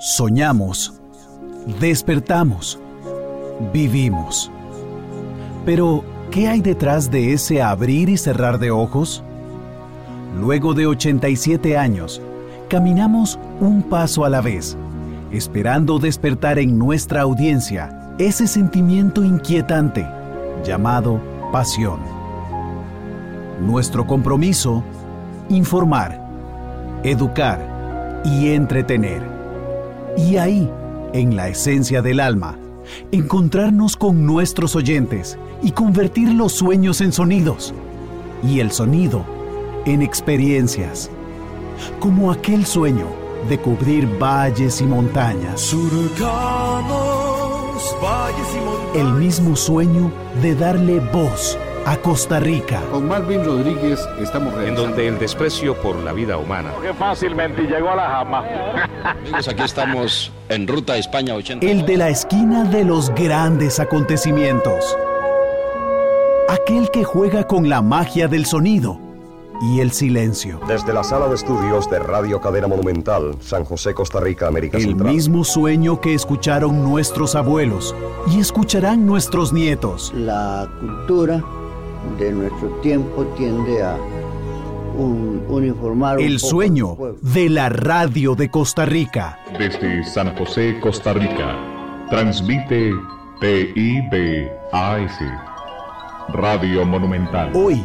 Soñamos, 0.00 0.94
despertamos, 1.80 2.78
vivimos. 3.72 4.48
Pero, 5.66 6.04
¿qué 6.30 6.46
hay 6.46 6.60
detrás 6.60 7.10
de 7.10 7.32
ese 7.32 7.60
abrir 7.62 8.08
y 8.08 8.16
cerrar 8.16 8.60
de 8.60 8.70
ojos? 8.70 9.24
Luego 10.40 10.72
de 10.74 10.86
87 10.86 11.76
años, 11.76 12.22
caminamos 12.68 13.40
un 13.58 13.82
paso 13.82 14.24
a 14.24 14.28
la 14.28 14.40
vez, 14.40 14.76
esperando 15.32 15.98
despertar 15.98 16.60
en 16.60 16.78
nuestra 16.78 17.22
audiencia 17.22 18.14
ese 18.20 18.46
sentimiento 18.46 19.24
inquietante 19.24 20.06
llamado 20.64 21.20
pasión. 21.50 21.98
Nuestro 23.60 24.06
compromiso, 24.06 24.84
informar, 25.48 26.24
educar 27.02 28.22
y 28.24 28.50
entretener. 28.50 29.37
Y 30.18 30.36
ahí, 30.36 30.68
en 31.12 31.36
la 31.36 31.48
esencia 31.48 32.02
del 32.02 32.18
alma, 32.18 32.58
encontrarnos 33.12 33.96
con 33.96 34.26
nuestros 34.26 34.74
oyentes 34.74 35.38
y 35.62 35.70
convertir 35.70 36.32
los 36.32 36.52
sueños 36.52 37.00
en 37.00 37.12
sonidos 37.12 37.72
y 38.42 38.58
el 38.58 38.72
sonido 38.72 39.24
en 39.86 40.02
experiencias, 40.02 41.08
como 42.00 42.32
aquel 42.32 42.66
sueño 42.66 43.06
de 43.48 43.58
cubrir 43.58 44.08
valles 44.18 44.80
y 44.80 44.86
montañas. 44.86 45.72
El 48.96 49.12
mismo 49.12 49.54
sueño 49.54 50.10
de 50.42 50.56
darle 50.56 50.98
voz 50.98 51.56
a 51.86 51.96
Costa 51.96 52.40
Rica. 52.40 52.82
Con 52.90 53.06
Marvin 53.06 53.44
Rodríguez 53.44 54.00
estamos 54.20 54.52
realizando. 54.52 54.82
En 54.82 54.88
donde 54.88 55.08
el 55.08 55.18
desprecio 55.18 55.74
por 55.80 55.96
la 55.96 56.12
vida 56.12 56.36
humana. 56.36 56.70
Que 56.82 56.92
fácilmente 56.92 57.62
llegó 57.62 57.90
a 57.90 57.96
la 57.96 58.10
jama. 58.10 58.44
Amigos, 59.04 59.48
aquí 59.48 59.62
estamos 59.62 60.32
en 60.48 60.66
Ruta 60.66 60.96
España 60.96 61.34
80. 61.34 61.66
El 61.66 61.86
de 61.86 61.96
la 61.96 62.08
esquina 62.08 62.64
de 62.64 62.84
los 62.84 63.10
grandes 63.14 63.78
acontecimientos. 63.80 64.96
Aquel 66.48 66.90
que 66.90 67.04
juega 67.04 67.46
con 67.46 67.68
la 67.68 67.82
magia 67.82 68.28
del 68.28 68.46
sonido 68.46 68.98
y 69.60 69.80
el 69.80 69.92
silencio. 69.92 70.60
Desde 70.66 70.92
la 70.92 71.04
sala 71.04 71.28
de 71.28 71.34
estudios 71.34 71.90
de 71.90 71.98
Radio 71.98 72.40
Cadena 72.40 72.66
Monumental, 72.68 73.36
San 73.40 73.64
José, 73.64 73.94
Costa 73.94 74.20
Rica, 74.20 74.46
América 74.46 74.78
el 74.78 74.84
Central. 74.84 75.08
El 75.08 75.14
mismo 75.14 75.44
sueño 75.44 76.00
que 76.00 76.14
escucharon 76.14 76.82
nuestros 76.82 77.34
abuelos 77.34 77.94
y 78.30 78.40
escucharán 78.40 79.06
nuestros 79.06 79.52
nietos. 79.52 80.12
La 80.14 80.68
cultura 80.80 81.42
de 82.18 82.32
nuestro 82.32 82.68
tiempo 82.80 83.24
tiende 83.36 83.82
a 83.82 83.96
uniformar. 84.98 86.20
El 86.20 86.38
sueño 86.38 86.96
de 87.22 87.48
la 87.48 87.68
radio 87.68 88.34
de 88.34 88.50
Costa 88.50 88.84
Rica. 88.84 89.38
Desde 89.58 90.04
San 90.04 90.36
José, 90.36 90.78
Costa 90.80 91.12
Rica, 91.12 91.56
transmite 92.10 92.92
TIBAS, 93.40 95.18
Radio 96.28 96.84
Monumental. 96.84 97.52
Hoy, 97.54 97.82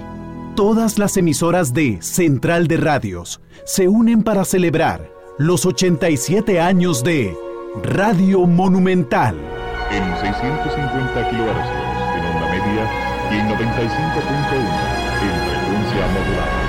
todas 0.55 0.97
las 0.97 1.16
emisoras 1.17 1.73
de 1.73 2.02
Central 2.02 2.67
de 2.67 2.78
Radios 2.78 3.42
se 3.66 3.88
unen 3.88 4.23
para 4.23 4.45
celebrar 4.45 5.11
los 5.38 5.66
87 5.66 6.59
años 6.59 7.03
de 7.03 7.36
Radio 7.83 8.45
Monumental. 8.45 9.36
En 9.92 10.03
650 10.22 11.30
kilohercios, 11.30 11.67
en 12.17 12.25
onda 12.25 12.48
media 12.50 12.89
y 13.31 13.36
en 13.36 13.48
95.1, 13.50 13.53
en 15.22 15.36
frecuencia 15.50 16.08
modulada. 16.08 16.62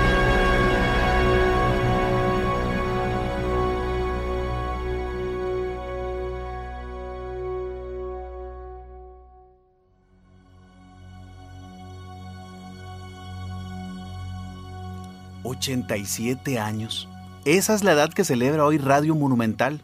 ¿87 15.59 16.59
años? 16.59 17.07
Esa 17.45 17.75
es 17.75 17.83
la 17.83 17.93
edad 17.93 18.13
que 18.13 18.23
celebra 18.23 18.65
hoy 18.65 18.77
Radio 18.77 19.15
Monumental. 19.15 19.81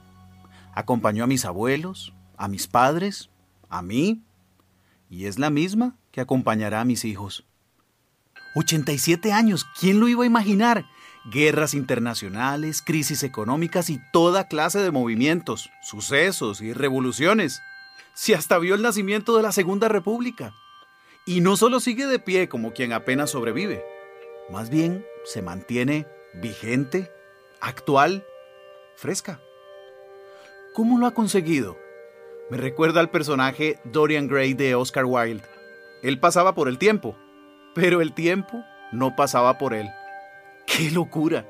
Acompañó 0.73 1.23
a 1.23 1.27
mis 1.27 1.45
abuelos, 1.45 2.13
a 2.37 2.47
mis 2.47 2.67
padres, 2.67 3.29
a 3.69 3.81
mí, 3.81 4.23
y 5.09 5.25
es 5.25 5.39
la 5.39 5.49
misma 5.49 5.95
que 6.11 6.21
acompañará 6.21 6.81
a 6.81 6.85
mis 6.85 7.05
hijos. 7.05 7.45
87 8.55 9.31
años, 9.31 9.65
¿quién 9.79 9.99
lo 9.99 10.07
iba 10.07 10.23
a 10.23 10.27
imaginar? 10.27 10.85
Guerras 11.31 11.73
internacionales, 11.73 12.81
crisis 12.81 13.23
económicas 13.23 13.89
y 13.89 13.99
toda 14.11 14.47
clase 14.47 14.79
de 14.79 14.91
movimientos, 14.91 15.69
sucesos 15.83 16.61
y 16.61 16.73
revoluciones. 16.73 17.61
Si 18.13 18.33
hasta 18.33 18.57
vio 18.57 18.75
el 18.75 18.81
nacimiento 18.81 19.37
de 19.37 19.43
la 19.43 19.51
Segunda 19.51 19.87
República. 19.87 20.53
Y 21.25 21.39
no 21.41 21.55
solo 21.55 21.79
sigue 21.79 22.07
de 22.07 22.19
pie 22.19 22.49
como 22.49 22.73
quien 22.73 22.91
apenas 22.93 23.29
sobrevive, 23.29 23.83
más 24.49 24.69
bien 24.69 25.05
se 25.23 25.41
mantiene 25.41 26.07
vigente, 26.33 27.11
actual, 27.59 28.25
fresca. 28.95 29.41
¿Cómo 30.73 30.97
lo 30.97 31.05
ha 31.05 31.13
conseguido? 31.13 31.77
Me 32.49 32.57
recuerda 32.57 32.99
al 32.99 33.09
personaje 33.09 33.79
Dorian 33.83 34.27
Gray 34.27 34.53
de 34.53 34.75
Oscar 34.75 35.05
Wilde. 35.05 35.43
Él 36.01 36.19
pasaba 36.19 36.55
por 36.55 36.67
el 36.67 36.77
tiempo, 36.77 37.15
pero 37.75 38.01
el 38.01 38.13
tiempo 38.13 38.63
no 38.91 39.15
pasaba 39.15 39.57
por 39.57 39.73
él. 39.73 39.89
¡Qué 40.65 40.91
locura! 40.91 41.45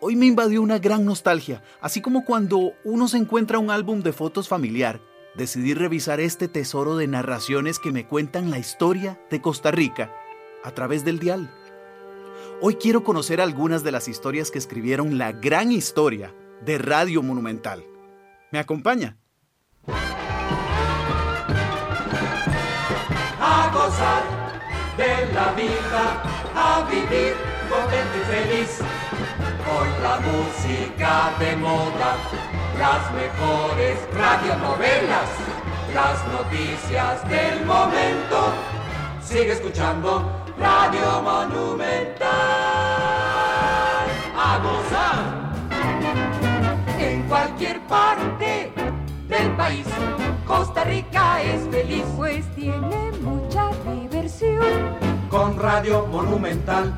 Hoy 0.00 0.14
me 0.14 0.26
invadió 0.26 0.60
una 0.60 0.78
gran 0.78 1.06
nostalgia, 1.06 1.62
así 1.80 2.02
como 2.02 2.24
cuando 2.24 2.74
uno 2.84 3.08
se 3.08 3.16
encuentra 3.16 3.58
un 3.58 3.70
álbum 3.70 4.02
de 4.02 4.12
fotos 4.12 4.48
familiar. 4.48 5.00
Decidí 5.34 5.74
revisar 5.74 6.20
este 6.20 6.48
tesoro 6.48 6.96
de 6.96 7.06
narraciones 7.06 7.78
que 7.78 7.92
me 7.92 8.06
cuentan 8.06 8.50
la 8.50 8.58
historia 8.58 9.18
de 9.30 9.40
Costa 9.40 9.70
Rica 9.70 10.14
a 10.64 10.72
través 10.72 11.04
del 11.04 11.18
dial. 11.18 11.50
Hoy 12.62 12.76
quiero 12.76 13.04
conocer 13.04 13.42
algunas 13.42 13.84
de 13.84 13.92
las 13.92 14.08
historias 14.08 14.50
que 14.50 14.58
escribieron 14.58 15.18
la 15.18 15.32
gran 15.32 15.70
historia 15.72 16.34
de 16.64 16.78
Radio 16.78 17.22
Monumental. 17.22 17.84
¿Me 18.50 18.58
acompaña? 18.58 19.18
gozar 23.72 24.22
de 24.96 25.32
la 25.34 25.52
vida, 25.52 26.22
a 26.54 26.88
vivir 26.90 27.34
contento 27.68 28.16
y 28.16 28.24
feliz. 28.34 28.78
Con 29.66 29.86
la 30.02 30.16
música 30.20 31.34
de 31.38 31.56
moda, 31.56 32.16
las 32.78 33.12
mejores 33.12 33.98
radionovelas, 34.14 35.28
las 35.92 36.26
noticias 36.28 37.28
del 37.28 37.66
momento. 37.66 38.54
Sigue 39.26 39.52
escuchando 39.54 40.22
Radio 40.56 41.20
Monumental. 41.20 42.30
A 44.38 44.58
gozar 44.62 45.52
en 46.96 47.22
cualquier 47.24 47.80
parte 47.88 48.72
del 49.26 49.50
país. 49.56 49.84
Costa 50.46 50.84
Rica 50.84 51.42
es 51.42 51.68
feliz, 51.70 52.04
pues 52.16 52.46
tiene 52.54 53.10
mucha 53.20 53.70
diversión. 53.92 54.96
Con 55.28 55.58
Radio 55.58 56.06
Monumental, 56.06 56.96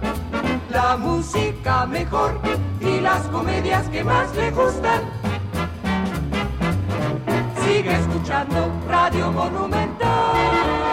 la 0.68 0.98
música 0.98 1.86
mejor 1.86 2.38
y 2.78 3.00
las 3.00 3.22
comedias 3.28 3.88
que 3.88 4.04
más 4.04 4.36
le 4.36 4.50
gustan. 4.50 5.00
Sigue 7.64 7.94
escuchando 7.94 8.70
Radio 8.86 9.32
Monumental. 9.32 10.87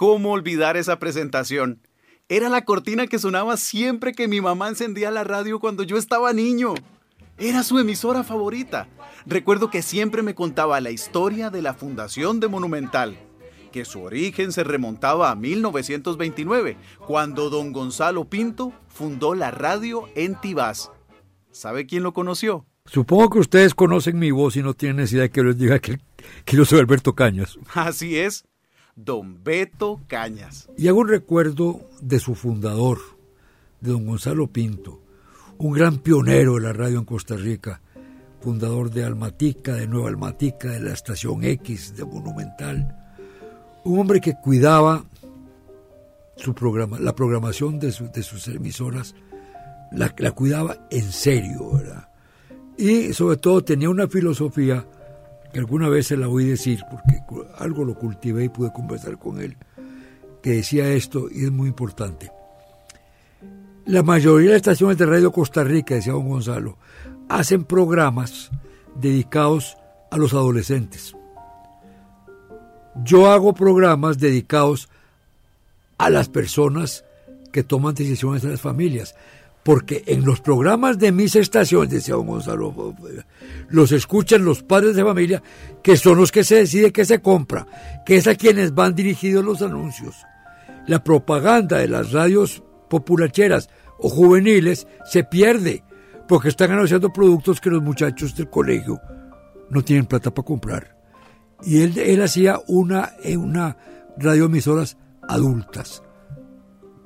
¿Cómo 0.00 0.32
olvidar 0.32 0.78
esa 0.78 0.98
presentación? 0.98 1.82
Era 2.30 2.48
la 2.48 2.64
cortina 2.64 3.06
que 3.06 3.18
sonaba 3.18 3.58
siempre 3.58 4.14
que 4.14 4.28
mi 4.28 4.40
mamá 4.40 4.70
encendía 4.70 5.10
la 5.10 5.24
radio 5.24 5.60
cuando 5.60 5.82
yo 5.82 5.98
estaba 5.98 6.32
niño. 6.32 6.72
Era 7.36 7.62
su 7.62 7.78
emisora 7.78 8.24
favorita. 8.24 8.88
Recuerdo 9.26 9.68
que 9.68 9.82
siempre 9.82 10.22
me 10.22 10.34
contaba 10.34 10.80
la 10.80 10.90
historia 10.90 11.50
de 11.50 11.60
la 11.60 11.74
fundación 11.74 12.40
de 12.40 12.48
Monumental, 12.48 13.18
que 13.72 13.84
su 13.84 14.00
origen 14.00 14.52
se 14.52 14.64
remontaba 14.64 15.30
a 15.30 15.34
1929, 15.34 16.78
cuando 17.06 17.50
don 17.50 17.70
Gonzalo 17.70 18.24
Pinto 18.24 18.72
fundó 18.88 19.34
la 19.34 19.50
radio 19.50 20.08
en 20.14 20.34
Tibás. 20.40 20.90
¿Sabe 21.50 21.84
quién 21.84 22.04
lo 22.04 22.14
conoció? 22.14 22.64
Supongo 22.86 23.28
que 23.28 23.38
ustedes 23.40 23.74
conocen 23.74 24.18
mi 24.18 24.30
voz 24.30 24.56
y 24.56 24.62
no 24.62 24.72
tienen 24.72 24.96
necesidad 24.96 25.24
de 25.24 25.30
que 25.30 25.42
les 25.42 25.58
diga 25.58 25.78
que, 25.78 26.00
que 26.46 26.56
yo 26.56 26.64
soy 26.64 26.78
Alberto 26.78 27.14
Cañas. 27.14 27.58
Así 27.74 28.16
es, 28.16 28.46
don 28.96 29.42
Beto 29.42 30.00
Cañas. 30.06 30.68
Y 30.76 30.88
hago 30.88 31.00
un 31.00 31.08
recuerdo 31.08 31.80
de 32.00 32.18
su 32.18 32.34
fundador, 32.34 32.98
de 33.80 33.92
don 33.92 34.06
Gonzalo 34.06 34.46
Pinto 34.46 35.00
un 35.60 35.74
gran 35.74 35.98
pionero 35.98 36.54
de 36.54 36.62
la 36.62 36.72
radio 36.72 36.98
en 36.98 37.04
Costa 37.04 37.36
Rica, 37.36 37.82
fundador 38.40 38.90
de 38.90 39.04
Almatica, 39.04 39.74
de 39.74 39.86
Nueva 39.86 40.08
Almatica, 40.08 40.70
de 40.70 40.80
la 40.80 40.92
Estación 40.92 41.44
X, 41.44 41.96
de 41.96 42.04
Monumental. 42.06 42.96
Un 43.84 43.98
hombre 44.00 44.22
que 44.22 44.36
cuidaba 44.42 45.04
su 46.36 46.54
programa, 46.54 46.98
la 46.98 47.14
programación 47.14 47.78
de, 47.78 47.92
sus 47.92 48.48
emisoras, 48.48 49.14
la, 49.92 50.14
la, 50.16 50.32
cuidaba 50.32 50.88
en 50.90 51.12
serio, 51.12 51.72
¿verdad? 51.74 52.08
Y 52.78 53.12
sobre 53.12 53.36
todo 53.36 53.62
tenía 53.62 53.90
una 53.90 54.08
filosofía 54.08 54.86
que 55.52 55.58
alguna 55.58 55.88
vez 55.88 56.08
se 56.08 56.16
la 56.16 56.28
oí 56.28 56.44
decir, 56.44 56.82
porque 56.90 57.22
algo 57.58 57.84
lo 57.84 57.94
cultivé 57.94 58.44
y 58.44 58.48
pude 58.48 58.72
conversar 58.72 59.18
con 59.18 59.40
él, 59.40 59.56
que 60.42 60.50
decía 60.50 60.88
esto 60.88 61.28
y 61.30 61.44
es 61.44 61.50
muy 61.50 61.68
importante. 61.68 62.30
La 63.86 64.02
mayoría 64.02 64.48
de 64.48 64.52
las 64.54 64.62
estaciones 64.62 64.98
de 64.98 65.06
Radio 65.06 65.32
Costa 65.32 65.64
Rica, 65.64 65.94
decía 65.94 66.12
don 66.12 66.28
Gonzalo, 66.28 66.78
hacen 67.28 67.64
programas 67.64 68.50
dedicados 68.94 69.76
a 70.10 70.16
los 70.16 70.32
adolescentes. 70.32 71.14
Yo 73.04 73.30
hago 73.30 73.54
programas 73.54 74.18
dedicados 74.18 74.88
a 75.98 76.10
las 76.10 76.28
personas 76.28 77.04
que 77.52 77.62
toman 77.62 77.94
decisiones 77.94 78.44
en 78.44 78.52
las 78.52 78.60
familias. 78.60 79.14
Porque 79.62 80.02
en 80.06 80.24
los 80.24 80.40
programas 80.40 80.98
de 80.98 81.12
mis 81.12 81.36
estaciones, 81.36 81.90
decía 81.90 82.14
don 82.14 82.26
Gonzalo, 82.26 82.94
los 83.68 83.92
escuchan 83.92 84.44
los 84.44 84.62
padres 84.62 84.96
de 84.96 85.04
familia, 85.04 85.42
que 85.82 85.96
son 85.96 86.16
los 86.16 86.32
que 86.32 86.44
se 86.44 86.56
decide 86.56 86.92
qué 86.92 87.04
se 87.04 87.20
compra, 87.20 87.66
que 88.06 88.16
es 88.16 88.26
a 88.26 88.34
quienes 88.34 88.74
van 88.74 88.94
dirigidos 88.94 89.44
los 89.44 89.60
anuncios. 89.60 90.16
La 90.86 91.04
propaganda 91.04 91.78
de 91.78 91.88
las 91.88 92.12
radios 92.12 92.62
populacheras 92.88 93.68
o 93.98 94.08
juveniles 94.08 94.86
se 95.04 95.24
pierde, 95.24 95.84
porque 96.26 96.48
están 96.48 96.72
anunciando 96.72 97.12
productos 97.12 97.60
que 97.60 97.70
los 97.70 97.82
muchachos 97.82 98.34
del 98.34 98.48
colegio 98.48 98.98
no 99.68 99.82
tienen 99.82 100.06
plata 100.06 100.32
para 100.32 100.46
comprar. 100.46 100.96
Y 101.62 101.82
él, 101.82 101.98
él 101.98 102.22
hacía 102.22 102.58
una, 102.66 103.12
una 103.36 103.76
radioemisoras 104.16 104.96
adultas 105.28 106.02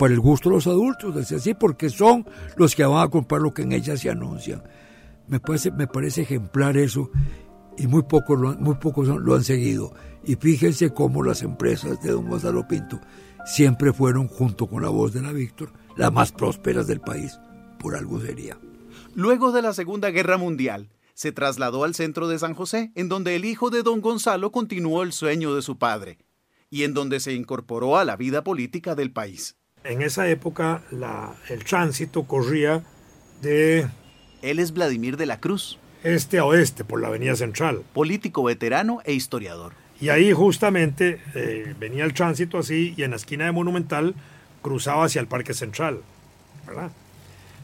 para 0.04 0.12
el 0.12 0.20
gusto 0.20 0.50
de 0.50 0.56
los 0.56 0.66
adultos, 0.66 1.14
decía 1.14 1.38
así, 1.38 1.54
porque 1.54 1.88
son 1.88 2.26
los 2.58 2.74
que 2.74 2.84
van 2.84 3.06
a 3.06 3.08
comprar 3.08 3.40
lo 3.40 3.54
que 3.54 3.62
en 3.62 3.72
ellas 3.72 4.00
se 4.00 4.10
anuncian. 4.10 4.62
Me 5.28 5.40
parece, 5.40 5.70
me 5.70 5.86
parece 5.86 6.20
ejemplar 6.20 6.76
eso 6.76 7.10
y 7.78 7.86
muy 7.86 8.02
pocos, 8.02 8.38
lo, 8.38 8.52
muy 8.56 8.74
pocos 8.74 9.08
lo 9.08 9.34
han 9.34 9.44
seguido. 9.44 9.94
Y 10.22 10.36
fíjense 10.36 10.92
cómo 10.92 11.22
las 11.22 11.40
empresas 11.40 12.02
de 12.02 12.10
don 12.12 12.28
Gonzalo 12.28 12.68
Pinto 12.68 13.00
siempre 13.46 13.94
fueron, 13.94 14.28
junto 14.28 14.66
con 14.66 14.82
la 14.82 14.90
voz 14.90 15.14
de 15.14 15.22
la 15.22 15.32
Víctor, 15.32 15.72
las 15.96 16.12
más 16.12 16.32
prósperas 16.32 16.86
del 16.86 17.00
país. 17.00 17.40
Por 17.78 17.96
algo 17.96 18.20
sería. 18.20 18.58
Luego 19.14 19.52
de 19.52 19.62
la 19.62 19.72
Segunda 19.72 20.10
Guerra 20.10 20.36
Mundial, 20.36 20.90
se 21.14 21.32
trasladó 21.32 21.82
al 21.82 21.94
centro 21.94 22.28
de 22.28 22.38
San 22.38 22.52
José, 22.52 22.92
en 22.94 23.08
donde 23.08 23.36
el 23.36 23.46
hijo 23.46 23.70
de 23.70 23.82
don 23.82 24.02
Gonzalo 24.02 24.52
continuó 24.52 25.02
el 25.02 25.14
sueño 25.14 25.54
de 25.54 25.62
su 25.62 25.78
padre, 25.78 26.18
y 26.68 26.82
en 26.82 26.92
donde 26.92 27.20
se 27.20 27.32
incorporó 27.32 27.96
a 27.96 28.04
la 28.04 28.16
vida 28.16 28.44
política 28.44 28.94
del 28.94 29.10
país. 29.10 29.56
En 29.84 30.00
esa 30.00 30.28
época 30.28 30.82
la, 30.90 31.34
el 31.48 31.64
tránsito 31.64 32.24
corría 32.24 32.82
de... 33.42 33.86
Él 34.42 34.58
es 34.58 34.72
Vladimir 34.72 35.16
de 35.16 35.26
la 35.26 35.40
Cruz. 35.40 35.78
Este 36.02 36.38
a 36.38 36.44
oeste, 36.44 36.84
por 36.84 37.00
la 37.00 37.08
Avenida 37.08 37.36
Central. 37.36 37.82
Político 37.92 38.42
veterano 38.42 39.00
e 39.04 39.12
historiador. 39.12 39.72
Y 40.00 40.08
ahí 40.08 40.32
justamente 40.32 41.20
eh, 41.34 41.74
venía 41.78 42.04
el 42.04 42.14
tránsito 42.14 42.58
así 42.58 42.94
y 42.96 43.04
en 43.04 43.10
la 43.10 43.16
esquina 43.16 43.44
de 43.44 43.52
Monumental 43.52 44.14
cruzaba 44.62 45.04
hacia 45.04 45.20
el 45.20 45.28
Parque 45.28 45.54
Central. 45.54 46.00
¿verdad? 46.66 46.90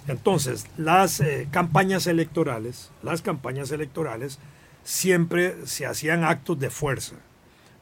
Entonces, 0.08 0.66
las 0.76 1.20
eh, 1.20 1.48
campañas 1.50 2.06
electorales, 2.06 2.90
las 3.02 3.22
campañas 3.22 3.70
electorales 3.70 4.38
siempre 4.84 5.66
se 5.66 5.86
hacían 5.86 6.24
actos 6.24 6.58
de 6.58 6.70
fuerza, 6.70 7.16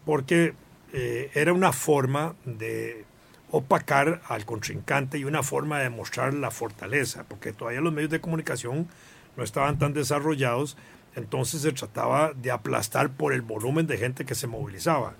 porque 0.04 0.54
eh, 0.92 1.30
era 1.34 1.52
una 1.52 1.72
forma 1.72 2.34
de 2.44 3.04
opacar 3.50 4.20
al 4.28 4.44
contrincante 4.44 5.18
y 5.18 5.24
una 5.24 5.42
forma 5.42 5.78
de 5.78 5.90
mostrar 5.90 6.34
la 6.34 6.50
fortaleza, 6.50 7.24
porque 7.28 7.52
todavía 7.52 7.80
los 7.80 7.92
medios 7.92 8.10
de 8.10 8.20
comunicación 8.20 8.88
no 9.36 9.44
estaban 9.44 9.78
tan 9.78 9.94
desarrollados, 9.94 10.76
entonces 11.14 11.62
se 11.62 11.72
trataba 11.72 12.32
de 12.34 12.50
aplastar 12.50 13.10
por 13.10 13.32
el 13.32 13.42
volumen 13.42 13.86
de 13.86 13.98
gente 13.98 14.24
que 14.24 14.34
se 14.34 14.46
movilizaba. 14.46 15.14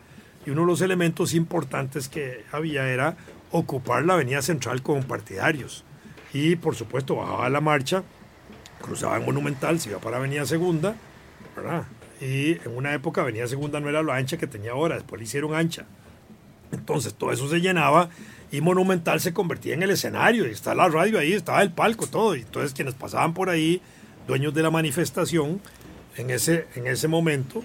Y 0.46 0.50
uno 0.50 0.62
de 0.62 0.66
los 0.68 0.80
elementos 0.80 1.34
importantes 1.34 2.08
que 2.08 2.44
había 2.52 2.88
era 2.88 3.16
ocupar 3.50 4.04
la 4.04 4.14
avenida 4.14 4.42
central 4.42 4.82
con 4.82 5.02
partidarios. 5.04 5.84
Y 6.32 6.56
por 6.56 6.74
supuesto 6.74 7.16
bajaba 7.16 7.48
la 7.48 7.60
marcha, 7.60 8.02
cruzaba 8.80 9.16
en 9.16 9.24
Monumental, 9.24 9.80
se 9.80 9.90
iba 9.90 9.98
para 9.98 10.18
Avenida 10.18 10.44
Segunda, 10.44 10.94
¿verdad? 11.56 11.84
Y 12.20 12.52
en 12.52 12.76
una 12.76 12.92
época 12.92 13.22
Avenida 13.22 13.46
Segunda 13.46 13.80
no 13.80 13.88
era 13.88 14.02
lo 14.02 14.12
ancha 14.12 14.36
que 14.36 14.46
tenía 14.46 14.72
ahora, 14.72 14.96
después 14.96 15.18
le 15.18 15.24
hicieron 15.24 15.54
ancha. 15.54 15.86
Entonces 16.72 17.14
todo 17.14 17.32
eso 17.32 17.48
se 17.48 17.60
llenaba 17.60 18.10
y 18.50 18.60
Monumental 18.60 19.20
se 19.20 19.32
convertía 19.32 19.74
en 19.74 19.82
el 19.82 19.90
escenario. 19.90 20.46
Y 20.46 20.50
está 20.50 20.74
la 20.74 20.88
radio 20.88 21.18
ahí, 21.18 21.32
estaba 21.32 21.62
el 21.62 21.72
palco, 21.72 22.06
todo. 22.06 22.34
Y 22.34 22.40
entonces 22.40 22.72
quienes 22.72 22.94
pasaban 22.94 23.34
por 23.34 23.50
ahí, 23.50 23.80
dueños 24.26 24.54
de 24.54 24.62
la 24.62 24.70
manifestación, 24.70 25.60
en 26.16 26.30
ese, 26.30 26.66
en 26.74 26.86
ese 26.86 27.08
momento, 27.08 27.62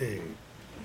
eh, 0.00 0.22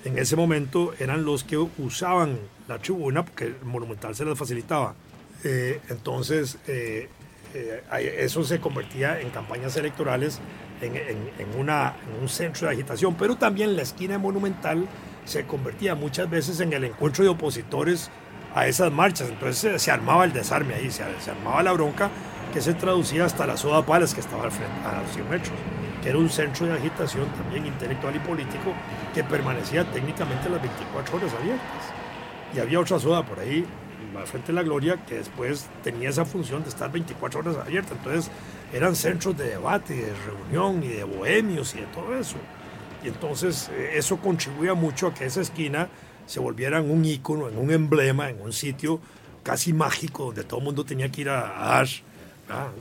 en 0.04 0.18
ese 0.18 0.36
momento 0.36 0.92
eran 0.98 1.24
los 1.24 1.44
que 1.44 1.56
usaban 1.56 2.38
la 2.68 2.78
tribuna 2.78 3.24
porque 3.24 3.44
el 3.44 3.56
Monumental 3.64 4.14
se 4.14 4.24
les 4.24 4.36
facilitaba. 4.36 4.94
Eh, 5.44 5.80
entonces, 5.88 6.58
eh, 6.66 7.08
eso 8.18 8.42
se 8.42 8.58
convertía 8.58 9.20
en 9.20 9.30
campañas 9.30 9.76
electorales 9.76 10.40
en, 10.80 10.96
en, 10.96 11.18
en 11.38 12.20
un 12.20 12.28
centro 12.28 12.66
de 12.66 12.74
agitación, 12.74 13.14
pero 13.14 13.36
también 13.36 13.76
la 13.76 13.82
esquina 13.82 14.18
Monumental 14.18 14.88
se 15.24 15.44
convertía 15.44 15.94
muchas 15.94 16.28
veces 16.28 16.60
en 16.60 16.72
el 16.72 16.84
encuentro 16.84 17.24
de 17.24 17.30
opositores 17.30 18.10
a 18.54 18.66
esas 18.66 18.92
marchas. 18.92 19.28
Entonces 19.28 19.82
se, 19.82 19.90
armaba 19.90 20.24
el 20.24 20.32
desarme 20.32 20.74
ahí, 20.74 20.90
se, 20.90 21.02
armaba 21.30 21.62
la 21.62 21.72
bronca 21.72 22.10
que 22.52 22.60
se 22.60 22.74
traducía 22.74 23.24
hasta 23.24 23.46
la 23.46 23.56
Soda 23.56 23.84
Palas 23.84 24.14
que 24.14 24.20
estaba 24.20 24.44
al 24.44 24.52
frente, 24.52 24.72
a 24.86 25.02
los 25.02 25.10
100 25.12 25.28
metros, 25.28 25.52
que 26.02 26.08
era 26.08 26.18
un 26.18 26.30
centro 26.30 26.66
de 26.66 26.74
agitación 26.74 27.26
también 27.30 27.66
intelectual 27.66 28.14
y 28.14 28.20
político 28.20 28.72
que 29.12 29.24
permanecía 29.24 29.84
técnicamente 29.90 30.48
las 30.48 30.62
24 30.62 31.16
horas 31.16 31.32
abiertas. 31.34 31.82
Y 32.54 32.60
había 32.60 32.78
otra 32.78 33.00
soda 33.00 33.26
por 33.26 33.40
ahí, 33.40 33.66
al 34.16 34.26
frente 34.28 34.48
de 34.48 34.52
la 34.52 34.62
Gloria, 34.62 35.04
que 35.04 35.16
después 35.16 35.66
tenía 35.82 36.10
esa 36.10 36.24
función 36.24 36.62
de 36.62 36.68
estar 36.68 36.92
24 36.92 37.40
horas 37.40 37.56
abierta. 37.56 37.94
Entonces 37.94 38.30
eran 38.72 38.94
centros 38.94 39.36
de 39.36 39.48
debate, 39.48 39.94
de 39.94 40.12
reunión 40.26 40.82
y 40.84 40.88
de 40.88 41.02
bohemios 41.02 41.74
y 41.74 41.80
de 41.80 41.86
todo 41.86 42.16
eso. 42.16 42.36
Y 43.04 43.08
entonces 43.08 43.70
eh, 43.72 43.92
eso 43.94 44.16
contribuía 44.16 44.74
mucho 44.74 45.08
a 45.08 45.14
que 45.14 45.26
esa 45.26 45.42
esquina 45.42 45.88
se 46.26 46.40
volviera 46.40 46.78
en 46.78 46.90
un 46.90 47.04
ícono, 47.04 47.48
en 47.48 47.58
un 47.58 47.70
emblema, 47.70 48.30
en 48.30 48.40
un 48.40 48.52
sitio 48.52 48.98
casi 49.42 49.74
mágico 49.74 50.26
donde 50.26 50.44
todo 50.44 50.60
el 50.60 50.64
mundo 50.64 50.84
tenía 50.84 51.10
que 51.10 51.20
ir 51.20 51.28
a, 51.28 51.40
dar. 51.42 51.86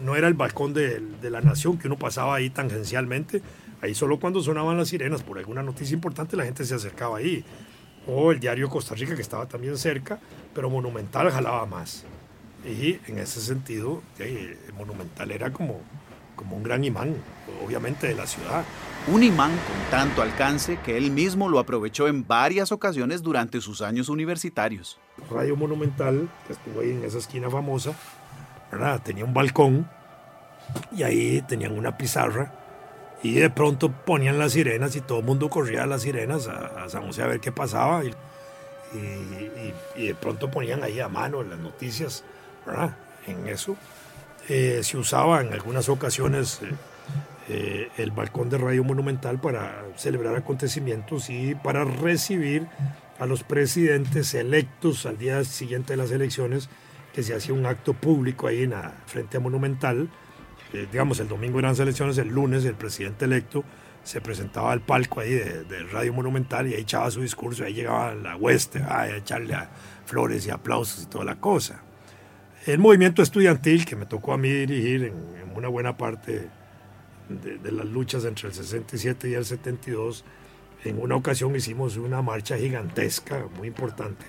No 0.03 0.15
era 0.15 0.27
el 0.27 0.33
balcón 0.33 0.73
de, 0.73 0.99
de, 0.99 1.29
la 1.29 1.41
nación 1.41 1.77
que 1.77 1.87
uno 1.87 1.97
pasaba 1.97 2.35
ahí 2.35 2.49
tangencialmente. 2.49 3.41
Ahí 3.81 3.93
solo 3.93 4.17
cuando 4.17 4.41
sonaban 4.41 4.77
las 4.77 4.89
sirenas 4.89 5.23
por 5.23 5.37
alguna 5.37 5.61
noticia 5.61 5.93
importante 5.93 6.37
la 6.37 6.45
gente 6.45 6.63
se 6.63 6.73
acercaba 6.73 7.17
ahí. 7.17 7.43
O 8.07 8.31
el 8.31 8.39
diario 8.39 8.69
Costa 8.69 8.95
Rica 8.95 9.15
que 9.15 9.21
estaba 9.21 9.45
también 9.45 9.77
cerca, 9.77 10.19
pero 10.53 10.69
Monumental 10.69 11.29
jalaba 11.31 11.65
más. 11.65 12.05
Y 12.65 12.99
en 13.07 13.19
ese 13.19 13.41
sentido, 13.41 14.01
Monumental 14.77 15.31
era 15.31 15.51
como, 15.51 15.81
como 16.35 16.55
un 16.55 16.63
gran 16.63 16.83
imán, 16.83 17.15
obviamente, 17.65 18.07
de 18.07 18.15
la 18.15 18.25
ciudad. 18.25 18.63
Un 19.05 19.21
imán 19.21 19.51
con 19.51 19.91
tanto 19.91 20.21
alcance 20.21 20.79
que 20.79 20.95
él 20.95 21.11
mismo 21.11 21.49
lo 21.49 21.59
aprovechó 21.59 22.07
en 22.07 22.25
varias 22.25 22.71
ocasiones 22.71 23.21
durante 23.21 23.59
sus 23.59 23.81
años 23.81 24.07
universitarios. 24.07 24.97
Radio 25.29 25.57
Monumental, 25.57 26.29
que 26.47 26.53
estuvo 26.53 26.79
ahí 26.79 26.91
en 26.91 27.03
esa 27.03 27.17
esquina 27.17 27.49
famosa, 27.49 27.91
¿verdad? 28.71 29.01
tenía 29.03 29.25
un 29.25 29.33
balcón 29.33 29.89
y 30.95 31.03
ahí 31.03 31.41
tenían 31.49 31.77
una 31.77 31.97
pizarra 31.97 32.53
y 33.21 33.33
de 33.33 33.49
pronto 33.49 33.91
ponían 33.91 34.39
las 34.39 34.53
sirenas 34.53 34.95
y 34.95 35.01
todo 35.01 35.19
el 35.19 35.25
mundo 35.25 35.49
corría 35.49 35.83
a 35.83 35.85
las 35.85 36.03
sirenas 36.03 36.47
a, 36.47 36.87
San 36.87 37.05
José 37.05 37.23
a 37.23 37.27
ver 37.27 37.41
qué 37.41 37.51
pasaba 37.51 38.05
y, 38.05 38.13
y, 39.97 40.07
de 40.07 40.15
pronto 40.15 40.49
ponían 40.49 40.81
ahí 40.81 41.01
a 41.01 41.09
mano 41.09 41.43
las 41.43 41.59
noticias 41.59 42.23
¿verdad? 42.65 42.95
en 43.27 43.49
eso. 43.49 43.75
Eh, 44.47 44.79
se 44.81 44.97
usaba 44.97 45.41
en 45.41 45.51
algunas 45.51 45.89
ocasiones... 45.89 46.61
Eh, 46.63 46.73
eh, 47.49 47.89
el 47.97 48.11
balcón 48.11 48.49
de 48.49 48.57
Radio 48.57 48.83
Monumental 48.83 49.39
para 49.39 49.85
celebrar 49.97 50.35
acontecimientos 50.35 51.29
y 51.29 51.55
para 51.55 51.83
recibir 51.83 52.67
a 53.19 53.25
los 53.25 53.43
presidentes 53.43 54.33
electos 54.33 55.05
al 55.05 55.17
día 55.17 55.43
siguiente 55.43 55.93
de 55.93 55.97
las 55.97 56.11
elecciones, 56.11 56.69
que 57.13 57.21
se 57.21 57.35
hacía 57.35 57.53
un 57.53 57.65
acto 57.65 57.93
público 57.93 58.47
ahí 58.47 58.63
en 58.63 58.71
la 58.71 58.93
frente 59.05 59.37
a 59.37 59.39
Monumental. 59.39 60.09
Eh, 60.73 60.87
digamos, 60.91 61.19
el 61.19 61.27
domingo 61.27 61.59
eran 61.59 61.71
las 61.71 61.79
elecciones, 61.79 62.17
el 62.17 62.29
lunes 62.29 62.65
el 62.65 62.75
presidente 62.75 63.25
electo 63.25 63.63
se 64.03 64.19
presentaba 64.19 64.71
al 64.71 64.81
palco 64.81 65.21
ahí 65.21 65.31
de, 65.31 65.83
Radio 65.91 66.13
Monumental 66.13 66.67
y 66.67 66.73
ahí 66.73 66.81
echaba 66.81 67.09
su 67.09 67.21
discurso, 67.21 67.63
ahí 67.63 67.73
llegaba 67.73 68.13
la 68.13 68.35
hueste 68.35 68.79
a 68.79 69.09
echarle 69.15 69.55
flores 70.05 70.45
y 70.45 70.49
aplausos 70.49 71.03
y 71.03 71.05
toda 71.07 71.23
la 71.23 71.35
cosa. 71.35 71.81
El 72.65 72.79
movimiento 72.79 73.21
estudiantil 73.21 73.85
que 73.85 73.95
me 73.95 74.05
tocó 74.05 74.33
a 74.33 74.37
mí 74.37 74.49
dirigir 74.49 75.03
en, 75.03 75.13
en 75.41 75.55
una 75.55 75.67
buena 75.67 75.97
parte 75.97 76.49
de, 77.29 77.71
las 77.71 77.85
luchas 77.85 78.25
entre 78.25 78.49
el 78.49 78.53
67 78.53 79.29
y 79.29 79.33
el 79.33 79.45
72, 79.45 80.23
en 80.83 81.01
una 81.01 81.15
ocasión 81.15 81.55
hicimos 81.55 81.97
una 81.97 82.21
marcha 82.21 82.57
gigantesca, 82.57 83.45
muy 83.57 83.67
importante, 83.67 84.25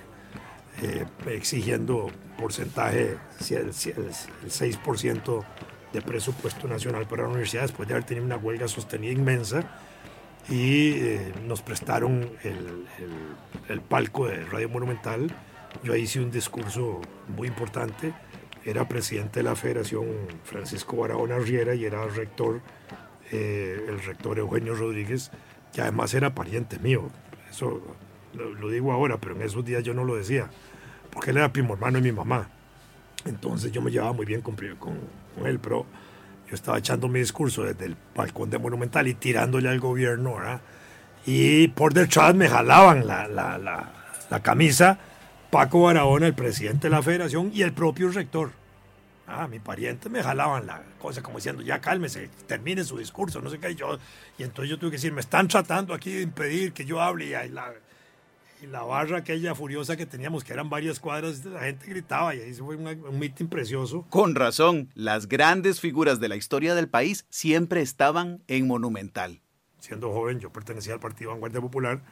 eh, 0.83 1.05
exigiendo 1.27 2.11
porcentaje, 2.39 3.17
el, 3.51 3.73
6% 3.73 5.45
de 5.93 6.03
presupuesto 6.03 6.67
nacional 6.67 7.07
para 7.07 7.23
la 7.23 7.29
universidad 7.29 7.63
después 7.63 7.89
de 7.89 7.95
haber 7.95 8.05
tenido 8.05 8.27
una 8.27 8.37
huelga 8.37 8.67
sostenida 8.67 9.13
inmensa 9.13 9.63
y 10.49 10.93
eh, 10.93 11.33
nos 11.47 11.63
prestaron 11.63 12.29
el, 12.43 12.87
el, 13.69 13.81
palco 13.81 14.27
de 14.27 14.45
Radio 14.45 14.69
Monumental. 14.69 15.35
Yo 15.83 15.93
ahí 15.93 16.03
hice 16.03 16.21
un 16.21 16.31
discurso 16.31 17.01
muy 17.29 17.49
importante. 17.49 18.13
Era 18.65 18.87
presidente 18.89 19.41
de 19.41 19.45
la 19.45 19.57
Federación 19.57 20.07
Francisco 20.45 20.97
Barahona 20.97 21.39
Riera 21.39 21.75
y 21.75 21.85
era 21.85 22.05
rector, 22.07 22.61
eh, 23.35 23.87
el 23.89 24.01
rector 24.01 24.39
Eugenio 24.39 24.75
Rodríguez, 24.75 25.31
que 25.73 25.83
además 25.83 26.15
era 26.15 26.35
pariente 26.35 26.79
mío. 26.79 27.11
Eso 27.51 27.83
lo, 28.35 28.69
digo 28.69 28.93
ahora, 28.93 29.19
pero 29.19 29.35
en 29.35 29.43
esos 29.43 29.65
días 29.65 29.83
yo 29.83 29.95
no 29.95 30.05
lo 30.05 30.17
decía, 30.17 30.49
porque 31.11 31.31
él 31.31 31.39
era 31.39 31.53
primo 31.53 31.75
hermano 31.75 31.97
de 31.97 32.03
mi 32.03 32.13
mamá. 32.13 32.49
Entonces 33.25 33.73
yo 33.73 33.83
me 33.83 33.91
llevaba 33.91 34.13
muy 34.13 34.27
bien 34.27 34.41
con, 34.41 34.55
con, 34.55 34.99
con 35.35 35.47
él, 35.47 35.59
pero 35.59 35.87
yo 36.49 36.55
estaba 36.55 36.79
echando 36.79 37.09
mi 37.09 37.21
discurso 37.21 37.65
desde 37.65 37.87
el 37.87 37.97
balcón 38.15 38.51
de 38.51 38.59
Monumental 38.59 39.09
y 39.09 39.15
tirándole 39.15 39.69
al 39.69 39.81
gobierno, 39.81 40.37
¿verdad? 40.37 40.61
Y 41.27 41.69
por 41.69 41.95
detrás 41.95 42.35
me 42.35 42.49
jalaban 42.49 43.07
la, 43.07 43.27
la, 43.27 43.59
la, 43.59 43.93
la 44.31 44.43
camisa 44.43 44.99
Paco 45.51 45.83
Barahona, 45.83 46.27
el 46.27 46.35
presidente 46.35 46.89
de 46.89 46.91
la 46.91 47.03
federación, 47.03 47.51
y 47.55 47.63
el 47.63 47.73
propio 47.73 48.11
rector. 48.11 48.51
Ah, 49.27 49.49
mi 49.49 49.59
pariente 49.59 50.11
me 50.11 50.23
jalaban 50.23 50.67
la 50.67 50.83
cosa 50.99 51.23
como 51.23 51.39
diciendo, 51.39 51.63
ya 51.63 51.81
cálmese, 51.81 52.29
termine 52.47 52.85
su 52.85 52.99
discurso, 52.99 53.41
no 53.41 53.49
sé 53.49 53.59
qué. 53.59 53.71
Y, 53.71 53.75
yo, 53.75 53.99
y 54.39 54.43
entonces 54.43 54.71
yo 54.71 54.79
tuve 54.79 54.91
que 54.91 54.97
decir, 54.97 55.13
me 55.13 55.21
están 55.21 55.49
tratando 55.49 55.95
aquí 55.95 56.13
de 56.13 56.23
impedir 56.23 56.73
que 56.73 56.85
yo 56.85 57.01
hable. 57.01 57.27
Y 57.27 57.49
la, 57.49 57.73
la 58.71 58.83
barra 58.83 59.19
aquella 59.19 59.55
furiosa 59.55 59.97
que 59.97 60.05
teníamos, 60.05 60.45
que 60.45 60.53
eran 60.53 60.69
varias 60.69 61.01
cuadras, 61.01 61.45
la 61.45 61.61
gente 61.61 61.87
gritaba 61.87 62.35
y 62.35 62.41
ahí 62.41 62.53
fue 62.53 62.77
un, 62.77 62.87
un 62.87 63.19
mitin 63.19 63.49
precioso. 63.49 64.05
Con 64.11 64.35
razón, 64.35 64.91
las 64.95 65.27
grandes 65.27 65.81
figuras 65.81 66.21
de 66.21 66.29
la 66.29 66.37
historia 66.37 66.75
del 66.75 66.89
país 66.89 67.25
siempre 67.31 67.81
estaban 67.81 68.43
en 68.47 68.67
Monumental. 68.67 69.41
Siendo 69.81 70.13
joven, 70.13 70.41
yo 70.41 70.51
pertenecía 70.51 70.95
al 70.95 71.01
Partido 71.01 71.31
Vanguardia 71.31 71.61
Popular 71.61 72.03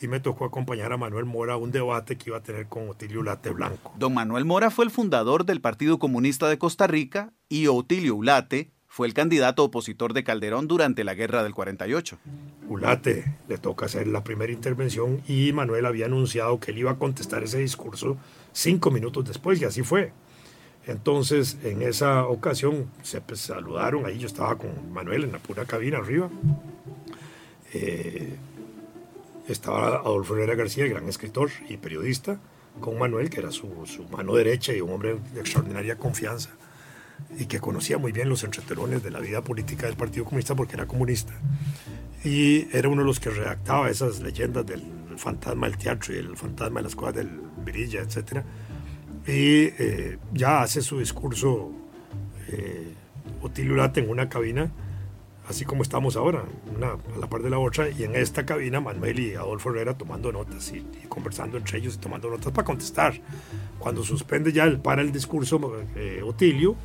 y 0.00 0.08
me 0.08 0.20
tocó 0.20 0.44
acompañar 0.44 0.92
a 0.92 0.96
Manuel 0.96 1.24
Mora 1.24 1.54
a 1.54 1.56
un 1.56 1.70
debate 1.70 2.16
que 2.16 2.30
iba 2.30 2.38
a 2.38 2.42
tener 2.42 2.66
con 2.66 2.88
Otilio 2.88 3.20
Ulate 3.20 3.50
Blanco. 3.50 3.92
Don 3.96 4.14
Manuel 4.14 4.44
Mora 4.44 4.70
fue 4.70 4.84
el 4.84 4.90
fundador 4.90 5.44
del 5.44 5.60
Partido 5.60 5.98
Comunista 5.98 6.48
de 6.48 6.58
Costa 6.58 6.86
Rica 6.86 7.32
y 7.48 7.66
Otilio 7.66 8.14
Ulate 8.16 8.72
fue 8.86 9.06
el 9.06 9.14
candidato 9.14 9.64
opositor 9.64 10.14
de 10.14 10.24
Calderón 10.24 10.68
durante 10.68 11.04
la 11.04 11.14
guerra 11.14 11.42
del 11.42 11.54
48. 11.54 12.18
Ulate 12.68 13.36
le 13.48 13.58
toca 13.58 13.86
hacer 13.86 14.06
la 14.06 14.24
primera 14.24 14.52
intervención 14.52 15.20
y 15.28 15.52
Manuel 15.52 15.86
había 15.86 16.06
anunciado 16.06 16.58
que 16.60 16.70
él 16.70 16.78
iba 16.78 16.92
a 16.92 16.98
contestar 16.98 17.42
ese 17.42 17.58
discurso 17.58 18.16
cinco 18.52 18.90
minutos 18.90 19.26
después 19.26 19.60
y 19.60 19.64
así 19.64 19.82
fue. 19.82 20.12
Entonces, 20.86 21.58
en 21.64 21.82
esa 21.82 22.26
ocasión 22.26 22.88
se 23.02 23.20
pues, 23.20 23.40
saludaron, 23.40 24.06
ahí 24.06 24.18
yo 24.18 24.26
estaba 24.26 24.56
con 24.56 24.70
Manuel 24.92 25.24
en 25.24 25.32
la 25.32 25.40
pura 25.40 25.64
cabina 25.64 25.98
arriba. 25.98 26.30
Eh, 27.74 28.36
estaba 29.48 29.96
Adolfo 29.96 30.34
Herrera 30.34 30.54
García, 30.54 30.84
el 30.84 30.90
gran 30.90 31.08
escritor 31.08 31.50
y 31.68 31.76
periodista, 31.76 32.40
con 32.80 32.98
Manuel, 32.98 33.30
que 33.30 33.40
era 33.40 33.50
su, 33.50 33.68
mano 34.10 34.34
derecha 34.34 34.72
y 34.72 34.80
un 34.80 34.90
hombre 34.92 35.18
de 35.34 35.40
extraordinaria 35.40 35.96
confianza 35.96 36.50
y 37.38 37.46
que 37.46 37.60
conocía 37.60 37.96
muy 37.96 38.12
bien 38.12 38.28
los 38.28 38.44
entretelones 38.44 39.02
de 39.02 39.10
la 39.10 39.20
vida 39.20 39.42
política 39.42 39.86
del 39.86 39.96
Partido 39.96 40.24
Comunista 40.24 40.54
porque 40.54 40.74
era 40.74 40.86
comunista. 40.86 41.32
Y 42.24 42.68
era 42.76 42.88
uno 42.88 43.02
de 43.02 43.06
los 43.06 43.20
que 43.20 43.30
redactaba 43.30 43.88
esas 43.88 44.20
leyendas 44.20 44.66
del 44.66 44.82
fantasma 45.16 45.68
del 45.68 45.78
teatro 45.78 46.14
y 46.14 46.18
el 46.18 46.36
fantasma 46.36 46.80
de 46.80 46.84
las 46.84 46.94
cosas 46.94 47.14
del 47.14 47.30
Virilla, 47.64 48.02
etc. 48.02 48.42
Y 49.26 49.72
eh, 49.78 50.18
ya 50.32 50.62
hace 50.62 50.82
su 50.82 50.98
discurso 50.98 51.72
eh, 52.48 52.92
Otilio 53.42 53.82
en 53.94 54.10
una 54.10 54.28
cabina, 54.28 54.70
así 55.48 55.64
como 55.64 55.82
estamos 55.82 56.16
ahora, 56.16 56.44
una 56.74 56.92
a 56.92 57.18
la 57.18 57.28
par 57.28 57.42
de 57.42 57.50
la 57.50 57.58
otra, 57.58 57.88
y 57.88 58.02
en 58.02 58.16
esta 58.16 58.44
cabina 58.44 58.80
Manuel 58.80 59.20
y 59.20 59.34
Adolfo 59.34 59.70
Herrera 59.70 59.96
tomando 59.96 60.32
notas 60.32 60.72
y, 60.72 60.82
conversando 61.08 61.56
entre 61.56 61.78
ellos 61.78 61.94
y 61.94 61.98
tomando 61.98 62.28
notas 62.30 62.52
para 62.52 62.64
contestar. 62.64 63.20
Cuando 63.78 64.02
suspende 64.02 64.52
ya 64.52 64.64
el, 64.64 64.80
para 64.80 65.02
el 65.02 65.12
discurso 65.12 65.60
eh, 65.94 66.20
Otilio, 66.24 66.76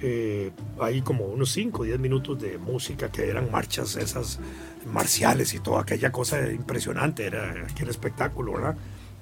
eh, 0.00 0.52
hay 0.80 1.02
como 1.02 1.24
unos 1.24 1.50
5 1.50 1.82
o 1.82 1.84
10 1.84 1.98
minutos 1.98 2.40
de 2.40 2.56
música 2.58 3.10
que 3.10 3.28
eran 3.28 3.50
marchas 3.50 3.96
esas 3.96 4.38
marciales 4.92 5.54
y 5.54 5.58
toda 5.58 5.82
aquella 5.82 6.12
cosa 6.12 6.50
impresionante, 6.52 7.26
era 7.26 7.66
aquel 7.68 7.88
espectáculo, 7.88 8.52
¿verdad? 8.52 8.76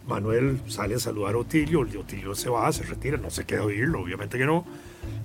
Manuel 0.07 0.61
sale 0.69 0.95
a 0.95 0.99
saludar 0.99 1.35
a 1.35 1.39
Otilio, 1.39 1.81
Otilio 1.81 2.35
se 2.35 2.49
va, 2.49 2.73
se 2.73 2.85
retira, 2.85 3.17
no 3.17 3.31
se 3.31 3.45
queda 3.45 3.61
a 3.61 3.65
oírlo, 3.65 4.01
obviamente 4.01 4.39
que 4.39 4.47
no. 4.47 4.65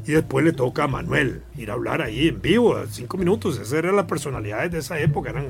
Y 0.05 0.13
después 0.13 0.43
le 0.43 0.53
toca 0.53 0.85
a 0.85 0.87
Manuel 0.87 1.43
ir 1.57 1.69
a 1.69 1.73
hablar 1.73 2.01
ahí 2.01 2.29
en 2.29 2.41
vivo, 2.41 2.75
cinco 2.89 3.17
minutos. 3.17 3.59
Esa 3.59 3.77
era 3.77 3.91
la 3.91 4.07
personalidad 4.07 4.69
de 4.69 4.79
esa 4.79 4.99
época, 4.99 5.29
eran 5.29 5.47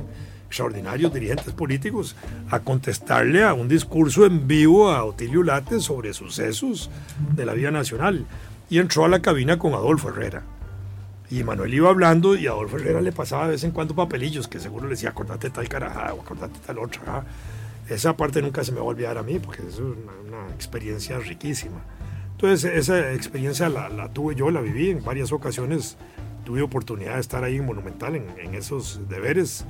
extraordinarios 0.47 1.13
dirigentes 1.13 1.53
políticos, 1.53 2.17
a 2.49 2.59
contestarle 2.59 3.43
a 3.43 3.53
un 3.53 3.69
discurso 3.69 4.25
en 4.25 4.49
vivo 4.49 4.89
a 4.91 5.05
Otilio 5.05 5.43
Late 5.43 5.79
sobre 5.79 6.13
sucesos 6.13 6.89
de 7.33 7.45
la 7.45 7.53
vida 7.53 7.71
nacional 7.71 8.25
y 8.69 8.79
entró 8.79 9.05
a 9.05 9.09
la 9.09 9.21
cabina 9.21 9.57
con 9.57 9.73
Adolfo 9.73 10.09
Herrera. 10.09 10.43
Y 11.29 11.45
Manuel 11.45 11.73
iba 11.73 11.89
hablando 11.89 12.35
y 12.35 12.47
Adolfo 12.47 12.75
Herrera 12.75 12.99
le 12.99 13.13
pasaba 13.13 13.45
de 13.45 13.51
vez 13.51 13.63
en 13.63 13.71
cuando 13.71 13.95
papelillos 13.95 14.49
que 14.49 14.59
seguro 14.59 14.87
le 14.87 14.91
decía, 14.91 15.09
acordate 15.11 15.49
tal 15.49 15.69
carajada 15.69 16.13
o 16.13 16.21
acordate 16.21 16.59
tal 16.65 16.79
otra. 16.79 17.23
Esa 17.91 18.15
parte 18.15 18.41
nunca 18.41 18.63
se 18.63 18.71
me 18.71 18.77
va 18.77 18.85
a 18.85 18.89
olvidar 18.89 19.17
a 19.17 19.23
mí 19.23 19.37
porque 19.37 19.63
es 19.67 19.77
una, 19.77 20.47
experiencia 20.55 21.19
riquísima. 21.19 21.83
Entonces 22.31 22.63
esa 22.73 23.11
experiencia 23.13 23.67
la, 23.67 24.13
tuve 24.13 24.33
yo, 24.33 24.49
la 24.49 24.61
viví 24.61 24.91
en 24.91 25.03
varias 25.03 25.33
ocasiones. 25.33 25.97
Tuve 26.45 26.61
oportunidad 26.61 27.15
de 27.15 27.19
estar 27.19 27.43
ahí 27.43 27.57
en 27.57 27.65
Monumental 27.65 28.15
en, 28.15 28.27
en 28.39 28.55
esos 28.55 29.09
deberes 29.09 29.65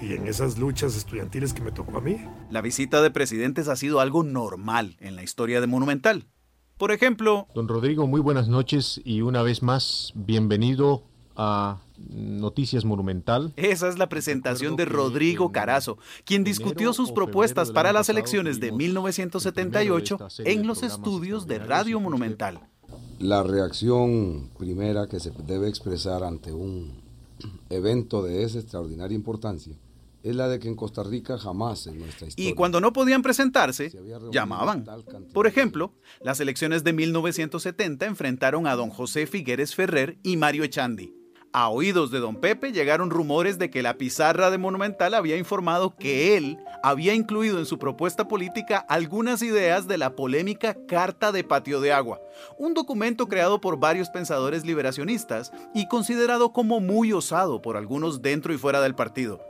y 0.00 0.14
en 0.14 0.26
esas 0.26 0.58
luchas 0.58 0.96
estudiantiles 0.96 1.52
que 1.52 1.60
me 1.60 1.72
tocó 1.72 1.98
a 1.98 2.00
mí. 2.00 2.24
La 2.50 2.62
visita 2.62 3.02
de 3.02 3.10
presidentes 3.10 3.68
ha 3.68 3.76
sido 3.76 4.00
algo 4.00 4.22
normal 4.22 4.96
en 5.00 5.14
la 5.14 5.22
historia 5.22 5.60
de 5.60 5.66
Monumental. 5.66 6.24
Por 6.78 6.90
ejemplo... 6.90 7.48
Don 7.54 7.68
Rodrigo, 7.68 8.06
muy 8.06 8.22
buenas 8.22 8.48
noches 8.48 8.98
y 9.04 9.20
una 9.20 9.42
vez 9.42 9.62
más, 9.62 10.12
bienvenido 10.14 11.04
a 11.36 11.82
Noticias 12.10 12.84
Monumental. 12.84 13.52
Esa 13.56 13.88
es 13.88 13.98
la 13.98 14.08
presentación 14.08 14.76
de 14.76 14.84
Rodrigo 14.84 15.52
Carazo, 15.52 15.98
quien 16.24 16.44
discutió 16.44 16.92
sus 16.92 17.12
propuestas 17.12 17.70
para 17.70 17.92
las 17.92 18.08
elecciones 18.08 18.60
de 18.60 18.72
1978 18.72 20.18
en 20.44 20.66
los 20.66 20.82
estudios 20.82 21.46
de 21.46 21.58
Radio 21.58 22.00
Monumental. 22.00 22.60
La 23.18 23.42
reacción 23.42 24.50
primera 24.58 25.06
que 25.06 25.20
se 25.20 25.30
debe 25.46 25.68
expresar 25.68 26.24
ante 26.24 26.52
un 26.52 27.02
evento 27.70 28.22
de 28.22 28.42
esa 28.42 28.58
extraordinaria 28.58 29.14
importancia 29.14 29.76
es 30.22 30.36
la 30.36 30.48
de 30.48 30.58
que 30.58 30.68
en 30.68 30.76
Costa 30.76 31.02
Rica 31.02 31.36
jamás 31.36 31.86
en 31.86 31.98
nuestra 31.98 32.28
historia. 32.28 32.50
Y 32.50 32.54
cuando 32.54 32.80
no 32.80 32.92
podían 32.92 33.22
presentarse, 33.22 33.92
llamaban. 34.30 34.86
Por 35.32 35.46
ejemplo, 35.46 35.94
las 36.20 36.38
elecciones 36.40 36.84
de 36.84 36.92
1970 36.92 38.06
enfrentaron 38.06 38.66
a 38.66 38.76
don 38.76 38.90
José 38.90 39.26
Figueres 39.26 39.74
Ferrer 39.74 40.18
y 40.22 40.36
Mario 40.36 40.62
Echandi. 40.64 41.21
A 41.54 41.68
oídos 41.68 42.10
de 42.10 42.18
don 42.18 42.36
Pepe 42.36 42.72
llegaron 42.72 43.10
rumores 43.10 43.58
de 43.58 43.68
que 43.68 43.82
la 43.82 43.98
pizarra 43.98 44.50
de 44.50 44.56
Monumental 44.56 45.12
había 45.12 45.36
informado 45.36 45.94
que 45.94 46.34
él 46.38 46.56
había 46.82 47.12
incluido 47.12 47.58
en 47.58 47.66
su 47.66 47.78
propuesta 47.78 48.26
política 48.26 48.78
algunas 48.88 49.42
ideas 49.42 49.86
de 49.86 49.98
la 49.98 50.16
polémica 50.16 50.74
Carta 50.88 51.30
de 51.30 51.44
Patio 51.44 51.82
de 51.82 51.92
Agua, 51.92 52.22
un 52.56 52.72
documento 52.72 53.28
creado 53.28 53.60
por 53.60 53.78
varios 53.78 54.08
pensadores 54.08 54.64
liberacionistas 54.64 55.52
y 55.74 55.88
considerado 55.88 56.54
como 56.54 56.80
muy 56.80 57.12
osado 57.12 57.60
por 57.60 57.76
algunos 57.76 58.22
dentro 58.22 58.54
y 58.54 58.56
fuera 58.56 58.80
del 58.80 58.94
partido. 58.94 59.44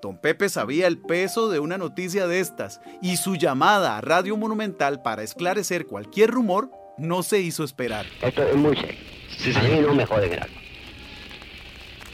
Don 0.00 0.16
Pepe 0.16 0.48
sabía 0.48 0.86
el 0.86 0.98
peso 0.98 1.50
de 1.50 1.58
una 1.58 1.76
noticia 1.76 2.28
de 2.28 2.38
estas 2.38 2.80
y 3.02 3.16
su 3.16 3.34
llamada 3.34 3.96
a 3.96 4.00
Radio 4.00 4.36
Monumental 4.36 5.02
para 5.02 5.24
esclarecer 5.24 5.86
cualquier 5.86 6.30
rumor 6.30 6.70
no 6.98 7.24
se 7.24 7.40
hizo 7.40 7.64
esperar. 7.64 8.06
Esto 8.22 8.44
es 8.44 8.54
muy 8.54 8.76
serio. 8.76 9.58
a 9.58 9.62
mí 9.62 9.80
no 9.80 9.92
me 9.92 10.06
joden 10.06 10.32
el 10.34 10.38
alma. 10.38 10.67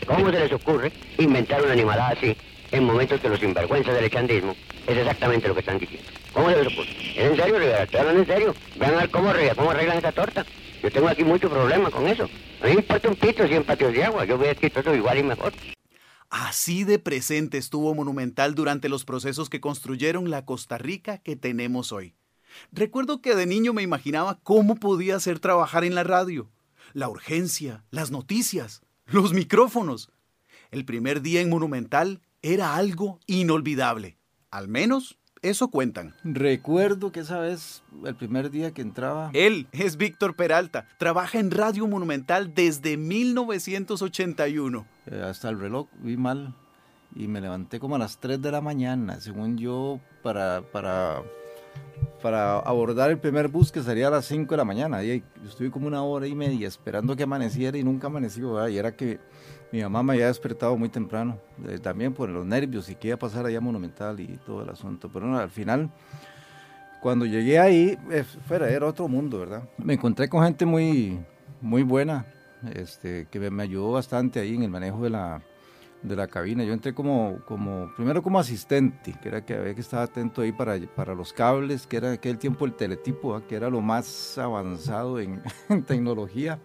¿Cómo 0.06 0.30
se 0.30 0.38
les 0.38 0.52
ocurre 0.52 0.92
inventar 1.18 1.62
una 1.62 1.72
animalada 1.72 2.10
así 2.10 2.36
en 2.70 2.84
momentos 2.84 3.20
que 3.20 3.28
los 3.28 3.40
sinvergüenzas 3.40 3.94
del 3.94 4.04
echandismo 4.04 4.54
es 4.86 4.98
exactamente 4.98 5.48
lo 5.48 5.54
que 5.54 5.60
están 5.60 5.78
diciendo? 5.78 6.08
¿Cómo 6.32 6.50
se 6.50 6.62
les 6.62 6.72
ocurre? 6.72 6.90
¿Es 7.16 7.30
en 7.30 7.36
serio, 7.36 7.58
Rivera? 7.58 7.82
¿Estoy 7.84 8.00
hablando 8.00 8.20
en 8.20 8.26
serio? 8.26 8.54
Vean 8.76 8.94
a 8.94 8.98
ver 8.98 9.10
cómo, 9.10 9.32
cómo 9.56 9.70
arreglan 9.70 9.98
esa 9.98 10.12
torta. 10.12 10.44
Yo 10.82 10.90
tengo 10.90 11.08
aquí 11.08 11.24
mucho 11.24 11.48
problema 11.48 11.90
con 11.90 12.06
eso. 12.06 12.24
A 12.60 12.66
mí 12.66 12.74
me 12.74 12.80
importa 12.80 13.08
un 13.08 13.16
pito 13.16 13.46
si 13.46 13.54
en 13.54 13.64
patios 13.64 13.92
de 13.94 14.04
agua. 14.04 14.24
Yo 14.24 14.36
voy 14.36 14.48
a 14.48 14.52
escrito 14.52 14.80
eso 14.80 14.94
igual 14.94 15.18
y 15.18 15.22
mejor. 15.22 15.52
Así 16.28 16.84
de 16.84 16.98
presente 16.98 17.58
estuvo 17.58 17.94
Monumental 17.94 18.54
durante 18.54 18.88
los 18.88 19.04
procesos 19.04 19.48
que 19.48 19.60
construyeron 19.60 20.30
la 20.30 20.44
Costa 20.44 20.78
Rica 20.78 21.18
que 21.18 21.36
tenemos 21.36 21.92
hoy. 21.92 22.16
Recuerdo 22.72 23.22
que 23.22 23.34
de 23.34 23.46
niño 23.46 23.72
me 23.72 23.82
imaginaba 23.82 24.40
cómo 24.42 24.76
podía 24.76 25.18
ser 25.20 25.38
trabajar 25.38 25.84
en 25.84 25.94
la 25.94 26.04
radio. 26.04 26.50
La 26.92 27.08
urgencia, 27.08 27.84
las 27.90 28.10
noticias, 28.10 28.82
los 29.06 29.32
micrófonos. 29.32 30.10
El 30.70 30.84
primer 30.84 31.22
día 31.22 31.40
en 31.40 31.50
Monumental 31.50 32.20
era 32.42 32.76
algo 32.76 33.20
inolvidable, 33.26 34.16
al 34.50 34.68
menos 34.68 35.18
eso 35.44 35.68
cuentan. 35.68 36.14
Recuerdo 36.24 37.12
que 37.12 37.20
esa 37.20 37.38
vez, 37.38 37.82
el 38.04 38.14
primer 38.14 38.50
día 38.50 38.72
que 38.72 38.80
entraba... 38.80 39.30
Él 39.34 39.68
es 39.72 39.98
Víctor 39.98 40.36
Peralta, 40.36 40.88
trabaja 40.98 41.38
en 41.38 41.50
Radio 41.50 41.86
Monumental 41.86 42.54
desde 42.54 42.96
1981. 42.96 44.86
Eh, 45.06 45.22
hasta 45.22 45.50
el 45.50 45.60
reloj 45.60 45.88
vi 45.98 46.16
mal 46.16 46.54
y 47.14 47.28
me 47.28 47.42
levanté 47.42 47.78
como 47.78 47.96
a 47.96 47.98
las 47.98 48.18
3 48.18 48.40
de 48.40 48.52
la 48.52 48.60
mañana, 48.60 49.20
según 49.20 49.58
yo, 49.58 50.00
para, 50.22 50.62
para, 50.72 51.22
para 52.24 52.58
abordar 52.58 53.10
el 53.10 53.18
primer 53.18 53.48
bus 53.48 53.70
que 53.70 53.82
salía 53.82 54.08
a 54.08 54.10
las 54.10 54.24
5 54.24 54.48
de 54.48 54.56
la 54.56 54.64
mañana. 54.64 55.04
Y 55.04 55.22
estuve 55.46 55.70
como 55.70 55.86
una 55.86 56.02
hora 56.02 56.26
y 56.26 56.34
media 56.34 56.66
esperando 56.66 57.14
que 57.14 57.22
amaneciera 57.22 57.76
y 57.76 57.84
nunca 57.84 58.06
amaneció. 58.06 58.66
Y 58.66 58.78
era 58.78 58.96
que 58.96 59.20
mi 59.70 59.82
mamá 59.82 60.02
me 60.02 60.12
había 60.14 60.28
despertado 60.28 60.74
muy 60.76 60.88
temprano, 60.88 61.38
eh, 61.68 61.78
también 61.78 62.14
por 62.14 62.30
los 62.30 62.46
nervios 62.46 62.88
y 62.88 62.94
que 62.94 63.08
iba 63.08 63.16
a 63.16 63.18
pasar 63.18 63.44
allá 63.44 63.60
Monumental 63.60 64.18
y 64.20 64.38
todo 64.46 64.62
el 64.62 64.70
asunto. 64.70 65.10
Pero 65.12 65.26
no, 65.26 65.36
al 65.38 65.50
final, 65.50 65.90
cuando 67.02 67.26
llegué 67.26 67.58
ahí, 67.58 67.98
eh, 68.10 68.24
fuera, 68.46 68.70
era 68.70 68.86
otro 68.86 69.06
mundo, 69.06 69.40
¿verdad? 69.40 69.64
Me 69.76 69.92
encontré 69.92 70.26
con 70.26 70.42
gente 70.44 70.64
muy, 70.64 71.18
muy 71.60 71.82
buena, 71.82 72.24
este, 72.72 73.26
que 73.30 73.38
me, 73.38 73.50
me 73.50 73.64
ayudó 73.64 73.92
bastante 73.92 74.40
ahí 74.40 74.54
en 74.54 74.62
el 74.62 74.70
manejo 74.70 75.02
de 75.02 75.10
la 75.10 75.42
de 76.04 76.16
la 76.16 76.28
cabina. 76.28 76.62
Yo 76.64 76.72
entré 76.72 76.94
como, 76.94 77.40
como, 77.46 77.90
primero 77.96 78.22
como 78.22 78.38
asistente, 78.38 79.14
que 79.20 79.28
era 79.28 79.44
que 79.44 79.54
había 79.54 79.74
que 79.74 79.80
estar 79.80 80.02
atento 80.02 80.42
ahí 80.42 80.52
para, 80.52 80.78
para 80.94 81.14
los 81.14 81.32
cables, 81.32 81.86
que 81.86 81.96
era 81.96 82.08
en 82.08 82.14
aquel 82.14 82.38
tiempo 82.38 82.66
el 82.66 82.74
teletipo, 82.74 83.42
que 83.48 83.56
era 83.56 83.70
lo 83.70 83.80
más 83.80 84.38
avanzado 84.38 85.18
en, 85.18 85.42
tecnología, 85.86 86.60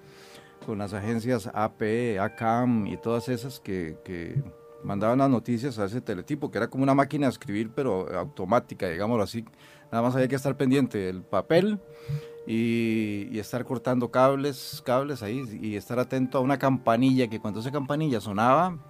con 0.65 0.77
las 0.77 0.93
agencias 0.93 1.49
AP, 1.53 2.19
ACAM 2.19 2.85
y 2.85 2.97
todas 2.97 3.29
esas 3.29 3.59
que, 3.59 3.97
que, 4.03 4.43
mandaban 4.83 5.19
las 5.19 5.29
noticias 5.29 5.77
a 5.79 5.85
ese 5.85 5.99
teletipo, 5.99 6.51
que 6.51 6.57
era 6.57 6.69
como 6.69 6.83
una 6.83 6.93
máquina 6.93 7.27
de 7.27 7.31
escribir, 7.31 7.71
pero 7.73 8.07
automática, 8.15 8.87
digámoslo 8.87 9.23
así. 9.23 9.43
Nada 9.91 10.03
más 10.03 10.15
había 10.15 10.27
que 10.27 10.35
estar 10.35 10.55
pendiente 10.55 10.97
del 10.97 11.23
papel. 11.23 11.79
Y, 12.47 13.27
y, 13.31 13.37
estar 13.37 13.63
cortando 13.63 14.09
cables, 14.09 14.81
cables 14.83 15.21
ahí 15.21 15.43
y 15.61 15.75
estar 15.75 15.99
atento 15.99 16.39
a 16.39 16.41
una 16.41 16.57
campanilla 16.57 17.27
que 17.27 17.39
cuando 17.39 17.59
esa 17.59 17.71
campanilla 17.71 18.19
sonaba, 18.19 18.88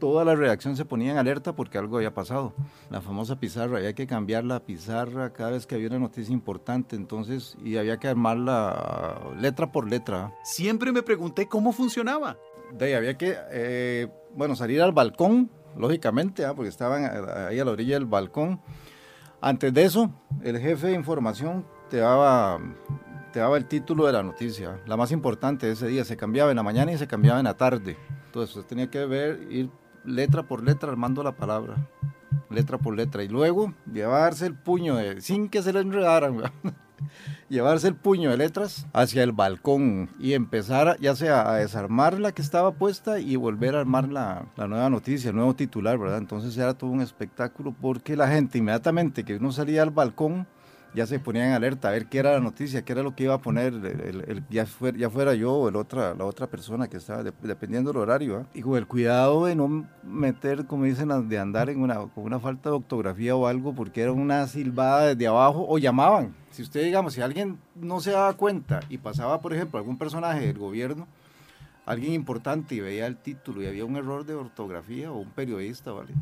toda 0.00 0.24
la 0.24 0.34
redacción 0.34 0.76
se 0.76 0.84
ponía 0.84 1.12
en 1.12 1.18
alerta 1.18 1.54
porque 1.54 1.78
algo 1.78 1.98
había 1.98 2.12
pasado. 2.12 2.54
La 2.90 3.00
famosa 3.00 3.38
pizarra, 3.38 3.78
había 3.78 3.94
que 3.94 4.06
cambiar 4.06 4.44
la 4.44 4.64
pizarra 4.64 5.32
cada 5.32 5.50
vez 5.50 5.66
que 5.66 5.76
había 5.76 5.86
una 5.88 6.00
noticia 6.00 6.32
importante, 6.32 6.96
entonces, 6.96 7.56
y 7.62 7.76
había 7.76 7.98
que 7.98 8.08
armarla 8.08 9.20
letra 9.38 9.70
por 9.70 9.88
letra. 9.88 10.34
Siempre 10.42 10.90
me 10.90 11.02
pregunté 11.02 11.46
cómo 11.46 11.72
funcionaba. 11.72 12.36
De 12.72 12.86
ahí 12.86 12.92
había 12.94 13.16
que, 13.16 13.36
eh, 13.52 14.08
bueno, 14.34 14.56
salir 14.56 14.82
al 14.82 14.92
balcón, 14.92 15.50
lógicamente, 15.76 16.44
¿ah? 16.44 16.54
porque 16.54 16.70
estaban 16.70 17.04
ahí 17.48 17.60
a 17.60 17.64
la 17.64 17.70
orilla 17.70 17.94
del 17.94 18.06
balcón. 18.06 18.60
Antes 19.40 19.72
de 19.72 19.84
eso, 19.84 20.10
el 20.42 20.58
jefe 20.58 20.88
de 20.88 20.94
información 20.94 21.64
te 21.88 21.98
daba 21.98 22.58
te 23.32 23.38
daba 23.38 23.56
el 23.56 23.66
título 23.66 24.06
de 24.06 24.12
la 24.12 24.24
noticia, 24.24 24.80
la 24.86 24.96
más 24.96 25.12
importante 25.12 25.66
de 25.66 25.72
ese 25.72 25.86
día, 25.86 26.04
se 26.04 26.16
cambiaba 26.16 26.50
en 26.50 26.56
la 26.56 26.64
mañana 26.64 26.90
y 26.92 26.98
se 26.98 27.06
cambiaba 27.06 27.38
en 27.38 27.44
la 27.44 27.56
tarde. 27.56 27.96
Entonces 28.26 28.56
usted 28.56 28.68
tenía 28.68 28.90
que 28.90 29.04
ver, 29.06 29.46
ir 29.50 29.70
letra 30.04 30.42
por 30.42 30.62
letra 30.62 30.90
armando 30.90 31.22
la 31.22 31.32
palabra, 31.32 31.76
letra 32.48 32.78
por 32.78 32.96
letra, 32.96 33.22
y 33.22 33.28
luego 33.28 33.74
llevarse 33.92 34.46
el 34.46 34.54
puño 34.54 34.96
de, 34.96 35.20
sin 35.20 35.48
que 35.48 35.62
se 35.62 35.72
le 35.72 35.80
enredaran, 35.80 36.42
llevarse 37.48 37.88
el 37.88 37.94
puño 37.94 38.30
de 38.30 38.36
letras 38.36 38.86
hacia 38.92 39.22
el 39.22 39.32
balcón 39.32 40.10
y 40.18 40.34
empezar 40.34 40.96
ya 41.00 41.16
sea 41.16 41.50
a 41.50 41.56
desarmar 41.56 42.18
la 42.18 42.32
que 42.32 42.42
estaba 42.42 42.72
puesta 42.72 43.18
y 43.18 43.36
volver 43.36 43.74
a 43.74 43.80
armar 43.80 44.08
la, 44.08 44.46
la, 44.56 44.68
nueva 44.68 44.90
noticia, 44.90 45.30
el 45.30 45.36
nuevo 45.36 45.54
titular, 45.54 45.98
¿verdad? 45.98 46.18
Entonces 46.18 46.56
era 46.56 46.74
todo 46.74 46.90
un 46.90 47.00
espectáculo 47.00 47.74
porque 47.80 48.16
la 48.16 48.28
gente 48.28 48.58
inmediatamente 48.58 49.24
que 49.24 49.36
uno 49.36 49.52
salía 49.52 49.82
al 49.82 49.90
balcón, 49.90 50.46
ya 50.94 51.06
se 51.06 51.20
ponían 51.20 51.52
alerta 51.52 51.88
a 51.88 51.92
ver 51.92 52.06
qué 52.06 52.18
era 52.18 52.32
la 52.32 52.40
noticia, 52.40 52.84
qué 52.84 52.92
era 52.92 53.02
lo 53.02 53.14
que 53.14 53.24
iba 53.24 53.34
a 53.34 53.38
poner, 53.38 53.74
ya, 54.50 54.66
fuera, 54.66 54.98
ya, 54.98 55.08
fuera, 55.08 55.34
yo 55.34 55.52
o 55.52 55.68
el 55.68 55.76
otra, 55.76 56.14
la 56.14 56.24
otra 56.24 56.48
persona 56.48 56.88
que 56.88 56.96
estaba, 56.96 57.22
de, 57.22 57.32
dependiendo 57.42 57.92
del 57.92 58.02
horario. 58.02 58.40
¿eh? 58.40 58.44
Y 58.54 58.62
con 58.62 58.76
el 58.76 58.86
cuidado 58.86 59.46
de 59.46 59.54
no 59.54 59.86
meter, 60.02 60.66
como 60.66 60.84
dicen, 60.84 61.28
de 61.28 61.38
andar 61.38 61.70
en 61.70 61.80
una, 61.80 61.96
con 62.08 62.24
una 62.24 62.40
falta 62.40 62.70
de 62.70 62.76
ortografía 62.76 63.36
o 63.36 63.46
algo, 63.46 63.74
porque 63.74 64.02
era 64.02 64.12
una 64.12 64.46
silbada 64.46 65.06
desde 65.06 65.26
abajo 65.26 65.64
o 65.68 65.78
llamaban. 65.78 66.34
Si 66.50 66.62
usted, 66.62 66.82
digamos, 66.82 67.14
si 67.14 67.20
alguien 67.20 67.58
no 67.76 68.00
se 68.00 68.10
daba 68.10 68.32
cuenta 68.34 68.80
y 68.88 68.98
pasaba, 68.98 69.40
por 69.40 69.54
ejemplo, 69.54 69.78
algún 69.78 69.96
personaje 69.98 70.46
del 70.46 70.58
gobierno, 70.58 71.06
alguien 71.86 72.12
importante 72.14 72.74
y 72.74 72.80
veía 72.80 73.06
el 73.06 73.16
título 73.16 73.62
y 73.62 73.66
había 73.66 73.84
un 73.84 73.96
error 73.96 74.24
de 74.26 74.34
ortografía 74.34 75.12
o 75.12 75.18
un 75.18 75.30
periodista, 75.30 75.92
¿vale? 75.92 76.14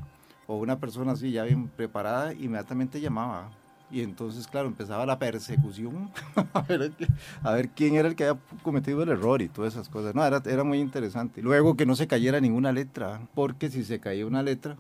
O 0.47 0.57
una 0.57 0.79
persona 0.79 1.13
así 1.13 1.31
ya 1.31 1.45
bien 1.45 1.69
preparada, 1.69 2.33
inmediatamente 2.33 3.01
llamaba 3.01 3.51
y 3.91 4.03
entonces, 4.03 4.47
claro, 4.47 4.69
empezaba 4.69 5.07
la 5.07 5.19
persecución 5.19 6.11
a, 6.53 7.53
ver, 7.53 7.69
quién 7.71 7.95
era 7.95 8.09
el 8.09 8.17
que 8.17 8.25
había 8.25 8.41
cometido 8.63 9.03
el 9.03 9.09
error 9.09 9.41
y 9.43 9.49
todas 9.49 9.75
esas 9.75 9.89
cosas. 9.89 10.15
No, 10.15 10.25
era, 10.25 10.43
era 10.45 10.65
muy 10.65 10.79
interesante. 10.79 11.43
Luego 11.43 11.77
que 11.77 11.87
no 11.87 11.97
se 11.97 12.07
cayera 12.07 12.41
ninguna 12.41 12.73
letra, 12.73 13.21
porque 13.35 13.71
si 13.71 13.85
se 13.85 14.01
caía 14.01 14.27
una 14.27 14.43
letra, 14.43 14.77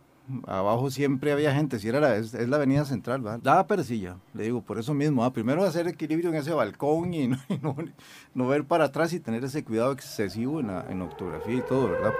abajo 0.46 0.90
siempre 0.90 1.32
había 1.32 1.54
gente, 1.54 1.78
si 1.78 1.88
era 1.88 2.00
la, 2.00 2.16
es, 2.16 2.34
la 2.34 2.56
avenida 2.56 2.84
central, 2.84 3.22
¿verdad? 3.22 3.40
Daba 3.42 3.66
persilla, 3.66 4.16
le 4.34 4.44
digo, 4.44 4.60
por 4.62 4.78
eso 4.78 4.94
mismo, 4.94 5.22
¿verdad? 5.22 5.32
primero 5.32 5.64
hacer 5.64 5.88
equilibrio 5.88 6.30
en 6.30 6.36
ese 6.36 6.52
balcón 6.52 7.14
y, 7.14 7.28
no, 8.34 8.48
ver 8.48 8.64
para 8.64 8.86
atrás 8.86 9.12
y 9.12 9.20
tener 9.20 9.44
ese 9.44 9.64
cuidado 9.64 9.92
excesivo 9.92 10.60
en 10.60 10.68
la, 10.68 10.84
en 10.88 11.02
y 11.02 11.60
todo, 11.62 11.90
¿verdad? 11.90 12.12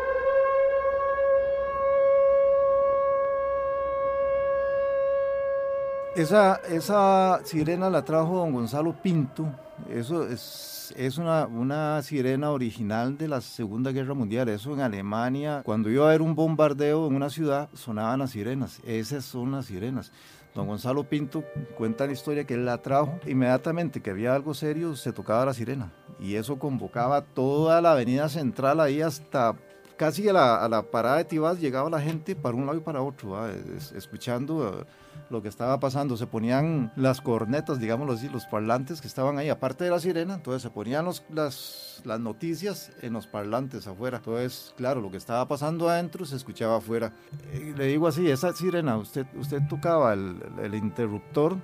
Esa, 6.18 6.57
esa 6.68 7.40
sirena 7.44 7.88
la 7.88 8.04
trajo 8.04 8.38
don 8.38 8.52
Gonzalo 8.52 8.92
Pinto. 8.92 9.46
Eso 9.88 10.26
es, 10.26 10.92
es 10.96 11.16
una, 11.16 11.46
una 11.46 12.02
sirena 12.02 12.50
original 12.50 13.16
de 13.16 13.28
la 13.28 13.40
Segunda 13.40 13.92
Guerra 13.92 14.14
Mundial. 14.14 14.48
Eso 14.48 14.72
en 14.72 14.81
Alemania, 14.81 15.62
cuando 15.64 15.88
iba 15.88 16.07
a 16.07 16.09
haber 16.09 16.20
un 16.20 16.35
bombardeo 16.35 17.07
en 17.07 17.14
una 17.14 17.31
ciudad, 17.31 17.68
sonaban 17.72 18.18
las 18.18 18.33
sirenas. 18.33 18.81
Esas 18.85 19.26
son 19.26 19.52
las 19.52 19.66
sirenas. 19.66 20.11
Don 20.57 20.66
Gonzalo 20.66 21.04
Pinto 21.04 21.44
cuenta 21.76 22.04
la 22.04 22.14
historia 22.14 22.42
que 22.42 22.54
él 22.54 22.66
la 22.66 22.78
trajo. 22.78 23.20
Inmediatamente 23.24 24.00
que 24.00 24.11
había 24.11 24.35
algo 24.35 24.54
serio, 24.54 24.96
se 24.96 25.12
tocaba 25.12 25.44
la 25.44 25.54
sirena. 25.54 25.92
Y 26.18 26.35
eso 26.35 26.59
convocaba 26.59 27.22
toda 27.22 27.81
la 27.81 27.92
avenida 27.92 28.28
central 28.28 28.81
ahí 28.81 29.02
hasta 29.02 29.54
casi 29.98 30.28
a 30.28 30.32
la, 30.32 30.64
a 30.64 30.68
la 30.68 30.82
parada 30.82 31.18
de 31.18 31.24
Tibás. 31.24 31.61
Llegaba 31.61 31.90
la 31.90 32.00
gente 32.00 32.34
para 32.34 32.56
un 32.56 32.64
lado 32.64 32.78
y 32.78 32.80
para 32.80 33.02
otro, 33.02 33.30
¿va? 33.30 33.50
escuchando 33.94 34.87
lo 35.30 35.42
que 35.42 35.48
estaba 35.48 35.78
pasando. 35.78 36.16
Se 36.16 36.26
ponían 36.26 36.92
las 36.96 37.20
cornetas, 37.20 37.78
digámoslo 37.78 38.14
así, 38.14 38.28
los 38.28 38.46
parlantes 38.46 39.00
que 39.00 39.08
estaban 39.08 39.38
ahí, 39.38 39.50
aparte 39.50 39.84
de 39.84 39.90
la 39.90 40.00
sirena, 40.00 40.34
entonces 40.34 40.62
se 40.62 40.70
ponían 40.70 41.04
los, 41.04 41.22
las, 41.30 42.00
las 42.04 42.20
noticias 42.20 42.92
en 43.02 43.12
los 43.12 43.26
parlantes 43.26 43.87
afuera. 43.87 44.18
Entonces, 44.18 44.72
claro, 44.76 45.00
lo 45.00 45.11
que 45.11 45.18
estaba 45.18 45.46
pasando 45.46 45.88
adentro 45.88 46.24
se 46.24 46.37
escuchaba 46.37 46.78
afuera. 46.78 47.12
Eh, 47.52 47.74
le 47.76 47.87
digo 47.87 48.06
así, 48.06 48.30
esa 48.30 48.52
sirena, 48.54 48.96
usted, 48.96 49.26
usted 49.37 49.61
tocaba 49.68 50.14
el, 50.14 50.37
el 50.62 50.74
interruptor 50.74 51.56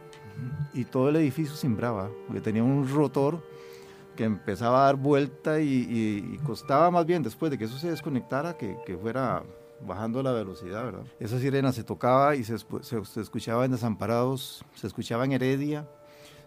y 0.73 0.85
todo 0.85 1.09
el 1.09 1.17
edificio 1.17 1.55
simbraba, 1.55 2.11
porque 2.27 2.41
tenía 2.41 2.63
un 2.63 2.89
rotor 2.89 3.54
que 4.15 4.25
empezaba 4.25 4.83
a 4.83 4.85
dar 4.87 4.97
vuelta 4.97 5.61
y, 5.61 6.39
costaba 6.45 6.91
más 6.91 7.07
bien 7.07 7.23
después 7.23 7.51
de 7.51 7.59
que 7.59 7.65
eso 7.65 7.79
se 7.79 7.91
desconectara 7.91 8.57
que, 8.57 8.77
que 8.87 8.97
fuera 8.97 9.43
bajando 9.81 10.23
la 10.23 10.33
velocidad, 10.33 10.85
¿verdad? 10.85 11.05
Esa 11.19 11.39
sirena 11.39 11.73
se 11.73 11.85
tocaba 11.85 12.37
y 12.37 12.45
se, 12.45 12.57
se, 12.59 13.05
se, 13.05 13.21
escuchaba 13.21 13.65
en 13.65 13.73
Desamparados, 13.73 14.65
se 14.75 14.87
escuchaba 14.87 15.25
en 15.25 15.33
Heredia, 15.33 15.89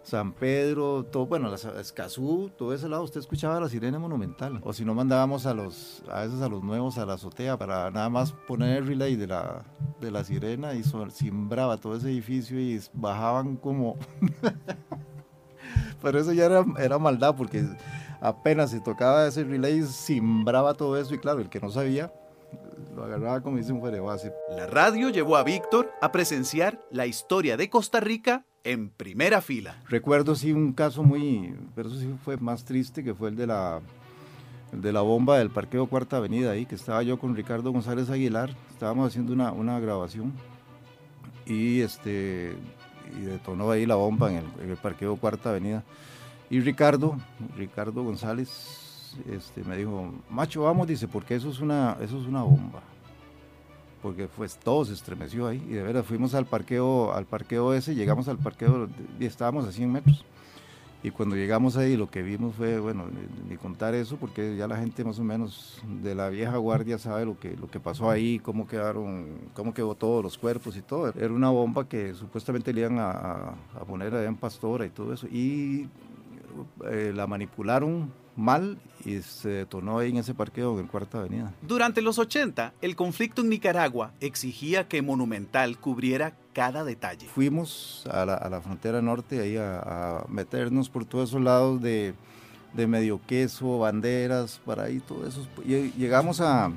San 0.08 0.32
Pedro, 0.32 1.04
todo, 1.04 1.26
bueno, 1.26 1.50
las, 1.50 1.66
Escazú, 1.66 2.50
todo 2.58 2.74
ese 2.74 2.88
lado, 2.88 3.04
usted 3.04 3.20
escuchaba 3.20 3.60
la 3.60 3.68
sirena 3.68 4.00
monumental. 4.00 4.62
O 4.64 4.72
si 4.72 4.86
no, 4.86 4.94
mandábamos 4.94 5.46
a 5.46 5.54
los, 5.54 6.02
a 6.10 6.22
veces 6.22 6.42
a 6.42 6.48
los 6.48 6.64
nuevos 6.64 6.98
a 6.98 7.06
la 7.06 7.16
azotea 7.16 7.58
para 7.58 7.92
nada 7.92 8.10
más 8.10 8.32
poner 8.32 8.78
el 8.78 8.88
relay 8.88 9.18
de 9.18 9.28
la, 9.28 9.66
de 10.00 10.10
la 10.10 10.24
sirena 10.24 10.74
y 10.76 10.84
simbraba 11.12 11.76
todo 11.78 11.98
ese 11.98 12.08
edificio 12.08 12.60
y 12.60 12.82
bajaban 12.94 13.58
como... 13.58 13.98
Pero 16.02 16.20
eso 16.20 16.34
ya 16.34 16.46
era, 16.46 16.66
era 16.80 17.00
maldad 17.00 17.36
porque 17.36 17.66
apenas 18.22 18.72
se 18.72 18.80
tocaba 18.80 19.28
ese 19.28 19.44
relay, 19.44 19.84
simbraba 19.84 20.74
todo 20.74 20.98
eso 20.98 21.14
y 21.14 21.20
claro, 21.20 21.40
el 21.40 21.50
que 21.50 21.60
no 21.60 21.70
sabía 21.70 22.12
lo 22.96 23.04
agarraba 23.04 23.42
como 23.42 23.58
dice 23.58 23.72
un 23.72 23.82
base. 23.82 24.34
La 24.56 24.68
radio 24.68 25.10
llevó 25.10 25.38
a 25.38 25.44
Víctor 25.44 25.92
a 26.02 26.12
presenciar 26.12 26.82
la 26.92 27.06
historia 27.06 27.58
de 27.58 27.70
Costa 27.70 28.00
Rica 28.00 28.46
en 28.64 28.90
primera 28.90 29.42
fila. 29.42 29.82
Recuerdo 29.88 30.36
sí 30.36 30.52
un 30.52 30.74
caso 30.74 31.04
muy, 31.04 31.56
pero 31.76 31.90
eso 31.90 32.00
sí 32.00 32.14
fue 32.24 32.38
más 32.38 32.66
triste, 32.66 33.04
que 33.04 33.14
fue 33.14 33.30
el 33.30 33.36
de 33.36 33.48
la, 33.48 33.82
el 34.74 34.82
de 34.82 34.92
la 34.92 35.02
bomba 35.02 35.38
del 35.38 35.52
parqueo 35.52 35.88
Cuarta 35.88 36.18
Avenida 36.18 36.52
ahí, 36.52 36.66
que 36.66 36.76
estaba 36.76 37.04
yo 37.04 37.20
con 37.20 37.36
Ricardo 37.36 37.72
González 37.72 38.10
Aguilar, 38.10 38.50
estábamos 38.72 39.10
haciendo 39.10 39.32
una, 39.32 39.52
una 39.52 39.80
grabación 39.80 40.34
y 41.46 41.82
este 41.82 42.56
y 43.18 43.22
detonó 43.22 43.72
ahí 43.72 43.86
la 43.86 43.96
bomba 43.96 44.32
en 44.32 44.38
el, 44.38 44.46
en 44.64 44.70
el 44.72 44.78
parqueo 44.78 45.16
Cuarta 45.18 45.50
Avenida. 45.50 45.84
Y 46.50 46.62
Ricardo, 46.62 47.18
Ricardo 47.58 48.04
González, 48.04 49.14
este, 49.30 49.64
me 49.64 49.78
dijo, 49.78 50.14
macho, 50.30 50.64
vamos, 50.64 50.88
dice, 50.88 51.08
porque 51.08 51.36
eso 51.36 51.50
es 51.50 51.60
una, 51.60 51.98
eso 52.02 52.20
es 52.20 52.28
una 52.28 52.44
bomba. 52.44 52.82
porque 54.02 54.28
pues 54.28 54.58
todo 54.58 54.86
se 54.86 54.94
estremeció 54.94 55.48
ahí 55.48 55.62
y 55.68 55.74
de 55.74 55.84
verdad 55.84 56.04
fuimos 56.04 56.34
al 56.36 56.46
parqueo, 56.46 57.14
al 57.14 57.26
parqueo 57.26 57.74
ese, 57.74 57.96
llegamos 57.96 58.28
al 58.28 58.38
parqueo 58.38 58.88
y 59.20 59.26
estábamos 59.26 59.66
a 59.66 59.72
100 59.72 59.92
metros. 59.92 60.24
Y 61.04 61.12
cuando 61.12 61.36
llegamos 61.36 61.78
ahí 61.78 61.96
lo 61.96 62.10
que 62.10 62.24
vimos 62.24 62.56
fue, 62.56 62.80
bueno, 62.80 63.06
ni, 63.48 63.56
contar 63.58 63.94
eso 63.94 64.18
porque 64.18 64.56
ya 64.58 64.68
la 64.68 64.78
gente 64.78 65.04
más 65.04 65.20
o 65.20 65.24
menos 65.24 65.82
de 66.02 66.16
la 66.16 66.30
vieja 66.30 66.58
guardia 66.58 66.98
sabe 66.98 67.26
lo 67.26 67.40
que, 67.40 67.56
lo 67.56 67.70
que 67.70 67.80
pasó 67.80 68.10
ahí, 68.10 68.40
cómo 68.40 68.68
quedaron, 68.68 69.28
cómo 69.54 69.74
quedó 69.74 69.94
todos 69.96 70.24
los 70.24 70.38
cuerpos 70.38 70.76
y 70.76 70.82
todo. 70.82 71.14
Era 71.16 71.34
una 71.34 71.50
bomba 71.50 71.88
que 71.88 72.14
supuestamente 72.14 72.74
le 72.74 72.82
iban 72.82 72.98
a, 73.00 73.12
a, 73.12 73.86
poner 73.88 74.16
allá 74.16 74.28
en 74.28 74.36
Pastora 74.36 74.86
y 74.86 74.90
todo 74.90 75.14
eso. 75.14 75.28
Y 75.28 75.88
eh, 76.90 77.12
la 77.16 77.28
manipularon 77.28 78.12
mal 78.36 78.78
y 79.04 79.22
se 79.22 79.50
detonó 79.50 80.00
ahí 80.00 80.10
en 80.10 80.18
ese 80.18 80.34
parqueo 80.34 80.80
en 80.80 80.88
Cuarta 80.88 81.20
Avenida. 81.20 81.54
Durante 81.62 82.02
los 82.02 82.20
80, 82.20 82.74
el 82.82 82.96
conflicto 82.96 83.42
en 83.42 83.50
Nicaragua 83.50 84.14
exigía 84.20 84.88
que 84.88 85.02
Monumental 85.02 85.78
cubriera 85.80 86.36
cada 86.58 86.84
detalle. 86.84 87.28
Fuimos 87.28 88.04
a 88.10 88.26
la, 88.26 88.62
frontera 88.62 89.00
norte 89.00 89.40
ahí 89.40 89.58
a, 89.58 90.26
meternos 90.28 90.90
por 90.90 91.06
todos 91.06 91.30
esos 91.30 91.40
lados 91.40 91.80
de, 91.84 92.16
de 92.74 92.88
medio 92.88 93.22
queso, 93.28 93.78
banderas, 93.78 94.60
para 94.66 94.86
ahí, 94.86 95.00
todo 95.00 95.28
eso. 95.28 95.48
Llegamos 95.64 96.42
a, 96.42 96.72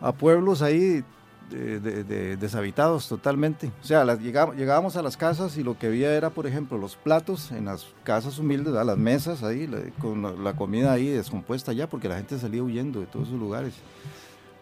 a 0.00 0.12
pueblos 0.12 0.62
ahí 0.62 1.02
de, 1.50 2.36
deshabitados 2.36 3.08
totalmente. 3.08 3.72
O 3.82 3.84
sea, 3.84 4.04
llegábamos, 4.14 4.96
a 4.96 5.02
las 5.02 5.16
casas 5.16 5.56
y 5.56 5.64
lo 5.64 5.76
que 5.76 5.88
había 5.88 6.12
era, 6.12 6.30
por 6.30 6.46
ejemplo, 6.46 6.78
los 6.78 6.94
platos 6.94 7.50
en 7.50 7.64
las 7.64 7.84
casas 8.04 8.38
humildes, 8.38 8.76
a 8.76 8.84
las 8.84 8.96
mesas 8.96 9.42
ahí, 9.42 9.68
con 10.00 10.44
la, 10.44 10.52
comida 10.54 10.92
ahí 10.92 11.08
descompuesta 11.08 11.72
ya, 11.72 11.88
porque 11.88 12.08
la 12.08 12.14
gente 12.14 12.38
salía 12.38 12.62
huyendo 12.62 13.00
de 13.00 13.06
todos 13.06 13.26
esos 13.26 13.40
lugares. 13.40 13.74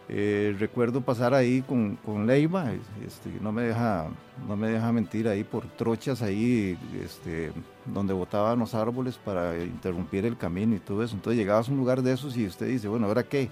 Eh, 0.09 0.55
recuerdo 0.57 1.01
pasar 1.01 1.33
ahí 1.33 1.61
con, 1.61 1.97
con 1.97 2.25
Leiva, 2.25 2.71
este, 3.05 3.29
no, 3.41 3.51
me 3.51 3.63
deja, 3.63 4.07
no 4.47 4.55
me 4.55 4.69
deja 4.69 4.91
mentir, 4.93 5.27
ahí 5.27 5.43
por 5.43 5.65
trochas 5.67 6.21
ahí, 6.21 6.77
este, 7.03 7.51
donde 7.85 8.13
botaban 8.13 8.59
los 8.59 8.73
árboles 8.73 9.17
para 9.17 9.61
interrumpir 9.61 10.25
el 10.25 10.37
camino 10.37 10.75
y 10.75 10.79
todo 10.79 11.03
eso. 11.03 11.15
Entonces 11.15 11.37
llegabas 11.37 11.67
a 11.67 11.71
un 11.71 11.77
lugar 11.77 12.01
de 12.01 12.13
esos 12.13 12.37
y 12.37 12.47
usted 12.47 12.67
dice, 12.67 12.87
bueno, 12.87 13.07
¿ahora 13.07 13.23
qué? 13.23 13.49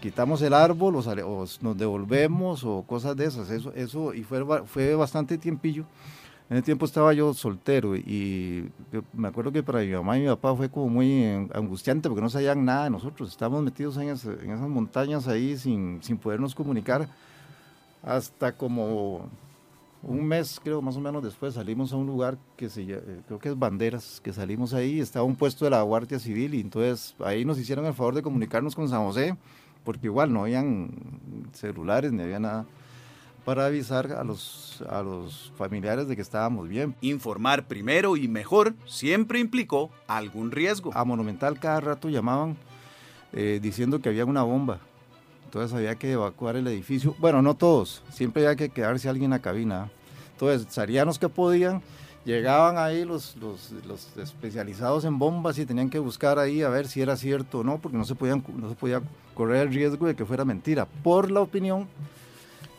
quitamos 0.00 0.42
el 0.42 0.52
árbol 0.52 0.96
o, 0.96 1.46
nos 1.60 1.78
devolvemos 1.78 2.64
o 2.64 2.82
cosas 2.82 3.16
de 3.16 3.26
esas. 3.26 3.50
Eso, 3.50 3.72
eso 3.74 4.14
y 4.14 4.22
fue, 4.22 4.44
fue 4.66 4.94
bastante 4.94 5.38
tiempillo. 5.38 5.84
En 6.50 6.56
ese 6.56 6.64
tiempo 6.64 6.86
estaba 6.86 7.12
yo 7.12 7.34
soltero 7.34 7.94
y 7.94 8.70
me 9.12 9.28
acuerdo 9.28 9.52
que 9.52 9.62
para 9.62 9.80
mi 9.80 9.92
mamá 9.92 10.16
y 10.16 10.22
mi 10.22 10.28
papá 10.28 10.56
fue 10.56 10.70
como 10.70 10.88
muy 10.88 11.24
angustiante 11.52 12.08
porque 12.08 12.22
no 12.22 12.30
sabían 12.30 12.64
nada 12.64 12.84
de 12.84 12.90
nosotros. 12.90 13.30
Estábamos 13.30 13.62
metidos 13.62 13.98
en, 13.98 14.08
esas 14.08 14.68
montañas 14.68 15.28
ahí 15.28 15.58
sin, 15.58 16.02
sin 16.02 16.16
podernos 16.16 16.54
comunicar. 16.54 17.06
Hasta 18.02 18.52
como 18.52 19.28
un 20.02 20.24
mes, 20.24 20.58
creo, 20.62 20.80
más 20.80 20.96
o 20.96 21.00
menos 21.00 21.22
después, 21.22 21.52
salimos 21.52 21.92
a 21.92 21.96
un 21.96 22.06
lugar 22.06 22.38
que 22.56 22.70
se 22.70 22.82
eh, 22.82 23.20
creo 23.26 23.38
que 23.38 23.50
es 23.50 23.58
Banderas, 23.58 24.20
que 24.22 24.32
salimos 24.32 24.72
ahí, 24.72 25.00
estaba 25.00 25.24
un 25.26 25.36
puesto 25.36 25.66
de 25.66 25.72
la 25.72 25.82
Guardia 25.82 26.18
Civil 26.18 26.54
y 26.54 26.60
entonces 26.60 27.14
ahí 27.18 27.44
nos 27.44 27.58
hicieron 27.58 27.84
el 27.84 27.92
favor 27.92 28.14
de 28.14 28.22
comunicarnos 28.22 28.74
con 28.74 28.88
San 28.88 29.04
José 29.04 29.36
porque 29.84 30.06
igual 30.06 30.32
no 30.32 30.42
habían 30.42 30.90
celulares 31.52 32.12
ni 32.12 32.22
había 32.22 32.38
nada 32.38 32.66
para 33.48 33.64
avisar 33.64 34.12
a 34.12 34.24
los, 34.24 34.84
a 34.90 35.02
los 35.02 35.50
familiares 35.56 36.06
de 36.06 36.14
que 36.14 36.20
estábamos 36.20 36.68
bien. 36.68 36.94
Informar 37.00 37.64
primero 37.64 38.14
y 38.18 38.28
mejor 38.28 38.74
siempre 38.84 39.40
implicó 39.40 39.90
algún 40.06 40.50
riesgo. 40.50 40.90
A 40.92 41.02
Monumental 41.02 41.58
cada 41.58 41.80
rato 41.80 42.10
llamaban 42.10 42.58
eh, 43.32 43.58
diciendo 43.62 44.02
que 44.02 44.10
había 44.10 44.26
una 44.26 44.42
bomba. 44.42 44.80
Entonces 45.46 45.74
había 45.74 45.94
que 45.94 46.12
evacuar 46.12 46.56
el 46.56 46.66
edificio. 46.66 47.16
Bueno, 47.18 47.40
no 47.40 47.56
todos, 47.56 48.02
siempre 48.10 48.44
había 48.44 48.54
que 48.54 48.68
quedarse 48.68 49.08
alguien 49.08 49.24
en 49.24 49.30
la 49.30 49.38
cabina. 49.38 49.90
Entonces 50.32 50.66
salían 50.70 51.06
los 51.06 51.18
que 51.18 51.30
podían 51.30 51.80
llegaban 52.26 52.76
ahí 52.76 53.06
los, 53.06 53.34
los, 53.36 54.14
especializados 54.18 55.06
en 55.06 55.18
bombas 55.18 55.58
y 55.58 55.64
tenían 55.64 55.88
que 55.88 55.98
buscar 55.98 56.38
ahí 56.38 56.60
a 56.60 56.68
ver 56.68 56.86
si 56.86 57.00
era 57.00 57.16
cierto 57.16 57.60
o 57.60 57.64
no, 57.64 57.78
porque 57.78 57.96
no 57.96 58.04
se, 58.04 58.14
podían, 58.14 58.44
no 58.58 58.68
se 58.68 58.74
podía 58.74 59.00
correr 59.32 59.68
el 59.68 59.72
riesgo 59.72 60.06
de 60.06 60.14
que 60.14 60.26
fuera 60.26 60.44
mentira, 60.44 60.86
por 61.02 61.30
la 61.30 61.40
opinión 61.40 61.88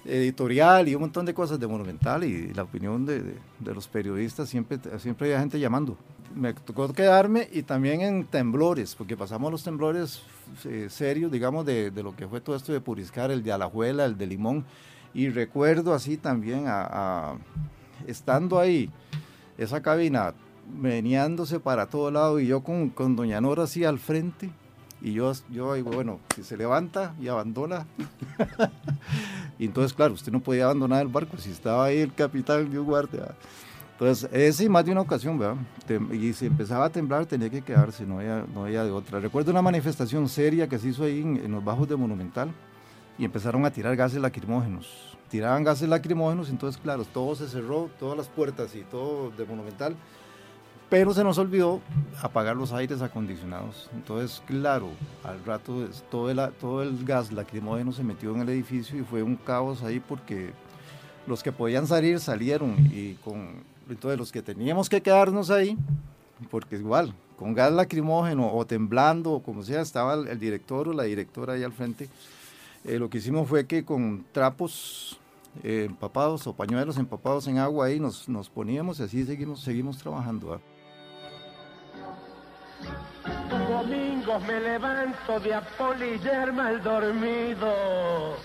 editorial 0.06 0.88
y 0.88 0.96
un 0.96 1.02
montón 1.02 1.26
de 1.26 1.34
cosas 1.34 1.60
de 1.60 1.68
Monumental 1.68 2.24
y 2.24 2.54
la 2.54 2.64
opinión 2.64 3.06
de, 3.06 3.22
de, 3.60 3.74
los 3.74 3.88
periodistas, 3.88 4.50
siempre, 4.50 4.80
siempre 5.00 5.28
había 5.28 5.40
gente 5.40 5.60
llamando. 5.60 5.98
Me 6.36 6.54
tocó 6.54 6.92
quedarme 6.94 7.50
y 7.52 7.64
también 7.64 8.02
en 8.02 8.26
temblores, 8.26 8.96
porque 8.96 9.18
pasamos 9.18 9.52
los 9.52 9.64
temblores 9.64 10.22
eh, 10.66 10.88
serios, 10.90 11.32
digamos, 11.32 11.66
de, 11.66 11.92
de, 11.92 12.04
lo 12.04 12.16
que 12.16 12.28
fue 12.28 12.40
todo 12.40 12.56
esto 12.56 12.72
de 12.72 12.82
Puriscar, 12.82 13.32
el 13.32 13.44
de 13.44 13.52
Alajuela, 13.52 14.06
el 14.06 14.18
de 14.18 14.28
Limón, 14.28 14.66
y 15.14 15.30
recuerdo 15.30 15.94
así 15.94 16.18
también 16.18 16.66
a 16.68 17.36
estando 18.08 18.60
ahí 18.60 18.90
esa 19.58 19.82
cabina 19.82 20.34
meneándose 20.78 21.60
para 21.60 21.88
todo 21.88 22.12
lado 22.12 22.40
y 22.40 22.48
yo 22.48 22.62
con, 22.62 22.90
con 22.90 23.16
Doña 23.16 23.42
Nora 23.42 23.64
así 23.64 23.84
al 23.84 24.00
frente. 24.00 24.50
Y 25.02 25.14
yo, 25.14 25.32
yo 25.50 25.76
digo, 25.76 25.92
bueno, 25.92 26.20
si 26.36 26.44
se 26.44 26.58
levanta 26.58 27.16
y 27.22 27.28
abandona. 27.28 27.86
y 29.60 29.66
entonces, 29.66 29.94
claro, 29.94 30.14
usted 30.14 30.32
no 30.32 30.40
podía 30.40 30.66
abandonar 30.66 31.02
el 31.02 31.10
barco 31.10 31.38
si 31.38 31.52
estaba 31.52 31.86
ahí 31.86 32.00
el 32.00 32.14
capitán 32.14 32.72
de 32.72 32.80
un 32.80 32.86
guardia. 32.86 33.36
Entonces, 33.92 34.30
ese 34.32 34.64
y 34.64 34.70
más 34.70 34.86
de 34.86 34.94
una 34.94 35.02
ocasión, 35.02 35.38
¿verdad? 35.38 35.58
Y 36.14 36.32
si 36.32 36.46
empezaba 36.46 36.86
a 36.86 36.90
temblar, 36.90 37.26
tenía 37.26 37.50
que 37.50 37.62
quedarse, 37.62 38.06
no 38.06 38.20
había, 38.20 38.46
no 38.54 38.64
había 38.64 38.86
de 38.86 38.92
otra. 38.92 39.20
Recuerdo 39.20 39.52
una 39.52 39.62
manifestación 39.62 40.30
seria 40.30 40.70
que 40.70 40.80
se 40.80 40.88
hizo 40.88 41.04
ahí 41.04 41.20
en, 41.20 41.36
en 41.36 41.52
los 41.52 41.64
bajos 41.64 41.90
de 41.90 41.98
Monumental 41.98 42.50
y 43.18 43.26
empezaron 43.26 43.66
a 43.66 43.72
tirar 43.72 43.98
gases 43.98 44.22
lacrimógenos 44.22 45.10
tiraban 45.30 45.64
gases 45.64 45.88
lacrimógenos, 45.88 46.50
entonces 46.50 46.82
claro, 46.82 47.06
todo 47.06 47.36
se 47.36 47.48
cerró, 47.48 47.90
todas 48.00 48.18
las 48.18 48.28
puertas 48.28 48.76
y 48.76 48.82
todo 48.82 49.32
de 49.32 49.46
monumental, 49.46 49.96
pero 50.90 51.14
se 51.14 51.24
nos 51.24 51.38
olvidó 51.38 51.82
apagar 52.22 52.56
los 52.56 52.74
aires 52.74 53.02
acondicionados. 53.02 53.90
Entonces, 53.94 54.42
claro, 54.48 54.90
al 55.24 55.44
rato 55.46 55.88
todo 56.10 56.32
el, 56.82 57.06
gas 57.06 57.32
lacrimógeno 57.32 57.92
se 57.92 58.04
metió 58.04 58.34
en 58.34 58.42
el 58.42 58.50
edificio 58.50 59.00
y 59.00 59.04
fue 59.04 59.22
un 59.22 59.36
caos 59.36 59.84
ahí 59.84 60.00
porque 60.00 60.52
los 61.28 61.44
que 61.44 61.52
podían 61.52 61.86
salir 61.86 62.20
salieron 62.20 62.76
y 62.92 63.18
entonces 63.88 64.18
los 64.18 64.32
que 64.32 64.42
teníamos 64.42 64.90
que 64.90 65.02
quedarnos 65.02 65.52
ahí, 65.52 65.78
porque 66.50 66.78
igual, 66.78 67.14
con 67.38 67.54
gas 67.54 67.72
lacrimógeno 67.72 68.52
o 68.52 68.66
temblando 68.66 69.34
o 69.34 69.44
como 69.44 69.62
sea, 69.62 69.82
estaba 69.82 70.16
el, 70.16 70.40
director 70.40 70.88
o 70.88 70.94
la 70.94 71.04
directora 71.04 71.54
ahí 71.54 71.64
al 71.64 71.74
frente, 71.74 72.10
eh, 72.84 72.98
lo 72.98 73.12
que 73.12 73.20
hicimos 73.20 73.48
fue 73.48 73.68
que 73.68 73.86
con 73.86 74.26
trapos 74.32 75.20
eh, 75.64 75.86
empapados 75.88 76.48
o 76.48 76.54
pañuelos 76.54 76.98
empapados 76.98 77.48
en 77.48 77.58
agua 77.60 77.88
ahí 77.88 78.00
nos, 78.00 78.28
poníamos 78.54 79.00
y 79.00 79.04
así 79.04 79.26
seguimos, 79.26 79.62
seguimos 79.62 79.98
trabajando. 79.98 80.54
¿ah? 80.54 80.79
Domingos 83.70 84.42
me 84.44 84.60
levanto 84.60 85.40
de 85.40 85.54
apolillarme 85.54 86.70
el 86.72 86.84
dormido. 86.84 88.36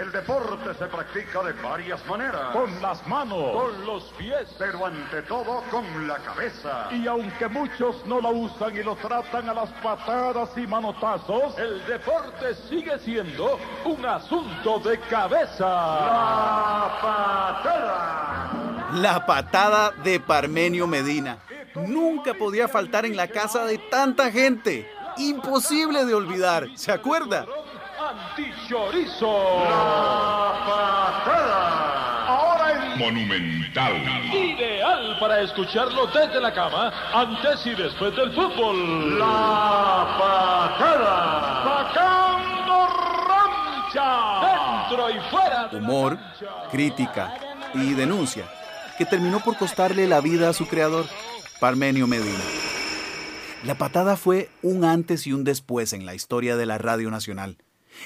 El 0.00 0.10
deporte 0.10 0.74
se 0.74 0.86
practica 0.86 1.42
de 1.42 1.52
varias 1.54 2.04
maneras. 2.06 2.52
Con 2.52 2.82
las 2.82 3.06
manos. 3.06 3.52
Con 3.52 3.86
los 3.86 4.04
pies. 4.18 4.48
Pero 4.58 4.86
ante 4.86 5.22
todo 5.22 5.62
con 5.70 6.08
la 6.08 6.16
cabeza. 6.16 6.88
Y 6.92 7.06
aunque 7.06 7.48
muchos 7.48 8.04
no 8.06 8.20
la 8.20 8.30
usan 8.30 8.76
y 8.76 8.82
lo 8.82 8.96
tratan 8.96 9.48
a 9.48 9.54
las 9.54 9.70
patadas 9.82 10.50
y 10.56 10.66
manotazos, 10.66 11.56
el 11.58 11.84
deporte 11.86 12.54
sigue 12.68 12.98
siendo 13.00 13.58
un 13.84 14.04
asunto 14.04 14.80
de 14.80 14.98
cabeza. 15.00 15.66
La 15.66 16.98
patada. 17.02 18.50
La 18.94 19.26
patada 19.26 19.90
de 20.02 20.20
Parmenio 20.20 20.86
Medina 20.86 21.38
nunca 21.74 22.34
podía 22.34 22.68
faltar 22.68 23.06
en 23.06 23.16
la 23.16 23.28
casa 23.28 23.64
de 23.64 23.78
tanta 23.78 24.30
gente. 24.30 24.88
Imposible 25.16 26.04
de 26.04 26.14
olvidar, 26.14 26.68
¿se 26.74 26.92
acuerda? 26.92 27.46
Antichorizo. 27.98 29.64
Ahora 32.26 32.92
en 32.92 32.98
Monumental. 32.98 33.94
Ideal 34.32 35.16
para 35.20 35.40
escucharlo 35.42 36.06
desde 36.08 36.40
la 36.40 36.52
cama, 36.52 36.92
antes 37.12 37.66
y 37.66 37.74
después 37.74 38.14
del 38.16 38.32
fútbol. 38.34 39.18
La 39.18 40.16
patada. 40.18 41.92
Sacando 41.94 42.88
rancha. 43.28 44.88
Dentro 44.88 45.10
y 45.10 45.20
fuera. 45.30 45.68
Humor, 45.72 46.18
crítica 46.70 47.34
y 47.74 47.94
denuncia 47.94 48.44
que 48.96 49.04
terminó 49.04 49.40
por 49.40 49.56
costarle 49.56 50.06
la 50.06 50.20
vida 50.20 50.48
a 50.48 50.52
su 50.52 50.66
creador. 50.66 51.06
Parmenio 51.60 52.06
Medina. 52.06 52.44
La 53.64 53.78
patada 53.78 54.16
fue 54.16 54.50
un 54.62 54.84
antes 54.84 55.26
y 55.26 55.32
un 55.32 55.44
después 55.44 55.92
en 55.92 56.04
la 56.04 56.14
historia 56.14 56.56
de 56.56 56.66
la 56.66 56.78
Radio 56.78 57.10
Nacional. 57.10 57.58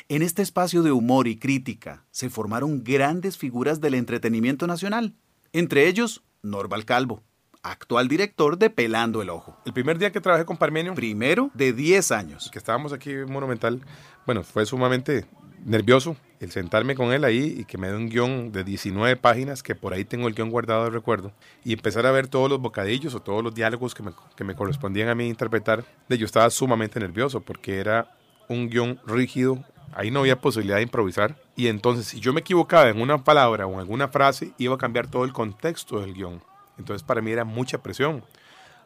En 0.08 0.22
este 0.22 0.42
espacio 0.42 0.82
de 0.82 0.92
humor 0.92 1.26
y 1.26 1.37
crítica 1.37 2.04
se 2.11 2.30
formaron 2.30 2.84
grandes 2.84 3.38
figuras 3.38 3.80
del 3.80 3.94
entretenimiento 3.94 4.66
nacional, 4.66 5.14
entre 5.52 5.88
ellos 5.88 6.22
Norval 6.42 6.84
Calvo, 6.84 7.22
actual 7.62 8.06
director 8.06 8.58
de 8.58 8.70
Pelando 8.70 9.22
el 9.22 9.30
Ojo. 9.30 9.56
El 9.64 9.72
primer 9.72 9.98
día 9.98 10.12
que 10.12 10.20
trabajé 10.20 10.44
con 10.44 10.58
Parmenio, 10.58 10.94
primero 10.94 11.50
de 11.54 11.72
10 11.72 12.12
años, 12.12 12.50
que 12.52 12.58
estábamos 12.58 12.92
aquí 12.92 13.11
en 13.11 13.32
Monumental, 13.32 13.80
bueno, 14.26 14.44
fue 14.44 14.66
sumamente 14.66 15.26
nervioso 15.64 16.16
el 16.40 16.51
sentarme 16.51 16.94
con 16.94 17.12
él 17.12 17.24
ahí 17.24 17.57
y 17.59 17.64
que 17.64 17.79
me 17.79 17.88
dé 17.88 17.96
un 17.96 18.09
guion 18.09 18.53
de 18.53 18.64
19 18.64 19.16
páginas, 19.16 19.62
que 19.62 19.74
por 19.74 19.92
ahí 19.92 20.05
tengo 20.05 20.29
el 20.29 20.35
guion 20.35 20.51
guardado 20.51 20.85
de 20.85 20.90
recuerdo, 20.90 21.33
y 21.64 21.72
empezar 21.72 22.07
a 22.07 22.12
ver 22.12 22.29
todos 22.29 22.48
los 22.48 22.61
bocadillos 22.61 23.14
o 23.14 23.20
todos 23.20 23.42
los 23.42 23.55
diálogos 23.55 23.94
que 23.94 24.03
me, 24.03 24.12
que 24.37 24.44
me 24.44 24.55
correspondían 24.55 25.09
a 25.09 25.14
mí 25.14 25.29
interpretar, 25.29 25.85
de 26.09 26.18
yo 26.18 26.27
estaba 26.27 26.48
sumamente 26.51 27.01
nervioso 27.01 27.40
porque 27.40 27.79
era 27.79 28.16
un 28.48 28.68
guion 28.68 29.01
rígido, 29.07 29.64
ahí 29.92 30.11
no 30.11 30.20
había 30.20 30.40
posibilidad 30.40 30.77
de 30.77 30.83
improvisar, 30.83 31.37
y 31.57 31.66
entonces 31.66 32.07
si 32.07 32.20
yo 32.20 32.33
me 32.33 32.40
equivocaba 32.40 32.88
en 32.88 33.01
una 33.01 33.24
palabra 33.24 33.66
o 33.66 33.74
en 33.74 33.81
alguna 33.81 34.09
frase, 34.09 34.53
iba 34.59 34.74
a 34.74 34.79
cambiar 34.79 35.09
todo 35.09 35.24
el 35.24 35.33
contexto 35.33 36.01
del 36.01 36.14
guion. 36.14 36.42
Entonces 36.79 37.03
para 37.03 37.20
mí 37.20 37.33
era 37.33 37.44
mucha 37.44 37.79
presión. 37.79 38.22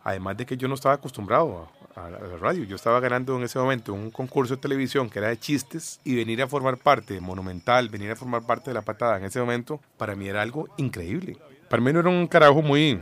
Además 0.05 0.37
de 0.37 0.47
que 0.47 0.57
yo 0.57 0.69
no 0.69 0.75
estaba 0.75 0.97
acostumbrado 0.97 1.69
a, 1.95 2.11
la 2.11 2.19
radio. 2.39 2.65
Yo 2.65 2.77
estaba 2.77 3.01
ganando 3.01 3.37
en 3.37 3.45
ese 3.45 3.59
momento 3.59 3.93
un 3.93 4.11
concurso 4.11 4.57
de 4.57 4.61
televisión 4.61 5.11
que 5.11 5.19
era 5.19 5.29
de 5.29 5.39
chistes 5.39 6.01
y 6.05 6.15
venir 6.15 6.43
a 6.43 6.49
formar 6.49 6.79
parte 6.79 7.21
Monumental, 7.21 7.89
venir 7.89 8.11
a 8.11 8.17
formar 8.17 8.43
parte 8.43 8.71
de 8.71 8.75
La 8.75 8.83
Patada 8.83 9.19
en 9.19 9.25
ese 9.25 9.41
momento, 9.41 9.81
para 9.97 10.15
mí 10.15 10.29
era 10.29 10.43
algo 10.43 10.69
increíble. 10.77 11.37
Para 11.69 11.83
mí 11.83 11.93
no 11.93 12.01
era 12.01 12.09
un 12.09 12.27
carajo 12.27 12.63
muy, 12.63 13.01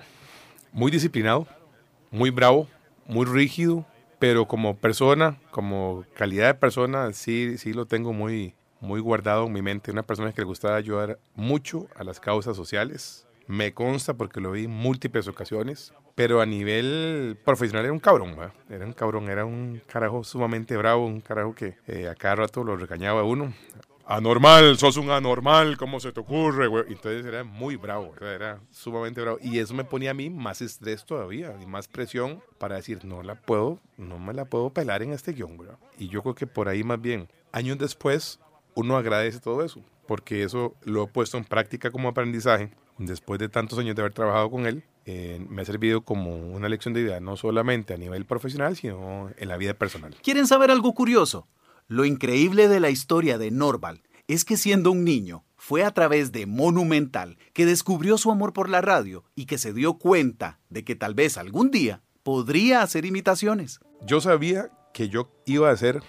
muy 0.73 0.91
disciplinado, 0.91 1.47
muy 2.11 2.31
bravo, 2.31 2.69
muy 3.07 3.27
rígido, 3.27 3.85
pero 4.19 4.47
como 4.47 4.77
persona, 4.77 5.37
como 5.51 6.05
calidad 6.15 6.49
de 6.49 6.55
persona, 6.55 7.13
sí, 7.13 7.57
sí 7.59 7.73
lo 7.73 7.87
tengo 7.87 8.13
muy, 8.13 8.55
muy 8.81 9.01
guardado 9.01 9.47
en 9.47 9.53
mi 9.53 9.63
mente. 9.63 9.91
Una 9.91 10.03
persona 10.03 10.33
que 10.33 10.43
le 10.43 10.47
gustaba 10.47 10.77
ayudar 10.77 11.19
mucho 11.35 11.89
a 11.97 12.05
las 12.05 12.21
causas 12.21 12.57
sociales. 12.57 13.27
Me 13.47 13.75
consta 13.75 14.15
porque 14.15 14.41
lo 14.41 14.53
vi 14.53 14.65
en 14.65 14.71
múltiples 14.71 15.27
ocasiones 15.27 15.93
pero 16.21 16.43
a 16.43 16.45
nivel 16.45 17.39
profesional 17.47 17.87
era 17.87 17.95
un 17.95 17.99
cabrón, 17.99 18.37
era 18.69 18.85
un 18.85 18.93
cabrón, 18.93 19.31
era 19.31 19.47
un 19.47 19.81
carajo 19.87 20.23
sumamente 20.23 20.77
bravo, 20.77 21.07
un 21.07 21.23
carajo 21.23 21.55
que 21.55 21.79
eh, 21.87 22.09
a 22.09 22.15
cada 22.15 22.35
rato 22.35 22.63
lo 22.63 22.77
regañaba 22.77 23.25
uno. 23.25 23.55
Anormal, 24.05 24.77
sos 24.77 24.99
un 24.99 25.09
anormal, 25.09 25.79
¿cómo 25.79 25.99
se 25.99 26.13
te 26.13 26.21
ocurre, 26.21 26.67
güey? 26.67 26.85
Entonces 26.89 27.25
era 27.25 27.43
muy 27.43 27.77
bravo, 27.77 28.13
era 28.21 28.61
sumamente 28.71 29.23
bravo. 29.23 29.39
Y 29.41 29.61
eso 29.61 29.73
me 29.73 29.85
ponía 29.85 30.11
a 30.11 30.15
mí 30.15 30.29
más 30.29 30.61
estrés 30.61 31.07
todavía 31.07 31.57
y 31.59 31.65
más 31.65 31.89
presión 31.89 32.43
para 32.59 32.77
decir, 32.77 33.03
no 33.03 33.23
la 33.23 33.37
puedo, 33.37 33.79
no 33.97 34.19
me 34.19 34.35
la 34.35 34.45
puedo 34.45 34.69
pelar 34.69 35.03
en 35.03 35.15
este 35.15 35.33
guion, 35.33 35.57
güey. 35.57 35.71
Y 35.99 36.09
yo 36.09 36.21
creo 36.21 36.35
que 36.35 36.47
por 36.47 36.69
ahí 36.69 36.85
más 36.85 37.01
bien, 37.01 37.31
años 37.51 37.79
después, 37.79 38.41
uno 38.75 38.99
agradece 38.99 39.41
todo 39.41 39.65
eso, 39.65 39.81
porque 40.07 40.43
eso 40.43 40.75
lo 40.85 41.05
he 41.05 41.07
puesto 41.07 41.39
en 41.39 41.45
práctica 41.47 41.91
como 41.91 42.11
aprendizaje 42.11 42.69
después 42.99 43.41
de 43.41 43.49
tantos 43.49 43.79
años 43.79 43.97
de 43.97 44.03
haber 44.03 44.13
trabajado 44.13 44.51
con 44.51 44.67
él 44.67 44.85
eh, 45.07 45.45
me 45.49 45.63
ha 45.63 45.65
servido 45.65 46.03
como 46.03 46.37
una 46.37 46.69
lección 46.69 46.95
de 46.95 47.03
vida, 47.03 47.21
no 47.21 47.37
solamente 47.37 47.95
a 47.95 47.97
nivel 47.97 48.27
profesional, 48.27 48.77
sino 48.77 49.31
en 49.37 49.49
la 49.49 49.57
vida 49.57 49.75
personal. 49.75 50.17
¿Quieren 50.23 50.47
saber 50.47 50.71
algo 50.71 50.95
curioso? 50.95 51.49
Lo 51.89 52.05
increíble 52.05 52.69
de 52.69 52.81
la 52.81 52.91
historia 52.91 53.39
de 53.39 53.51
Norval 53.51 54.03
es 54.29 54.45
que 54.45 54.57
siendo 54.57 54.93
un 54.93 55.05
niño, 55.05 55.45
fue 55.57 55.85
a 55.85 55.91
través 55.91 56.33
de 56.33 56.47
Monumental 56.47 57.37
que 57.53 57.67
descubrió 57.67 58.17
su 58.17 58.31
amor 58.31 58.53
por 58.53 58.69
la 58.69 58.81
radio 58.81 59.25
y 59.35 59.45
que 59.45 59.59
se 59.59 59.75
dio 59.75 59.95
cuenta 59.95 60.59
de 60.71 60.85
que 60.85 60.97
tal 60.97 61.15
vez 61.15 61.37
algún 61.37 61.71
día 61.71 62.01
podría 62.23 62.83
hacer 62.83 63.05
imitaciones. 63.05 63.81
Yo 64.07 64.21
sabía 64.21 64.71
que 64.95 65.09
yo 65.09 65.31
iba 65.45 65.71
a 65.71 65.77
ser 65.77 66.03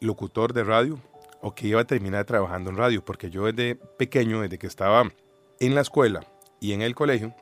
locutor 0.00 0.52
de 0.52 0.64
radio 0.64 0.98
o 1.40 1.54
que 1.54 1.68
iba 1.68 1.80
a 1.80 1.86
terminar 1.86 2.24
trabajando 2.24 2.70
en 2.70 2.76
radio, 2.76 3.04
porque 3.04 3.30
yo 3.30 3.44
desde 3.44 3.76
pequeño, 3.76 4.40
desde 4.40 4.58
que 4.58 4.66
estaba 4.66 5.04
en 5.60 5.74
la 5.74 5.82
escuela 5.82 6.26
y 6.60 6.72
en 6.72 6.82
el 6.82 6.94
colegio, 6.94 7.34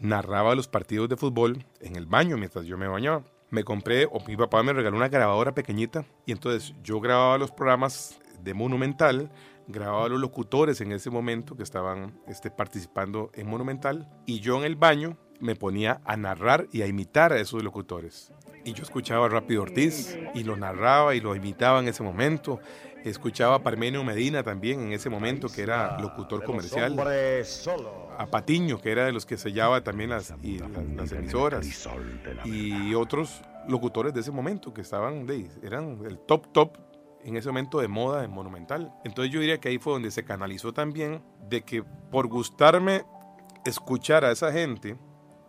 narraba 0.00 0.54
los 0.54 0.68
partidos 0.68 1.08
de 1.08 1.16
fútbol 1.16 1.64
en 1.80 1.96
el 1.96 2.06
baño 2.06 2.36
mientras 2.36 2.64
yo 2.66 2.76
me 2.76 2.88
bañaba. 2.88 3.24
Me 3.50 3.64
compré, 3.64 4.06
o 4.06 4.18
mi 4.26 4.36
papá 4.36 4.62
me 4.62 4.72
regaló 4.72 4.96
una 4.96 5.08
grabadora 5.08 5.54
pequeñita, 5.54 6.04
y 6.26 6.32
entonces 6.32 6.74
yo 6.82 7.00
grababa 7.00 7.38
los 7.38 7.52
programas 7.52 8.18
de 8.42 8.54
Monumental, 8.54 9.30
grababa 9.68 10.08
los 10.08 10.20
locutores 10.20 10.80
en 10.80 10.92
ese 10.92 11.10
momento 11.10 11.56
que 11.56 11.62
estaban 11.62 12.20
este, 12.26 12.50
participando 12.50 13.30
en 13.34 13.48
Monumental, 13.48 14.08
y 14.26 14.40
yo 14.40 14.58
en 14.58 14.64
el 14.64 14.74
baño 14.74 15.16
me 15.40 15.54
ponía 15.54 16.00
a 16.04 16.16
narrar 16.16 16.66
y 16.72 16.82
a 16.82 16.86
imitar 16.86 17.32
a 17.32 17.40
esos 17.40 17.62
locutores. 17.62 18.32
Y 18.64 18.72
yo 18.72 18.82
escuchaba 18.82 19.26
a 19.26 19.28
Rápido 19.28 19.62
Ortiz 19.62 20.18
y 20.34 20.42
lo 20.42 20.56
narraba 20.56 21.14
y 21.14 21.20
lo 21.20 21.36
imitaba 21.36 21.78
en 21.78 21.86
ese 21.86 22.02
momento. 22.02 22.58
Escuchaba 23.04 23.56
a 23.56 23.62
Parmenio 23.62 24.02
Medina 24.02 24.42
también 24.42 24.80
en 24.80 24.92
ese 24.92 25.08
momento, 25.08 25.48
que 25.48 25.62
era 25.62 25.98
locutor 26.00 26.44
comercial. 26.44 26.96
A 28.18 28.26
Patiño, 28.26 28.80
que 28.80 28.90
era 28.90 29.04
de 29.04 29.12
los 29.12 29.26
que 29.26 29.36
sellaba 29.36 29.82
también 29.84 30.10
las, 30.10 30.34
y 30.42 30.58
las, 30.58 31.12
emisoras. 31.12 31.88
Y 32.44 32.94
otros 32.94 33.42
locutores 33.68 34.14
de 34.14 34.20
ese 34.20 34.32
momento 34.32 34.72
que 34.72 34.80
estaban, 34.80 35.26
de, 35.26 35.48
eran 35.62 36.00
el 36.04 36.18
top 36.18 36.52
top 36.52 36.78
en 37.24 37.36
ese 37.36 37.48
momento 37.48 37.80
de 37.80 37.88
moda 37.88 38.24
en 38.24 38.30
Monumental. 38.30 38.92
Entonces 39.04 39.32
yo 39.32 39.40
diría 39.40 39.58
que 39.58 39.68
ahí 39.68 39.78
fue 39.78 39.92
donde 39.92 40.10
se 40.10 40.24
canalizó 40.24 40.72
también 40.72 41.22
de 41.48 41.62
que 41.62 41.82
por 41.82 42.28
gustarme 42.28 43.04
escuchar 43.64 44.24
a 44.24 44.30
esa 44.30 44.52
gente 44.52 44.96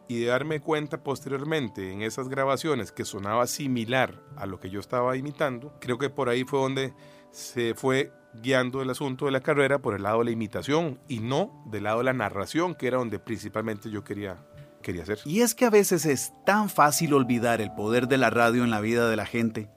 y 0.08 0.22
de 0.22 0.28
darme 0.28 0.60
cuenta 0.60 1.04
posteriormente 1.04 1.92
en 1.92 2.02
esas 2.02 2.30
grabaciones 2.30 2.92
que 2.92 3.06
sonaba 3.06 3.46
similar 3.46 4.22
a 4.36 4.46
lo 4.46 4.60
que 4.60 4.70
yo 4.70 4.80
estaba 4.80 5.16
imitando, 5.18 5.74
creo 5.80 5.98
que 5.98 6.10
por 6.10 6.30
ahí 6.30 6.44
fue 6.44 6.60
donde 6.60 6.94
se 7.32 7.74
fue 7.76 8.12
guiando 8.42 8.82
el 8.82 8.90
asunto 8.90 9.26
de 9.26 9.32
la 9.32 9.42
carrera 9.42 9.80
por 9.80 9.96
el 9.96 10.04
lado 10.04 10.20
de 10.20 10.26
la 10.26 10.32
imitación 10.32 11.00
y 11.08 11.20
no 11.20 11.64
del 11.72 11.84
lado 11.84 12.00
de 12.00 12.06
la 12.06 12.14
narración, 12.14 12.76
que 12.76 12.88
era 12.88 12.98
donde 12.98 13.20
principalmente 13.20 13.90
yo 13.90 14.04
quería, 14.04 14.46
quería 14.82 15.04
hacer. 15.04 15.20
Y 15.26 15.42
es 15.42 15.56
que 15.56 15.66
a 15.66 15.70
veces 15.70 16.06
es 16.06 16.34
tan 16.46 16.70
fácil 16.70 17.14
olvidar 17.14 17.62
el 17.62 17.74
poder 17.74 18.08
de 18.08 18.18
la 18.18 18.30
radio 18.30 18.64
en 18.64 18.70
la 18.70 18.82
vida 18.82 19.10
de 19.10 19.16
la 19.16 19.26
gente. 19.26 19.70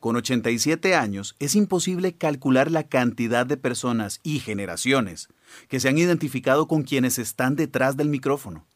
Con 0.00 0.16
87 0.16 0.94
años 0.94 1.34
es 1.38 1.54
imposible 1.54 2.16
calcular 2.16 2.70
la 2.70 2.84
cantidad 2.84 3.46
de 3.46 3.56
personas 3.56 4.20
y 4.22 4.38
generaciones 4.38 5.28
que 5.68 5.80
se 5.80 5.88
han 5.88 5.96
identificado 5.96 6.68
con 6.68 6.82
quienes 6.82 7.18
están 7.18 7.56
detrás 7.56 7.96
del 7.96 8.10
micrófono. 8.10 8.66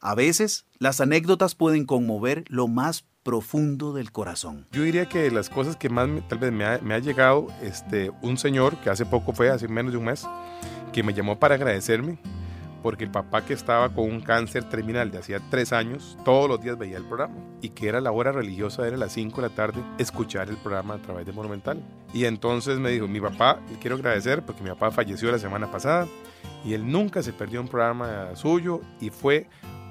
A 0.00 0.14
veces, 0.14 0.66
las 0.78 1.00
anécdotas 1.00 1.54
pueden 1.54 1.86
conmover 1.86 2.44
lo 2.48 2.68
más 2.68 3.06
profundo 3.22 3.92
del 3.92 4.12
corazón. 4.12 4.66
Yo 4.72 4.82
diría 4.82 5.06
que 5.06 5.30
las 5.30 5.50
cosas 5.50 5.76
que 5.76 5.88
más 5.88 6.08
tal 6.28 6.38
vez 6.38 6.52
me 6.52 6.64
ha, 6.64 6.98
llegado, 6.98 7.48
este, 7.62 8.10
un 8.22 8.38
señor 8.38 8.76
que 8.76 8.90
hace 8.90 9.06
poco 9.06 9.32
fue, 9.32 9.50
hace 9.50 9.68
menos 9.68 9.92
de 9.92 9.98
un 9.98 10.04
mes, 10.04 10.26
que 10.92 11.02
me 11.02 11.14
llamó 11.14 11.38
para 11.38 11.54
agradecerme 11.54 12.18
porque 12.82 13.04
el 13.04 13.10
papá 13.10 13.44
que 13.44 13.52
estaba 13.52 13.88
con 13.90 14.04
un 14.04 14.20
cáncer 14.20 14.64
terminal 14.64 15.10
de 15.10 15.18
hacía 15.18 15.40
tres 15.50 15.72
años, 15.72 16.16
todos 16.24 16.48
los 16.48 16.60
días 16.62 16.78
veía 16.78 16.96
el 16.96 17.04
programa 17.04 17.34
y 17.60 17.70
que 17.70 17.88
era 17.88 18.00
la 18.00 18.12
hora 18.12 18.32
religiosa, 18.32 18.86
era 18.86 18.96
las 18.96 19.12
5 19.12 19.40
de 19.40 19.48
la 19.48 19.54
tarde, 19.54 19.82
escuchar 19.98 20.48
el 20.48 20.56
programa 20.56 20.94
a 20.94 21.02
través 21.02 21.26
de 21.26 21.32
Monumental. 21.32 21.82
Y 22.12 22.24
entonces 22.24 22.78
me 22.78 22.90
dijo, 22.90 23.06
mi 23.06 23.20
papá, 23.20 23.60
le 23.70 23.78
quiero 23.78 23.96
agradecer 23.96 24.42
porque 24.42 24.62
mi 24.62 24.70
papá 24.70 24.90
falleció 24.90 25.30
la 25.30 25.38
semana 25.38 25.70
pasada 25.70 26.06
y 26.64 26.74
él 26.74 26.90
nunca 26.90 27.22
se 27.22 27.32
perdió 27.32 27.60
un 27.60 27.68
programa 27.68 28.34
suyo 28.34 28.80
y 29.00 29.10
fue 29.10 29.46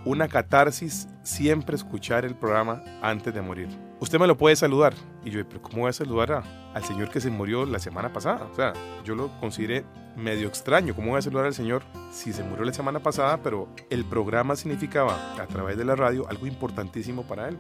una 0.06 0.28
catarsis 0.28 1.08
siempre 1.24 1.76
escuchar 1.76 2.26
el 2.26 2.36
programa 2.36 2.84
antes 3.02 3.34
de 3.34 3.42
morir. 3.42 3.70
Usted 4.00 4.18
me 4.18 4.28
lo 4.28 4.38
puede 4.38 4.56
saludar. 4.56 4.94
Y 5.26 5.32
yo, 5.32 5.48
pero 5.48 5.62
¿cómo 5.62 5.82
voy 5.82 5.90
a 5.90 5.94
saludar 5.94 6.44
al 6.74 6.84
señor 6.84 7.10
que 7.10 7.20
se 7.20 7.30
murió 7.30 7.66
la 7.66 7.80
semana 7.80 8.14
pasada? 8.14 8.48
O 8.52 8.56
sea, 8.56 8.74
yo 9.04 9.14
lo 9.14 9.30
consideré 9.40 9.84
medio 10.16 10.48
extraño. 10.48 10.96
¿Cómo 10.96 11.12
voy 11.12 11.20
a 11.20 11.22
saludar 11.22 11.46
al 11.46 11.54
señor 11.54 11.84
si 12.12 12.32
se 12.32 12.44
murió 12.44 12.64
la 12.64 12.74
semana 12.74 13.02
pasada? 13.02 13.42
Pero 13.44 13.68
el 13.90 14.06
programa 14.06 14.56
significaba, 14.56 15.36
a 15.38 15.48
través 15.48 15.78
de 15.78 15.84
la 15.84 15.96
radio, 15.96 16.28
algo 16.30 16.48
importantísimo 16.48 17.24
para 17.24 17.50
él 17.50 17.58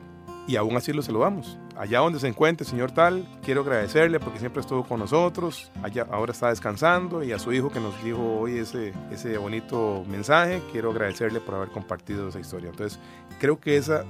y 0.49 0.55
aún 0.55 0.75
así 0.75 0.91
lo 0.93 1.03
saludamos. 1.03 1.59
Allá 1.77 1.99
donde 1.99 2.19
se 2.19 2.27
encuentre, 2.27 2.65
señor 2.65 2.91
tal, 2.91 3.23
quiero 3.45 3.61
agradecerle 3.61 4.19
porque 4.19 4.39
siempre 4.39 4.61
estuvo 4.61 4.83
con 4.83 4.99
nosotros, 4.99 5.71
allá 5.83 6.07
ahora 6.09 6.31
está 6.31 6.49
descansando 6.49 7.23
y 7.23 7.31
a 7.33 7.37
su 7.37 7.53
hijo 7.53 7.69
que 7.69 7.79
nos 7.79 8.03
dijo 8.03 8.39
hoy 8.39 8.57
ese, 8.57 8.91
ese 9.11 9.37
bonito 9.37 10.03
mensaje, 10.09 10.59
quiero 10.71 10.89
agradecerle 10.89 11.39
por 11.39 11.53
haber 11.53 11.69
compartido 11.69 12.27
esa 12.29 12.39
historia. 12.39 12.71
Entonces, 12.71 12.99
creo 13.39 13.59
que 13.59 13.77
esa 13.77 14.05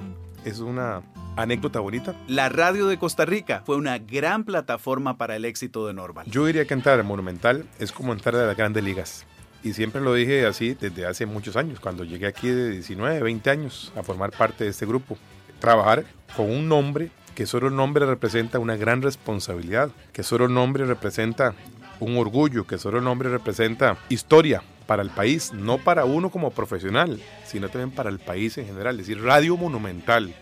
es 0.45 0.59
una 0.59 1.01
anécdota 1.35 1.81
bonita. 1.81 2.15
La 2.29 2.47
radio 2.47 2.87
de 2.87 2.97
Costa 2.97 3.25
Rica 3.25 3.61
fue 3.65 3.75
una 3.75 3.97
gran 3.97 4.45
plataforma 4.45 5.17
para 5.17 5.35
el 5.35 5.43
éxito 5.43 5.87
de 5.87 5.93
Norval. 5.93 6.25
Yo 6.31 6.45
diría 6.45 6.63
que 6.63 6.73
entrar 6.73 6.97
a 7.01 7.03
Monumental 7.03 7.65
es 7.79 7.91
como 7.91 8.13
entrar 8.13 8.35
a 8.37 8.47
las 8.47 8.55
grandes 8.55 8.81
ligas. 8.81 9.25
Y 9.61 9.73
siempre 9.73 9.99
lo 9.99 10.13
dije 10.13 10.45
así 10.45 10.77
desde 10.79 11.05
hace 11.05 11.25
muchos 11.25 11.57
años, 11.57 11.81
cuando 11.81 12.05
llegué 12.05 12.27
aquí 12.27 12.47
de 12.47 12.69
19, 12.69 13.21
20 13.23 13.49
años 13.49 13.91
a 13.97 14.03
formar 14.03 14.31
parte 14.31 14.63
de 14.63 14.69
este 14.69 14.85
grupo 14.85 15.17
trabajar 15.59 16.05
con 16.35 16.49
un 16.49 16.67
nombre 16.67 17.11
que 17.35 17.45
solo 17.45 17.67
el 17.67 17.75
nombre 17.75 18.05
representa 18.05 18.59
una 18.59 18.75
gran 18.75 19.01
responsabilidad, 19.01 19.91
que 20.11 20.23
solo 20.23 20.45
el 20.45 20.53
nombre 20.53 20.85
representa 20.85 21.55
un 21.99 22.17
orgullo, 22.17 22.67
que 22.67 22.77
solo 22.77 22.97
el 22.97 23.03
nombre 23.03 23.29
representa 23.29 23.97
historia 24.09 24.61
para 24.87 25.03
el 25.03 25.09
país, 25.09 25.53
no 25.53 25.77
para 25.77 26.05
uno 26.05 26.31
como 26.31 26.51
profesional, 26.51 27.21
sino 27.45 27.69
también 27.69 27.91
para 27.91 28.09
el 28.09 28.19
país 28.19 28.57
en 28.57 28.65
general. 28.65 28.99
Es 28.99 29.07
decir, 29.07 29.23
Radio 29.23 29.55
Monumental 29.55 30.33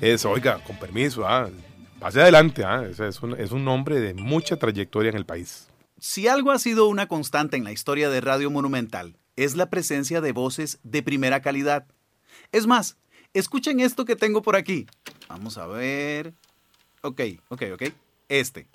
es, 0.00 0.24
oiga, 0.24 0.62
con 0.64 0.78
permiso, 0.78 1.26
ah, 1.26 1.48
pase 1.98 2.20
adelante, 2.20 2.62
ah, 2.64 2.84
es, 2.88 3.22
un, 3.22 3.38
es 3.38 3.52
un 3.52 3.64
nombre 3.64 3.98
de 3.98 4.14
mucha 4.14 4.56
trayectoria 4.56 5.10
en 5.10 5.16
el 5.16 5.26
país. 5.26 5.68
Si 5.98 6.28
algo 6.28 6.50
ha 6.50 6.58
sido 6.58 6.88
una 6.88 7.08
constante 7.08 7.56
en 7.56 7.64
la 7.64 7.72
historia 7.72 8.08
de 8.08 8.20
Radio 8.20 8.50
Monumental, 8.50 9.16
es 9.36 9.56
la 9.56 9.70
presencia 9.70 10.20
de 10.20 10.32
voces 10.32 10.78
de 10.82 11.02
primera 11.02 11.40
calidad. 11.40 11.86
Es 12.52 12.66
más, 12.66 12.96
Escuchen 13.32 13.78
esto 13.78 14.04
que 14.04 14.16
tengo 14.16 14.42
por 14.42 14.56
aquí. 14.56 14.86
Vamos 15.28 15.56
a 15.56 15.66
ver. 15.66 16.34
Ok, 17.02 17.20
ok, 17.48 17.62
ok. 17.74 17.82
Este. 18.28 18.66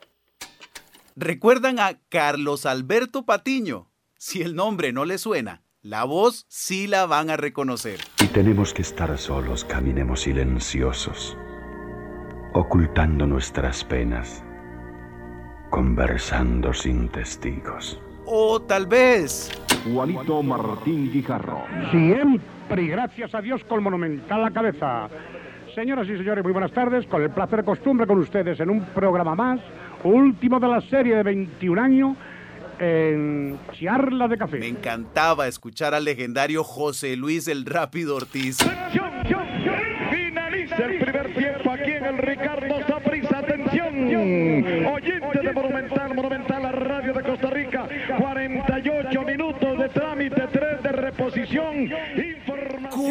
¿Recuerdan 1.17 1.79
a 1.79 1.99
Carlos 2.07 2.65
Alberto 2.65 3.25
Patiño? 3.25 3.89
Si 4.17 4.41
el 4.41 4.55
nombre 4.55 4.93
no 4.93 5.03
le 5.03 5.17
suena, 5.17 5.61
la 5.81 6.05
voz 6.05 6.45
sí 6.47 6.87
la 6.87 7.05
van 7.05 7.29
a 7.29 7.37
reconocer. 7.37 7.99
Y 8.23 8.27
tenemos 8.27 8.73
que 8.73 8.81
estar 8.81 9.17
solos, 9.17 9.65
caminemos 9.65 10.21
silenciosos, 10.21 11.37
ocultando 12.53 13.27
nuestras 13.27 13.83
penas, 13.83 14.41
conversando 15.69 16.73
sin 16.73 17.09
testigos. 17.09 17.99
O 18.25 18.61
tal 18.61 18.87
vez... 18.87 19.51
Juanito 19.83 20.41
Martín 20.41 21.11
Guijarro. 21.11 21.63
Siempre 21.91 22.54
y 22.69 22.87
gracias 22.87 23.33
a 23.33 23.41
Dios 23.41 23.63
con 23.63 23.81
Monumental 23.81 24.41
la 24.41 24.51
cabeza. 24.51 25.07
Señoras 25.73 26.07
y 26.09 26.17
señores, 26.17 26.43
muy 26.43 26.51
buenas 26.51 26.71
tardes. 26.71 27.05
Con 27.05 27.21
el 27.21 27.29
placer 27.29 27.59
de 27.59 27.65
costumbre 27.65 28.07
con 28.07 28.17
ustedes 28.17 28.59
en 28.59 28.69
un 28.69 28.83
programa 28.85 29.35
más, 29.35 29.59
último 30.03 30.59
de 30.59 30.67
la 30.67 30.81
serie 30.81 31.15
de 31.15 31.23
21 31.23 31.81
años 31.81 32.17
en 32.79 33.57
Charla 33.79 34.27
de 34.27 34.37
Café. 34.37 34.59
Me 34.59 34.67
encantaba 34.67 35.47
escuchar 35.47 35.93
al 35.93 36.03
legendario 36.03 36.63
José 36.63 37.15
Luis 37.15 37.47
el 37.47 37.65
Rápido 37.65 38.15
Ortiz. 38.15 38.57
Finaliza 40.11 40.75
el 40.77 40.99
primer 40.99 41.33
tiempo 41.33 41.71
aquí 41.71 41.91
en 41.91 42.05
el 42.05 42.17
Ricardo 42.17 42.87
Saprissa. 42.87 43.39
Atención, 43.39 44.85
oyente 44.87 45.39
de 45.41 45.53
Monumental, 45.53 46.15
Monumental, 46.15 46.63
la 46.63 46.71
radio 46.71 47.13
de 47.13 47.23
Costa 47.23 47.49
Rica. 47.49 47.87
48 48.17 49.21
minutos 49.21 49.77
de 49.77 49.89
trámite, 49.89 50.47
3 50.51 50.83
de 50.83 50.91
reposición. 50.91 51.89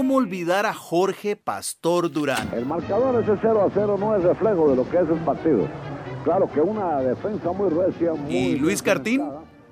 ¿Cómo 0.04 0.16
olvidar 0.16 0.66
a 0.66 0.74
Jorge 0.74 1.34
Pastor 1.34 2.12
Durán? 2.12 2.50
El 2.52 2.66
marcador 2.66 3.22
ese 3.22 3.38
0 3.40 3.62
a 3.62 3.70
0 3.72 3.96
no 3.98 4.14
es 4.14 4.22
reflejo 4.22 4.68
de 4.68 4.76
lo 4.76 4.90
que 4.90 4.98
es 4.98 5.08
el 5.08 5.18
partido. 5.24 5.66
Claro 6.24 6.46
que 6.52 6.60
una 6.60 6.98
defensa 7.00 7.52
muy 7.52 7.70
recia. 7.70 8.12
Muy 8.12 8.36
¿Y 8.36 8.56
Luis 8.56 8.82
Cartín? 8.82 9.22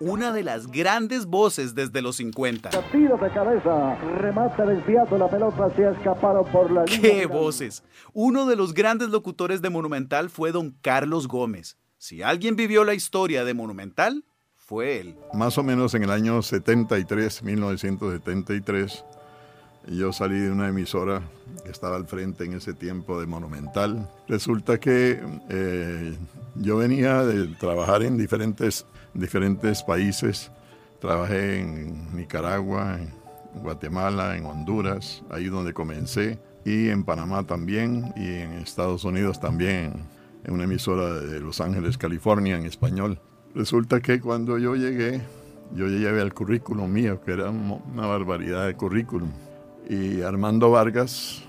una 0.00 0.32
de 0.32 0.42
las 0.42 0.68
grandes 0.68 1.26
voces 1.26 1.74
desde 1.74 2.00
los 2.00 2.16
50. 2.16 2.70
Tiro 2.90 3.18
de 3.18 3.30
cabeza, 3.30 3.94
remata 4.16 4.64
desviado, 4.64 5.18
la 5.18 5.28
pelota 5.28 5.68
se 5.76 5.84
ha 5.84 5.90
escapado 5.90 6.44
por 6.44 6.70
la 6.70 6.86
línea. 6.86 7.00
¡Qué 7.02 7.26
voces! 7.26 7.84
Uno 8.14 8.46
de 8.46 8.56
los 8.56 8.72
grandes 8.72 9.10
locutores 9.10 9.60
de 9.60 9.68
Monumental 9.68 10.30
fue 10.30 10.50
don 10.50 10.70
Carlos 10.80 11.28
Gómez. 11.28 11.76
Si 11.98 12.22
alguien 12.22 12.56
vivió 12.56 12.84
la 12.84 12.94
historia 12.94 13.44
de 13.44 13.52
Monumental, 13.52 14.24
fue 14.56 14.98
él. 14.98 15.14
Más 15.34 15.58
o 15.58 15.62
menos 15.62 15.92
en 15.92 16.04
el 16.04 16.10
año 16.10 16.40
73, 16.40 17.42
1973, 17.42 19.04
yo 19.88 20.12
salí 20.12 20.38
de 20.38 20.50
una 20.50 20.68
emisora 20.68 21.22
que 21.64 21.70
estaba 21.70 21.96
al 21.96 22.06
frente 22.06 22.44
en 22.44 22.54
ese 22.54 22.72
tiempo 22.72 23.20
de 23.20 23.26
Monumental. 23.26 24.08
Resulta 24.28 24.78
que 24.78 25.20
eh, 25.48 26.16
yo 26.56 26.76
venía 26.76 27.24
de 27.24 27.48
trabajar 27.56 28.02
en 28.02 28.16
diferentes, 28.16 28.86
diferentes 29.14 29.82
países. 29.82 30.50
Trabajé 31.00 31.60
en 31.60 32.16
Nicaragua, 32.16 32.98
en 32.98 33.12
Guatemala, 33.60 34.36
en 34.36 34.46
Honduras, 34.46 35.22
ahí 35.30 35.46
donde 35.46 35.72
comencé, 35.72 36.38
y 36.64 36.88
en 36.88 37.04
Panamá 37.04 37.44
también, 37.44 38.12
y 38.16 38.26
en 38.26 38.52
Estados 38.52 39.04
Unidos 39.04 39.40
también, 39.40 39.92
en 40.44 40.54
una 40.54 40.64
emisora 40.64 41.14
de 41.14 41.40
Los 41.40 41.60
Ángeles, 41.60 41.98
California, 41.98 42.56
en 42.56 42.66
español. 42.66 43.20
Resulta 43.54 44.00
que 44.00 44.20
cuando 44.20 44.58
yo 44.58 44.76
llegué, 44.76 45.20
yo 45.74 45.88
llevé 45.88 46.22
el 46.22 46.32
currículum 46.32 46.90
mío, 46.90 47.20
que 47.20 47.32
era 47.32 47.50
una 47.50 48.06
barbaridad 48.06 48.66
de 48.66 48.74
currículum 48.74 49.30
y 49.88 50.22
Armando 50.22 50.70
Vargas 50.70 51.42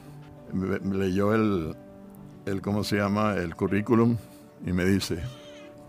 leyó 0.53 1.33
el, 1.33 1.75
el, 2.45 2.61
¿cómo 2.61 2.83
se 2.83 2.97
llama?, 2.97 3.35
el 3.35 3.55
currículum 3.55 4.17
y 4.65 4.71
me 4.71 4.85
dice, 4.85 5.19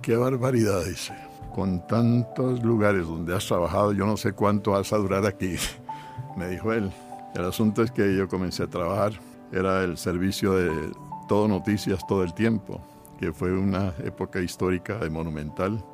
qué 0.02 0.16
barbaridad, 0.16 0.84
dice, 0.84 1.14
con 1.54 1.86
tantos 1.86 2.62
lugares 2.62 3.06
donde 3.06 3.34
has 3.34 3.46
trabajado, 3.46 3.92
yo 3.92 4.06
no 4.06 4.16
sé 4.16 4.32
cuánto 4.32 4.72
vas 4.72 4.92
a 4.92 4.96
durar 4.96 5.26
aquí, 5.26 5.56
me 6.36 6.48
dijo 6.48 6.72
él. 6.72 6.90
El 7.34 7.44
asunto 7.44 7.82
es 7.82 7.90
que 7.90 8.16
yo 8.16 8.28
comencé 8.28 8.62
a 8.62 8.66
trabajar, 8.68 9.12
era 9.52 9.82
el 9.82 9.96
servicio 9.96 10.52
de 10.52 10.70
Todo 11.28 11.48
Noticias 11.48 12.06
todo 12.06 12.22
el 12.22 12.34
tiempo, 12.34 12.80
que 13.18 13.32
fue 13.32 13.52
una 13.52 13.92
época 14.04 14.40
histórica 14.40 14.98
de 14.98 15.10
monumental. 15.10 15.84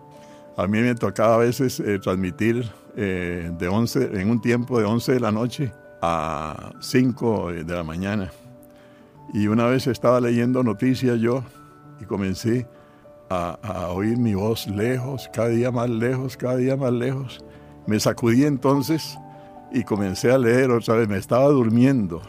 A 0.57 0.67
mí 0.67 0.81
me 0.81 0.95
tocaba 0.95 1.37
a 1.37 1.39
veces 1.39 1.81
eh, 1.81 1.99
transmitir 1.99 2.71
eh, 2.97 3.51
de 3.59 3.69
11, 3.69 4.21
en 4.21 4.31
un 4.31 4.41
tiempo 4.41 4.79
de 4.79 4.85
11 4.85 5.13
de 5.15 5.21
la 5.21 5.33
noche 5.33 5.73
a 6.03 6.73
5 6.81 7.53
de 7.65 7.75
la 7.75 7.85
mañana. 7.85 8.31
Y 9.33 9.47
una 9.47 9.67
vez 9.67 9.87
estaba 9.87 10.21
leyendo 10.21 10.63
noticias 10.63 11.21
yo 11.21 11.45
y 12.01 12.05
comencé 12.05 12.67
a, 13.29 13.89
oír 13.91 14.19
mi 14.19 14.35
voz 14.35 14.67
lejos, 14.67 15.31
cada 15.33 15.49
día 15.49 15.71
más 15.71 15.89
lejos, 15.89 16.37
cada 16.37 16.57
día 16.57 16.77
más 16.77 16.93
lejos. 16.93 17.45
Me 17.87 18.01
sacudí 18.01 18.45
entonces 18.45 19.19
y 19.73 19.85
comencé 19.85 20.33
a 20.33 20.39
leer 20.39 20.71
otra 20.73 20.97
vez, 20.97 21.09
me 21.09 21.17
estaba 21.17 21.49
durmiendo. 21.49 22.23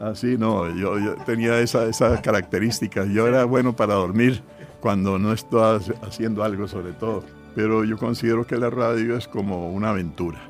Así 0.00 0.36
no, 0.36 0.68
yo, 0.74 0.98
yo 0.98 1.14
tenía 1.24 1.60
esa, 1.60 1.86
esa 1.86 2.20
característica. 2.20 3.04
Yo 3.04 3.28
era 3.28 3.44
bueno 3.44 3.76
para 3.76 3.94
dormir 3.94 4.42
cuando 4.80 5.18
no 5.18 5.32
estaba 5.32 5.78
haciendo 6.02 6.42
algo 6.42 6.66
sobre 6.66 6.92
todo. 6.92 7.22
Pero 7.54 7.84
yo 7.84 7.96
considero 7.96 8.44
que 8.44 8.56
la 8.56 8.70
radio 8.70 9.16
es 9.16 9.28
como 9.28 9.70
una 9.70 9.90
aventura, 9.90 10.40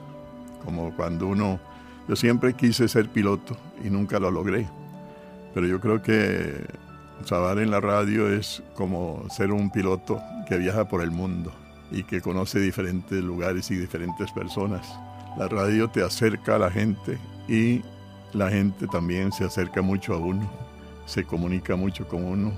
como 0.65 0.97
cuando 0.97 1.27
uno 1.27 1.61
yo 2.09 2.17
siempre 2.17 2.55
quise 2.55 2.89
ser 2.89 3.09
piloto 3.09 3.57
y 3.85 3.91
nunca 3.91 4.19
lo 4.19 4.31
logré. 4.31 4.69
Pero 5.55 5.67
yo 5.67 5.81
creo 5.81 6.03
que 6.03 6.67
trabajar 7.27 7.61
en 7.61 7.71
la 7.71 7.81
radio 7.81 8.29
es 8.29 8.63
como 8.75 9.25
ser 9.31 9.53
un 9.53 9.71
piloto 9.71 10.21
que 10.49 10.59
viaja 10.59 10.87
por 10.89 11.03
el 11.03 11.11
mundo 11.11 11.53
y 11.91 12.03
que 12.03 12.21
conoce 12.21 12.59
diferentes 12.59 13.23
lugares 13.23 13.71
y 13.71 13.77
diferentes 13.77 14.31
personas. 14.33 14.87
La 15.39 15.49
radio 15.49 15.89
te 15.89 16.03
acerca 16.03 16.57
a 16.57 16.59
la 16.59 16.71
gente 16.71 17.19
y 17.49 17.83
la 18.33 18.51
gente 18.51 18.87
también 18.89 19.33
se 19.33 19.45
acerca 19.45 19.81
mucho 19.81 20.15
a 20.15 20.19
uno, 20.19 20.51
se 21.07 21.25
comunica 21.25 21.77
mucho 21.77 22.07
con 22.07 22.25
uno 22.25 22.53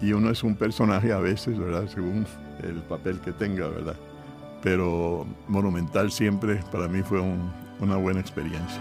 y 0.00 0.12
uno 0.12 0.30
es 0.30 0.42
un 0.42 0.56
personaje 0.56 1.12
a 1.12 1.18
veces, 1.18 1.58
¿verdad? 1.58 1.88
Según 1.88 2.26
el 2.62 2.82
papel 2.82 3.20
que 3.20 3.32
tenga, 3.32 3.68
¿verdad? 3.68 3.96
Pero 4.62 5.26
Monumental 5.48 6.12
siempre 6.12 6.60
para 6.70 6.86
mí 6.86 7.02
fue 7.02 7.20
un, 7.20 7.50
una 7.80 7.96
buena 7.96 8.20
experiencia. 8.20 8.80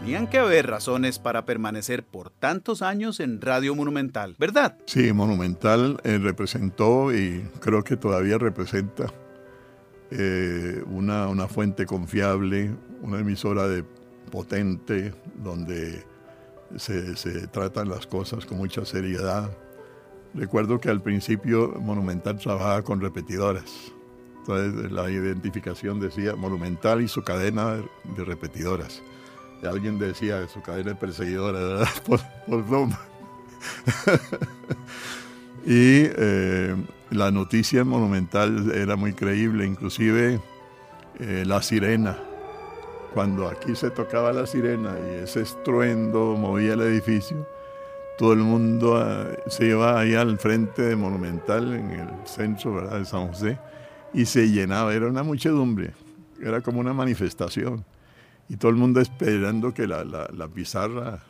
Tenían 0.00 0.28
que 0.28 0.38
haber 0.38 0.66
razones 0.66 1.18
para 1.18 1.44
permanecer 1.44 2.04
por 2.04 2.30
tantos 2.30 2.80
años 2.80 3.20
en 3.20 3.40
Radio 3.40 3.74
Monumental, 3.74 4.34
¿verdad? 4.38 4.78
Sí, 4.86 5.12
Monumental 5.12 6.00
eh, 6.04 6.18
representó 6.18 7.14
y 7.14 7.46
creo 7.60 7.84
que 7.84 7.98
todavía 7.98 8.38
representa 8.38 9.12
eh, 10.10 10.82
una, 10.86 11.28
una 11.28 11.48
fuente 11.48 11.84
confiable, 11.84 12.74
una 13.02 13.18
emisora 13.20 13.68
de 13.68 13.84
potente, 14.30 15.12
donde 15.36 16.04
se, 16.76 17.14
se, 17.16 17.46
tratan 17.48 17.90
las 17.90 18.06
cosas 18.06 18.46
con 18.46 18.56
mucha 18.56 18.86
seriedad. 18.86 19.50
Recuerdo 20.32 20.80
que 20.80 20.88
al 20.88 21.02
principio 21.02 21.74
Monumental 21.78 22.38
trabajaba 22.38 22.82
con 22.82 23.00
repetidoras. 23.00 23.92
La 24.56 25.10
identificación 25.10 26.00
decía 26.00 26.36
Monumental 26.36 27.02
y 27.02 27.08
su 27.08 27.22
cadena 27.22 27.76
de 28.16 28.24
repetidoras. 28.24 29.02
Alguien 29.62 29.98
decía 29.98 30.48
su 30.48 30.62
cadena 30.62 30.90
de 30.90 30.96
perseguidoras, 30.96 32.00
por, 32.06 32.20
por 32.46 32.64
y 35.66 36.08
eh, 36.16 36.76
la 37.10 37.30
noticia 37.30 37.84
Monumental 37.84 38.72
era 38.72 38.96
muy 38.96 39.12
creíble, 39.12 39.66
inclusive 39.66 40.40
eh, 41.18 41.44
la 41.46 41.62
sirena. 41.62 42.18
Cuando 43.12 43.48
aquí 43.48 43.74
se 43.74 43.90
tocaba 43.90 44.32
la 44.32 44.46
sirena 44.46 44.94
y 44.98 45.24
ese 45.24 45.42
estruendo 45.42 46.36
movía 46.38 46.74
el 46.74 46.80
edificio, 46.80 47.46
todo 48.16 48.32
el 48.32 48.40
mundo 48.40 49.02
eh, 49.02 49.38
se 49.48 49.66
iba 49.66 49.98
ahí 49.98 50.14
al 50.14 50.38
frente 50.38 50.82
de 50.82 50.96
Monumental, 50.96 51.74
en 51.74 51.90
el 51.90 52.08
centro 52.24 52.74
¿verdad? 52.74 52.98
de 52.98 53.04
San 53.04 53.28
José, 53.28 53.58
y 54.12 54.26
se 54.26 54.50
llenaba, 54.50 54.94
era 54.94 55.06
una 55.06 55.22
muchedumbre, 55.22 55.92
era 56.42 56.60
como 56.60 56.80
una 56.80 56.92
manifestación. 56.92 57.84
Y 58.48 58.56
todo 58.56 58.70
el 58.70 58.76
mundo 58.76 59.00
esperando 59.00 59.72
que 59.72 59.86
la, 59.86 60.04
la, 60.04 60.48
pizarra 60.48 61.22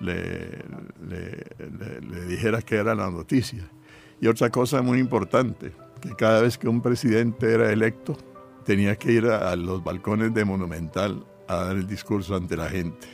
le, 0.00 0.64
le, 1.08 2.26
dijera 2.26 2.62
que 2.62 2.76
era 2.76 2.96
la 2.96 3.08
noticia. 3.10 3.68
Y 4.20 4.26
otra 4.26 4.50
cosa 4.50 4.82
muy 4.82 4.98
importante, 4.98 5.72
que 6.00 6.16
cada 6.16 6.42
vez 6.42 6.58
que 6.58 6.68
un 6.68 6.82
presidente 6.82 7.52
era 7.52 7.70
electo, 7.70 8.16
tenía 8.64 8.96
que 8.96 9.12
ir 9.12 9.26
a, 9.26 9.54
los 9.54 9.84
balcones 9.84 10.34
de 10.34 10.44
Monumental 10.44 11.24
a 11.46 11.56
dar 11.56 11.76
el 11.76 11.86
discurso 11.86 12.34
ante 12.34 12.56
la 12.56 12.68
gente. 12.68 13.06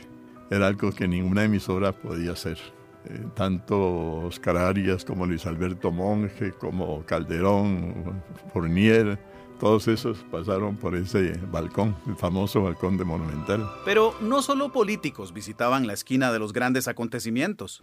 Era 0.49 0.65
algo 0.65 0.91
que 0.91 1.07
ninguna 1.07 1.43
emisora 1.43 1.91
podía 1.91 2.31
hacer. 2.31 2.57
Eh, 3.05 3.25
tanto 3.33 4.25
Oscar 4.25 4.57
Arias 4.57 5.05
como 5.05 5.25
Luis 5.25 5.45
Alberto 5.45 5.91
Monge, 5.91 6.51
como 6.51 7.05
Calderón, 7.05 8.21
Fournier, 8.51 9.17
todos 9.59 9.87
esos 9.87 10.19
pasaron 10.31 10.77
por 10.77 10.95
ese 10.95 11.33
balcón, 11.51 11.95
el 12.07 12.15
famoso 12.15 12.63
balcón 12.63 12.97
de 12.97 13.03
Monumental. 13.05 13.69
Pero 13.85 14.15
no 14.21 14.41
solo 14.41 14.71
políticos 14.71 15.33
visitaban 15.33 15.87
la 15.87 15.93
esquina 15.93 16.31
de 16.31 16.39
los 16.39 16.53
grandes 16.53 16.87
acontecimientos. 16.87 17.81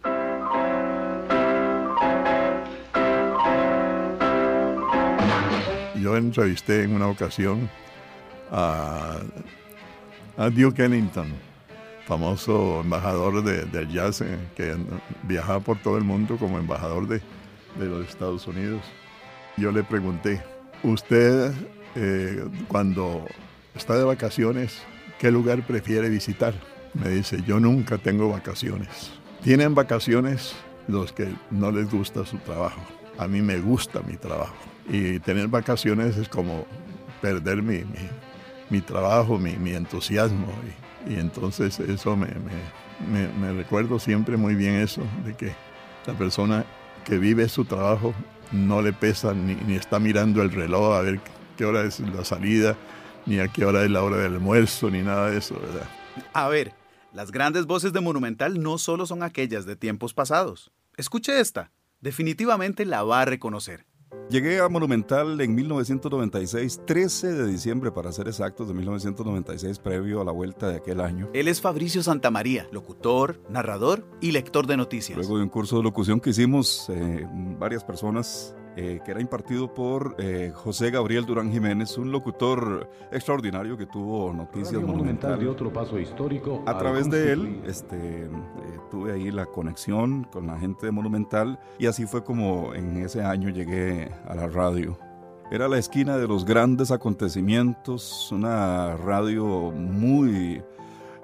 Yo 6.01 6.15
entrevisté 6.15 6.83
en 6.83 6.93
una 6.93 7.07
ocasión 7.07 7.69
a, 8.51 9.17
a 10.37 10.49
Duke 10.49 10.85
Ellington, 10.85 11.27
famoso 12.07 12.79
embajador 12.81 13.43
de, 13.43 13.65
del 13.65 13.89
jazz 13.89 14.21
eh, 14.21 14.37
que 14.55 14.75
viajaba 15.23 15.59
por 15.59 15.77
todo 15.79 15.97
el 15.97 16.05
mundo 16.05 16.37
como 16.37 16.57
embajador 16.57 17.07
de, 17.07 17.21
los 17.77 18.07
Estados 18.07 18.47
Unidos. 18.47 18.81
Yo 19.57 19.71
le 19.71 19.83
pregunté, 19.83 20.41
usted 20.81 21.51
eh, 21.95 22.43
cuando 22.67 23.25
está 23.75 23.95
de 23.95 24.03
vacaciones, 24.03 24.81
¿qué 25.19 25.29
lugar 25.29 25.61
prefiere 25.67 26.09
visitar? 26.09 26.55
Me 26.93 27.09
dice, 27.09 27.43
yo 27.45 27.59
nunca 27.59 27.97
tengo 27.97 28.29
vacaciones. 28.29 29.11
Tienen 29.43 29.75
vacaciones 29.75 30.55
los 30.87 31.11
que 31.11 31.31
no 31.51 31.71
les 31.71 31.91
gusta 31.91 32.25
su 32.25 32.37
trabajo. 32.37 32.81
A 33.19 33.27
mí 33.27 33.41
me 33.41 33.59
gusta 33.59 34.01
mi 34.01 34.15
trabajo. 34.15 34.55
Y 34.89 35.19
tener 35.19 35.49
vacaciones 35.49 36.17
es 36.17 36.29
como 36.29 36.65
perder 37.21 37.61
mi, 37.61 37.79
mi, 37.79 38.09
mi 38.69 38.81
trabajo, 38.81 39.37
mi, 39.37 39.57
mi 39.57 39.73
entusiasmo. 39.73 40.47
Y, 40.65 40.86
y, 41.09 41.19
entonces 41.19 41.79
eso 41.79 42.15
me, 42.15 42.27
me, 43.07 43.53
recuerdo 43.53 43.99
siempre 43.99 44.37
muy 44.37 44.55
bien 44.55 44.75
eso, 44.75 45.01
de 45.25 45.35
que 45.35 45.53
la 46.05 46.13
persona 46.13 46.65
que 47.05 47.17
vive 47.17 47.47
su 47.49 47.65
trabajo 47.65 48.13
no 48.51 48.81
le 48.81 48.93
pesa 48.93 49.33
ni, 49.33 49.55
ni 49.55 49.75
está 49.75 49.99
mirando 49.99 50.41
el 50.41 50.51
reloj 50.51 50.95
a 50.95 51.01
ver 51.01 51.19
qué 51.57 51.65
hora 51.65 51.83
es 51.83 51.99
la 51.99 52.23
salida, 52.23 52.75
ni 53.25 53.39
a 53.39 53.47
qué 53.47 53.65
hora 53.65 53.83
es 53.83 53.91
la 53.91 54.03
hora 54.03 54.17
del 54.17 54.35
almuerzo, 54.35 54.89
ni 54.89 55.01
nada 55.01 55.31
de 55.31 55.37
eso, 55.37 55.59
¿verdad? 55.59 55.87
A 56.33 56.47
ver, 56.47 56.73
las 57.13 57.31
grandes 57.31 57.65
voces 57.65 57.93
de 57.93 58.01
Monumental 58.01 58.61
no 58.61 58.77
solo 58.77 59.05
son 59.05 59.23
aquellas 59.23 59.65
de 59.65 59.75
tiempos 59.75 60.13
pasados. 60.13 60.71
Escuche 60.95 61.39
esta, 61.39 61.71
definitivamente 62.01 62.85
la 62.85 63.03
va 63.03 63.21
a 63.21 63.25
reconocer. 63.25 63.85
Llegué 64.29 64.59
a 64.59 64.67
Monumental 64.67 65.39
en 65.39 65.55
1996, 65.55 66.81
13 66.85 67.33
de 67.33 67.47
diciembre 67.47 67.91
para 67.91 68.11
ser 68.11 68.27
exactos, 68.27 68.67
de 68.67 68.73
1996, 68.73 69.79
previo 69.79 70.19
a 70.19 70.25
la 70.25 70.33
vuelta 70.33 70.67
de 70.67 70.77
aquel 70.77 70.99
año. 70.99 71.29
Él 71.33 71.47
es 71.47 71.61
Fabricio 71.61 72.03
Santamaría, 72.03 72.67
locutor, 72.71 73.41
narrador 73.49 74.05
y 74.19 74.31
lector 74.31 74.67
de 74.67 74.75
noticias. 74.75 75.17
Luego 75.17 75.37
de 75.37 75.43
un 75.43 75.49
curso 75.49 75.77
de 75.77 75.83
locución 75.83 76.19
que 76.19 76.31
hicimos 76.31 76.89
eh, 76.89 77.25
varias 77.57 77.85
personas 77.85 78.53
eh, 78.79 78.99
que 79.03 79.09
era 79.09 79.19
impartido 79.19 79.73
por 79.73 80.15
eh, 80.19 80.51
José 80.53 80.91
Gabriel 80.91 81.25
Durán 81.25 81.51
Jiménez, 81.51 81.97
un 81.97 82.11
locutor 82.11 82.87
extraordinario 83.11 83.75
que 83.75 83.87
tuvo 83.87 84.31
noticias 84.31 84.73
Radio 84.73 84.85
Monumental 84.85 85.31
monumentales. 85.31 85.39
de 85.39 85.47
otro 85.47 85.73
paso 85.73 85.99
histórico. 85.99 86.61
A 86.67 86.71
al 86.73 86.77
través 86.77 87.09
de 87.09 87.31
él 87.31 87.61
este, 87.65 88.25
eh, 88.25 88.29
tuve 88.91 89.13
ahí 89.13 89.31
la 89.31 89.47
conexión 89.47 90.25
con 90.25 90.45
la 90.45 90.59
gente 90.59 90.85
de 90.85 90.91
Monumental 90.91 91.59
y 91.79 91.87
así 91.87 92.05
fue 92.05 92.23
como 92.23 92.75
en 92.75 92.97
ese 92.97 93.23
año 93.23 93.49
llegué 93.49 94.11
a 94.27 94.35
la 94.35 94.45
radio. 94.45 94.95
Era 95.49 95.67
la 95.67 95.79
esquina 95.79 96.17
de 96.17 96.27
los 96.27 96.45
grandes 96.45 96.91
acontecimientos, 96.91 98.31
una 98.31 98.95
radio 98.95 99.71
muy, 99.71 100.61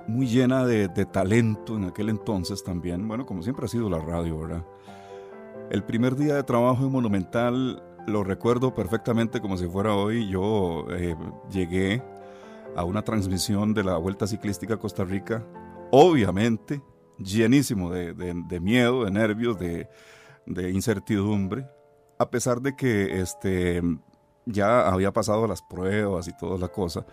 muy 0.07 0.25
llena 0.25 0.65
de, 0.65 0.87
de 0.87 1.05
talento 1.05 1.77
en 1.77 1.83
aquel 1.83 2.09
entonces 2.09 2.63
también. 2.63 3.07
Bueno, 3.07 3.27
como 3.27 3.43
siempre 3.43 3.65
ha 3.65 3.67
sido 3.67 3.91
la 3.91 3.99
radio, 3.99 4.39
¿verdad? 4.39 4.65
El 5.69 5.83
primer 5.83 6.15
día 6.15 6.35
de 6.35 6.43
trabajo 6.43 6.85
en 6.85 6.91
Monumental 6.91 7.81
lo 8.05 8.23
recuerdo 8.23 8.73
perfectamente 8.73 9.41
como 9.41 9.57
si 9.57 9.67
fuera 9.67 9.95
hoy. 9.95 10.29
Yo 10.29 10.85
eh, 10.91 11.15
llegué 11.51 12.03
a 12.75 12.83
una 12.83 13.01
transmisión 13.03 13.73
de 13.73 13.83
la 13.83 13.97
Vuelta 13.97 14.27
Ciclística 14.27 14.75
a 14.75 14.79
Costa 14.79 15.03
Rica, 15.03 15.45
obviamente 15.91 16.81
llenísimo 17.17 17.91
de, 17.91 18.13
de- 18.13 18.43
de 18.47 18.59
miedo, 18.59 19.05
de 19.05 19.11
nervios, 19.11 19.57
de, 19.59 19.87
de 20.45 20.71
incertidumbre, 20.71 21.67
a 22.19 22.29
pesar 22.29 22.61
de 22.61 22.75
que 22.75 23.21
este, 23.21 23.81
ya 24.45 24.87
había 24.89 25.11
pasado 25.13 25.47
las 25.47 25.61
pruebas 25.61 26.27
y 26.27 26.37
toda 26.37 26.57
la 26.57 26.67
cosa. 26.67 27.05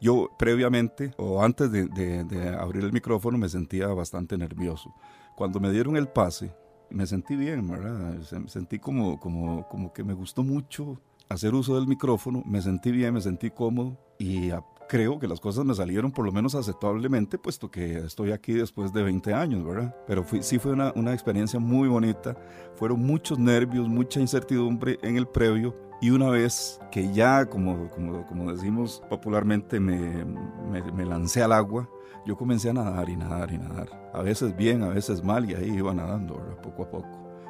Yo 0.00 0.30
previamente 0.38 1.12
o 1.16 1.42
antes 1.42 1.70
de, 1.72 2.56
abrir 2.58 2.84
el 2.84 2.92
micrófono 2.92 3.36
me 3.36 3.48
sentía 3.48 3.88
bastante 3.88 4.38
nervioso. 4.38 4.94
Cuando 5.36 5.58
me 5.60 5.70
dieron 5.72 5.96
el 5.96 6.08
pase, 6.08 6.52
me 6.90 7.06
sentí 7.06 7.36
bien, 7.36 7.66
¿verdad? 7.66 8.20
Se- 8.22 8.48
Sentí 8.48 8.78
como, 8.78 9.18
como, 9.20 9.66
como 9.68 9.92
que 9.92 10.04
me 10.04 10.14
gustó 10.14 10.42
mucho 10.42 11.00
hacer 11.28 11.54
uso 11.54 11.74
del 11.76 11.86
micrófono, 11.86 12.42
me 12.46 12.62
sentí 12.62 12.90
bien, 12.90 13.14
me 13.14 13.20
sentí 13.20 13.50
cómodo 13.50 13.98
y 14.18 14.50
ah, 14.50 14.64
creo 14.88 15.18
que 15.18 15.28
las 15.28 15.40
cosas 15.40 15.64
me 15.66 15.74
salieron 15.74 16.10
por 16.10 16.24
lo 16.24 16.32
menos 16.32 16.54
aceptablemente, 16.54 17.36
puesto 17.36 17.70
que 17.70 17.98
estoy 17.98 18.32
aquí 18.32 18.54
después 18.54 18.92
de 18.94 19.02
20 19.02 19.34
años, 19.34 19.62
¿verdad? 19.64 19.94
Pero 20.06 20.24
fui- 20.24 20.42
sí 20.42 20.58
fue 20.58 20.72
una, 20.72 20.92
una 20.96 21.12
experiencia 21.12 21.58
muy 21.60 21.88
bonita, 21.88 22.34
fueron 22.76 23.00
muchos 23.00 23.38
nervios, 23.38 23.86
mucha 23.88 24.20
incertidumbre 24.20 24.98
en 25.02 25.16
el 25.18 25.26
previo 25.28 25.76
y 26.00 26.10
una 26.10 26.30
vez 26.30 26.80
que 26.90 27.12
ya, 27.12 27.44
como, 27.46 27.90
como, 27.90 28.24
como 28.26 28.50
decimos 28.52 29.02
popularmente, 29.10 29.78
me, 29.80 30.24
me, 30.70 30.80
me 30.92 31.04
lancé 31.04 31.42
al 31.42 31.52
agua, 31.52 31.90
yo 32.26 32.36
comencé 32.36 32.70
a 32.70 32.72
nadar 32.72 33.08
y 33.08 33.16
nadar 33.16 33.52
y 33.52 33.58
nadar. 33.58 34.10
A 34.12 34.22
veces 34.22 34.56
bien, 34.56 34.82
a 34.82 34.88
veces 34.88 35.22
mal 35.22 35.50
y 35.50 35.54
ahí 35.54 35.70
iba 35.76 35.94
nadando, 35.94 36.36
¿verdad? 36.36 36.60
poco 36.62 36.82
a 36.82 36.90
poco. 36.90 37.08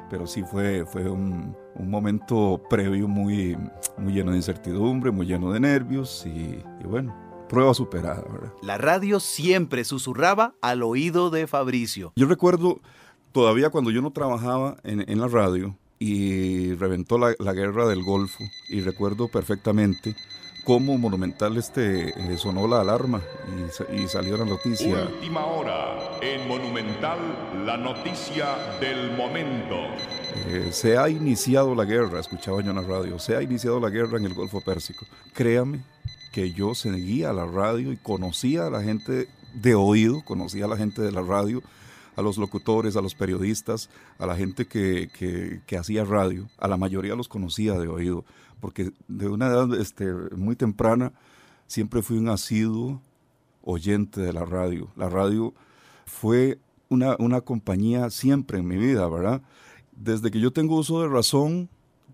Pero 0.09 0.25
sí 0.25 0.43
fue, 0.43 0.85
fue 0.85 1.09
un, 1.09 1.55
un 1.75 1.89
momento 1.89 2.61
previo 2.69 3.07
muy, 3.07 3.57
muy 3.97 4.13
lleno 4.13 4.31
de 4.31 4.37
incertidumbre, 4.37 5.11
muy 5.11 5.27
lleno 5.27 5.51
de 5.51 5.59
nervios 5.59 6.25
y, 6.25 6.63
y 6.79 6.83
bueno, 6.85 7.15
prueba 7.47 7.73
superada, 7.73 8.23
¿verdad? 8.31 8.53
La 8.63 8.77
radio 8.77 9.19
siempre 9.19 9.83
susurraba 9.83 10.55
al 10.61 10.81
oído 10.83 11.29
de 11.29 11.45
Fabricio. 11.45 12.13
Yo 12.15 12.27
recuerdo 12.27 12.79
todavía 13.31 13.69
cuando 13.69 13.91
yo 13.91 14.01
no 14.01 14.11
trabajaba 14.11 14.77
en, 14.83 15.07
en 15.07 15.19
la 15.19 15.27
radio 15.27 15.75
y 15.99 16.73
reventó 16.75 17.17
la, 17.17 17.35
la 17.37 17.53
guerra 17.53 17.85
del 17.87 18.03
Golfo 18.03 18.43
y 18.69 18.81
recuerdo 18.81 19.27
perfectamente 19.27 20.15
cómo 20.69 20.99
monumental 20.99 21.57
este 21.57 22.09
eh, 22.09 22.37
sonó 22.37 22.67
la 22.67 22.81
alarma 22.81 23.23
y, 23.91 24.01
y 24.03 24.07
salió 24.07 24.37
la 24.37 24.45
noticia. 24.45 25.07
Última 25.07 25.43
hora 25.43 26.11
en 26.21 26.47
Monumental, 26.47 27.17
la 27.65 27.75
noticia 27.75 28.77
del 28.79 29.17
momento. 29.17 29.73
Eh, 30.45 30.67
se 30.71 30.95
ha 30.95 31.09
iniciado 31.09 31.73
la 31.73 31.85
guerra, 31.85 32.19
escuchaba 32.19 32.61
yo 32.61 32.69
en 32.69 32.75
la 32.75 32.83
radio, 32.83 33.17
se 33.17 33.35
ha 33.35 33.41
iniciado 33.41 33.79
la 33.79 33.89
guerra 33.89 34.19
en 34.19 34.25
el 34.25 34.35
Golfo 34.35 34.61
Pérsico. 34.61 35.07
Créame 35.33 35.79
que 36.31 36.51
yo 36.51 36.75
seguía 36.75 37.33
la 37.33 37.47
radio 37.47 37.91
y 37.91 37.97
conocía 37.97 38.67
a 38.67 38.69
la 38.69 38.83
gente 38.83 39.27
de 39.55 39.73
oído, 39.73 40.23
conocía 40.23 40.65
a 40.65 40.67
la 40.67 40.77
gente 40.77 41.01
de 41.01 41.11
la 41.11 41.23
radio, 41.23 41.63
a 42.15 42.21
los 42.21 42.37
locutores, 42.37 42.95
a 42.95 43.01
los 43.01 43.15
periodistas, 43.15 43.89
a 44.19 44.27
la 44.27 44.35
gente 44.35 44.67
que, 44.67 45.09
que- 45.17 45.61
que 45.65 45.77
hacía 45.77 46.03
radio, 46.05 46.47
a 46.59 46.67
la 46.67 46.77
mayoría 46.77 47.15
los 47.15 47.27
conocía 47.27 47.73
de 47.73 47.87
oído, 47.87 48.23
porque 48.59 48.91
de 49.07 49.27
una 49.27 49.47
edad 49.47 49.73
este, 49.79 50.11
muy 50.35 50.55
temprana 50.55 51.13
siempre 51.67 52.01
fui 52.01 52.17
un 52.17 52.29
asiduo 52.29 53.01
oyente 53.63 54.21
de 54.21 54.33
la 54.33 54.45
radio. 54.45 54.89
La 54.95 55.09
radio 55.09 55.53
fue 56.05 56.59
una, 56.89 57.15
una 57.19 57.41
compañía 57.41 58.09
siempre 58.09 58.59
en 58.59 58.67
mi 58.67 58.77
vida, 58.77 59.07
¿verdad? 59.07 59.41
Desde 59.91 60.31
que 60.31 60.39
yo 60.39 60.51
tengo 60.51 60.77
uso 60.77 61.01
de 61.01 61.07
razón, 61.07 61.69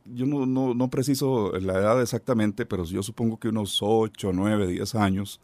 yo 0.06 0.26
no, 0.26 0.46
no, 0.46 0.74
no 0.74 0.90
preciso 0.90 1.52
la 1.60 1.74
edad 1.74 2.02
exactamente, 2.02 2.66
pero 2.66 2.84
yo 2.84 3.02
supongo 3.02 3.40
que 3.40 3.50
unos 3.50 3.80
8, 3.82 4.32
9, 4.34 4.68
10 4.68 4.96
años, 4.96 5.40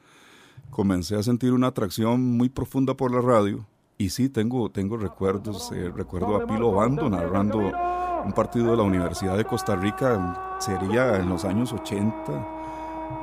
comencé 0.69 1.15
a 1.15 1.23
sentir 1.23 1.53
una 1.53 1.67
atracción 1.67 2.21
muy 2.37 2.49
profunda 2.49 2.95
por 2.95 3.11
la 3.11 3.21
radio. 3.21 3.65
Y 4.01 4.09
sí, 4.09 4.29
tengo, 4.29 4.71
tengo 4.71 4.97
recuerdos, 4.97 5.71
eh, 5.73 5.91
recuerdo 5.95 6.35
a 6.35 6.47
Pilo 6.47 6.71
Bando 6.71 7.07
narrando 7.07 7.59
un 7.59 8.33
partido 8.33 8.71
de 8.71 8.77
la 8.77 8.81
Universidad 8.81 9.37
de 9.37 9.45
Costa 9.45 9.75
Rica, 9.75 10.57
sería 10.57 11.17
en 11.17 11.29
los 11.29 11.45
años 11.45 11.71
80. 11.71 12.60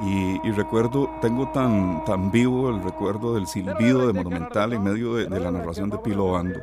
Y, 0.03 0.47
y 0.49 0.53
recuerdo, 0.53 1.11
tengo 1.20 1.49
tan, 1.49 2.05
tan 2.05 2.30
vivo 2.30 2.70
el 2.70 2.82
recuerdo 2.82 3.34
del 3.34 3.47
silbido 3.47 4.07
de 4.07 4.12
Monumental 4.12 4.72
en 4.72 4.82
medio 4.82 5.14
de, 5.14 5.26
de 5.26 5.41
la 5.41 5.51
narración 5.51 5.91
de 5.91 5.99
Pilo 5.99 6.32
Bando. 6.32 6.61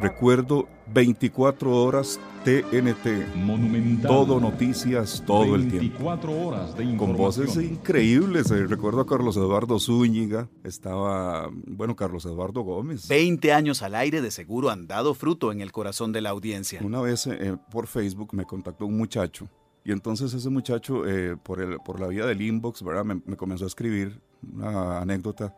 Recuerdo 0.00 0.66
24 0.92 1.70
horas 1.70 2.18
TNT, 2.44 4.02
todo 4.02 4.40
noticias, 4.40 5.22
todo 5.26 5.54
el 5.54 5.62
tiempo. 5.68 5.98
24 6.04 6.46
horas 6.46 6.76
de 6.76 6.96
Con 6.96 7.16
voces 7.16 7.56
increíbles. 7.56 8.50
eh, 8.50 8.66
Recuerdo 8.66 9.00
a 9.00 9.06
Carlos 9.06 9.36
Eduardo 9.36 9.78
Zúñiga, 9.78 10.48
estaba, 10.64 11.50
bueno, 11.66 11.96
Carlos 11.96 12.24
Eduardo 12.24 12.62
Gómez. 12.62 13.08
20 13.08 13.52
años 13.52 13.82
al 13.82 13.94
aire 13.94 14.22
de 14.22 14.30
seguro 14.30 14.70
han 14.70 14.86
dado 14.86 15.12
fruto 15.14 15.52
en 15.52 15.60
el 15.60 15.72
corazón 15.72 16.12
de 16.12 16.20
la 16.22 16.30
audiencia. 16.30 16.80
Una 16.82 17.00
vez 17.00 17.26
eh, 17.26 17.56
por 17.70 17.86
Facebook 17.86 18.30
me 18.32 18.44
contactó 18.44 18.86
un 18.86 18.96
muchacho 18.96 19.48
y 19.86 19.92
entonces 19.92 20.34
ese 20.34 20.50
muchacho 20.50 21.06
eh, 21.06 21.36
por, 21.36 21.60
el, 21.60 21.78
por 21.78 22.00
la 22.00 22.08
vía 22.08 22.26
del 22.26 22.42
inbox, 22.42 22.82
¿verdad? 22.82 23.04
Me, 23.04 23.22
me 23.24 23.36
comenzó 23.36 23.66
a 23.66 23.68
escribir 23.68 24.20
una 24.42 24.98
anécdota 25.00 25.54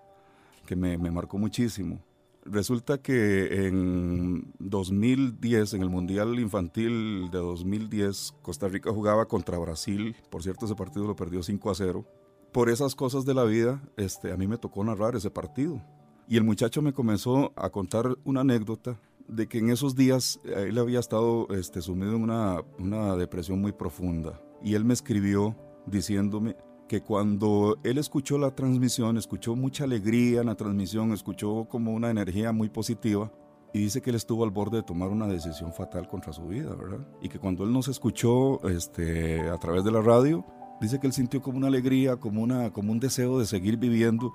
que 0.67 0.77
me, 0.77 0.99
me 0.99 1.11
marcó 1.11 1.39
muchísimo. 1.39 2.05
Resulta 2.45 2.99
que 2.99 3.67
en 3.67 4.53
2010, 4.59 5.73
en 5.73 5.83
el 5.83 5.89
Mundial 5.89 6.39
Infantil 6.39 7.31
de 7.31 7.39
2010, 7.39 8.35
Costa 8.43 8.69
Rica 8.69 8.93
jugaba 8.93 9.25
contra 9.25 9.57
Brasil. 9.57 10.15
Por 10.29 10.43
cierto, 10.43 10.67
ese 10.67 10.75
partido 10.75 11.07
lo 11.07 11.17
perdió 11.17 11.43
5 11.43 11.71
a 11.71 11.75
0. 11.75 12.05
Por 12.53 12.69
esas 12.69 12.95
cosas 12.95 13.25
de 13.25 13.33
la 13.33 13.45
vida, 13.45 13.81
este, 13.97 14.31
a 14.31 14.37
mí 14.37 14.47
me 14.47 14.59
tocó 14.59 14.85
narrar 14.85 15.17
ese 15.17 15.31
partido. 15.31 15.83
Y 16.29 16.37
el 16.37 16.45
muchacho 16.45 16.83
me 16.83 16.93
comenzó 16.93 17.55
a 17.57 17.71
contar 17.71 18.19
una 18.25 18.43
anécdota 18.43 19.01
de 19.29 19.47
que 19.47 19.59
en 19.59 19.71
esos 19.71 19.95
días 19.95 20.41
eh, 20.45 20.67
él 20.69 20.79
había 20.79 21.01
estado 21.01 21.49
este, 21.51 21.83
sumido 21.83 22.17
en 22.17 22.23
una, 22.25 23.17
depresión 23.17 23.61
muy 23.61 23.73
profunda. 23.73 24.41
y 24.63 24.75
él 24.75 24.85
me 24.85 24.95
escribió 24.95 25.57
diciéndome 25.87 26.57
que 26.89 27.03
cuando 27.03 27.77
él 27.85 27.99
escuchó 27.99 28.39
la 28.39 28.55
transmisión, 28.55 29.19
escuchó 29.19 29.55
mucha 29.55 29.85
alegría 29.85 30.41
en 30.41 30.47
la 30.47 30.55
transmisión, 30.55 31.13
escuchó 31.13 31.67
como 31.69 31.93
una 31.93 32.11
energía 32.11 32.51
muy 32.53 32.71
positiva 32.71 33.31
y 33.75 33.81
dice 33.81 34.01
que 34.01 34.11
él 34.11 34.17
estuvo 34.17 34.43
al 34.45 34.51
borde 34.51 34.79
de 34.79 34.83
tomar 34.83 35.11
una 35.11 35.27
decisión 35.27 35.75
fatal 35.75 36.09
contra 36.09 36.33
su 36.33 36.47
vida, 36.47 36.75
¿verdad? 36.75 37.07
Y 37.21 37.29
que 37.29 37.39
cuando 37.39 37.65
él 37.65 37.73
nos 37.73 37.89
escuchó 37.89 38.67
este, 38.69 39.49
a 39.51 39.59
través 39.59 39.85
de 39.85 39.93
la 39.93 40.01
radio, 40.01 40.45
dice 40.81 40.99
que 40.99 41.07
él 41.07 41.13
sintió 41.13 41.43
como 41.43 41.59
una 41.59 41.67
alegría, 41.69 42.17
como, 42.17 42.43
una, 42.43 42.73
como 42.73 42.93
un 42.93 43.01
deseo 43.01 43.39
de 43.39 43.45
seguir 43.45 43.77
viviendo 43.77 44.33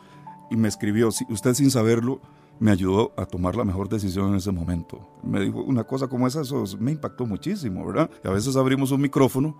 y 0.51 0.55
me 0.55 0.67
escribió, 0.67 1.07
usted 1.07 1.53
sin 1.55 1.71
saberlo, 1.71 2.21
me 2.59 2.71
ayudó 2.71 3.13
a 3.17 3.25
tomar 3.25 3.55
la 3.55 3.65
mejor 3.65 3.89
decisión 3.89 4.29
en 4.29 4.35
ese 4.35 4.51
momento. 4.51 5.07
Me 5.23 5.39
dijo 5.41 5.61
una 5.61 5.83
cosa 5.83 6.07
como 6.07 6.27
esa, 6.27 6.41
eso 6.41 6.63
me 6.79 6.91
impactó 6.91 7.25
muchísimo, 7.25 7.85
¿verdad? 7.85 8.09
Y 8.23 8.27
a 8.27 8.31
veces 8.31 8.55
abrimos 8.55 8.91
un 8.91 9.01
micrófono 9.01 9.57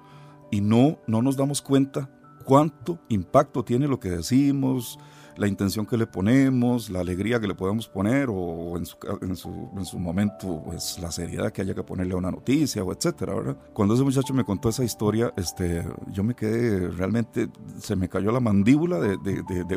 y 0.52 0.62
no, 0.62 0.98
no 1.08 1.22
nos 1.22 1.36
damos 1.36 1.62
cuenta 1.62 2.10
cuánto 2.44 3.00
impacto 3.10 3.64
tiene 3.64 3.88
lo 3.88 4.00
que 4.00 4.10
decimos, 4.10 5.00
la 5.38 5.48
intención 5.48 5.86
que 5.86 5.98
le 5.98 6.08
ponemos, 6.08 6.90
la 6.90 7.00
alegría 7.00 7.40
que 7.40 7.48
le 7.48 7.56
podemos 7.56 7.88
poner 7.88 8.30
o 8.30 8.78
en 8.78 8.86
su, 8.86 8.98
en 9.22 9.36
su, 9.36 9.70
en 9.76 9.86
su 9.86 10.00
momento 10.00 10.62
pues, 10.66 11.00
la 11.00 11.12
seriedad 11.12 11.52
que 11.52 11.62
haya 11.62 11.74
que 11.74 11.84
ponerle 11.84 12.14
a 12.14 12.18
una 12.18 12.32
noticia 12.32 12.84
o 12.84 12.94
etcétera, 12.94 13.34
¿verdad? 13.34 13.58
Cuando 13.74 13.96
ese 13.96 14.04
muchacho 14.04 14.34
me 14.34 14.44
contó 14.44 14.70
esa 14.70 14.84
historia, 14.84 15.34
este, 15.36 15.86
yo 16.12 16.24
me 16.24 16.36
quedé 16.36 16.90
realmente, 16.90 17.50
se 17.80 17.96
me 17.96 18.10
cayó 18.10 18.32
la 18.32 18.40
mandíbula 18.40 19.00
de, 19.00 19.18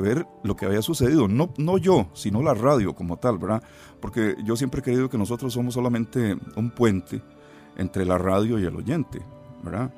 ver 0.00 0.26
lo 0.42 0.56
que 0.56 0.66
había 0.66 0.82
sucedido, 0.82 1.26
no, 1.26 1.54
no 1.56 1.78
yo, 1.78 2.08
sino 2.12 2.42
la 2.42 2.52
radio 2.52 2.94
como 2.94 3.16
tal, 3.16 3.38
¿verdad? 3.38 3.62
Porque 4.00 4.36
yo 4.44 4.56
siempre 4.56 4.80
he 4.80 4.82
creído 4.82 5.08
que 5.08 5.16
nosotros 5.16 5.54
somos 5.54 5.74
solamente 5.74 6.36
un 6.54 6.70
puente 6.70 7.22
entre 7.76 8.04
la 8.04 8.18
radio 8.18 8.58
y 8.58 8.64
el 8.64 8.76
oyente, 8.76 9.20
¿verdad? 9.62 9.90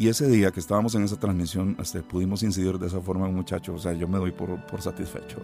Y 0.00 0.08
ese 0.08 0.28
día 0.28 0.52
que 0.52 0.60
estábamos 0.60 0.94
en 0.94 1.02
esa 1.02 1.18
transmisión, 1.18 1.76
este, 1.80 2.02
pudimos 2.02 2.44
incidir 2.44 2.78
de 2.78 2.86
esa 2.86 3.00
forma 3.00 3.24
en 3.24 3.30
un 3.30 3.36
muchacho. 3.38 3.74
O 3.74 3.78
sea, 3.78 3.92
yo 3.94 4.06
me 4.06 4.18
doy 4.18 4.30
por, 4.30 4.64
por 4.66 4.80
satisfecho. 4.80 5.38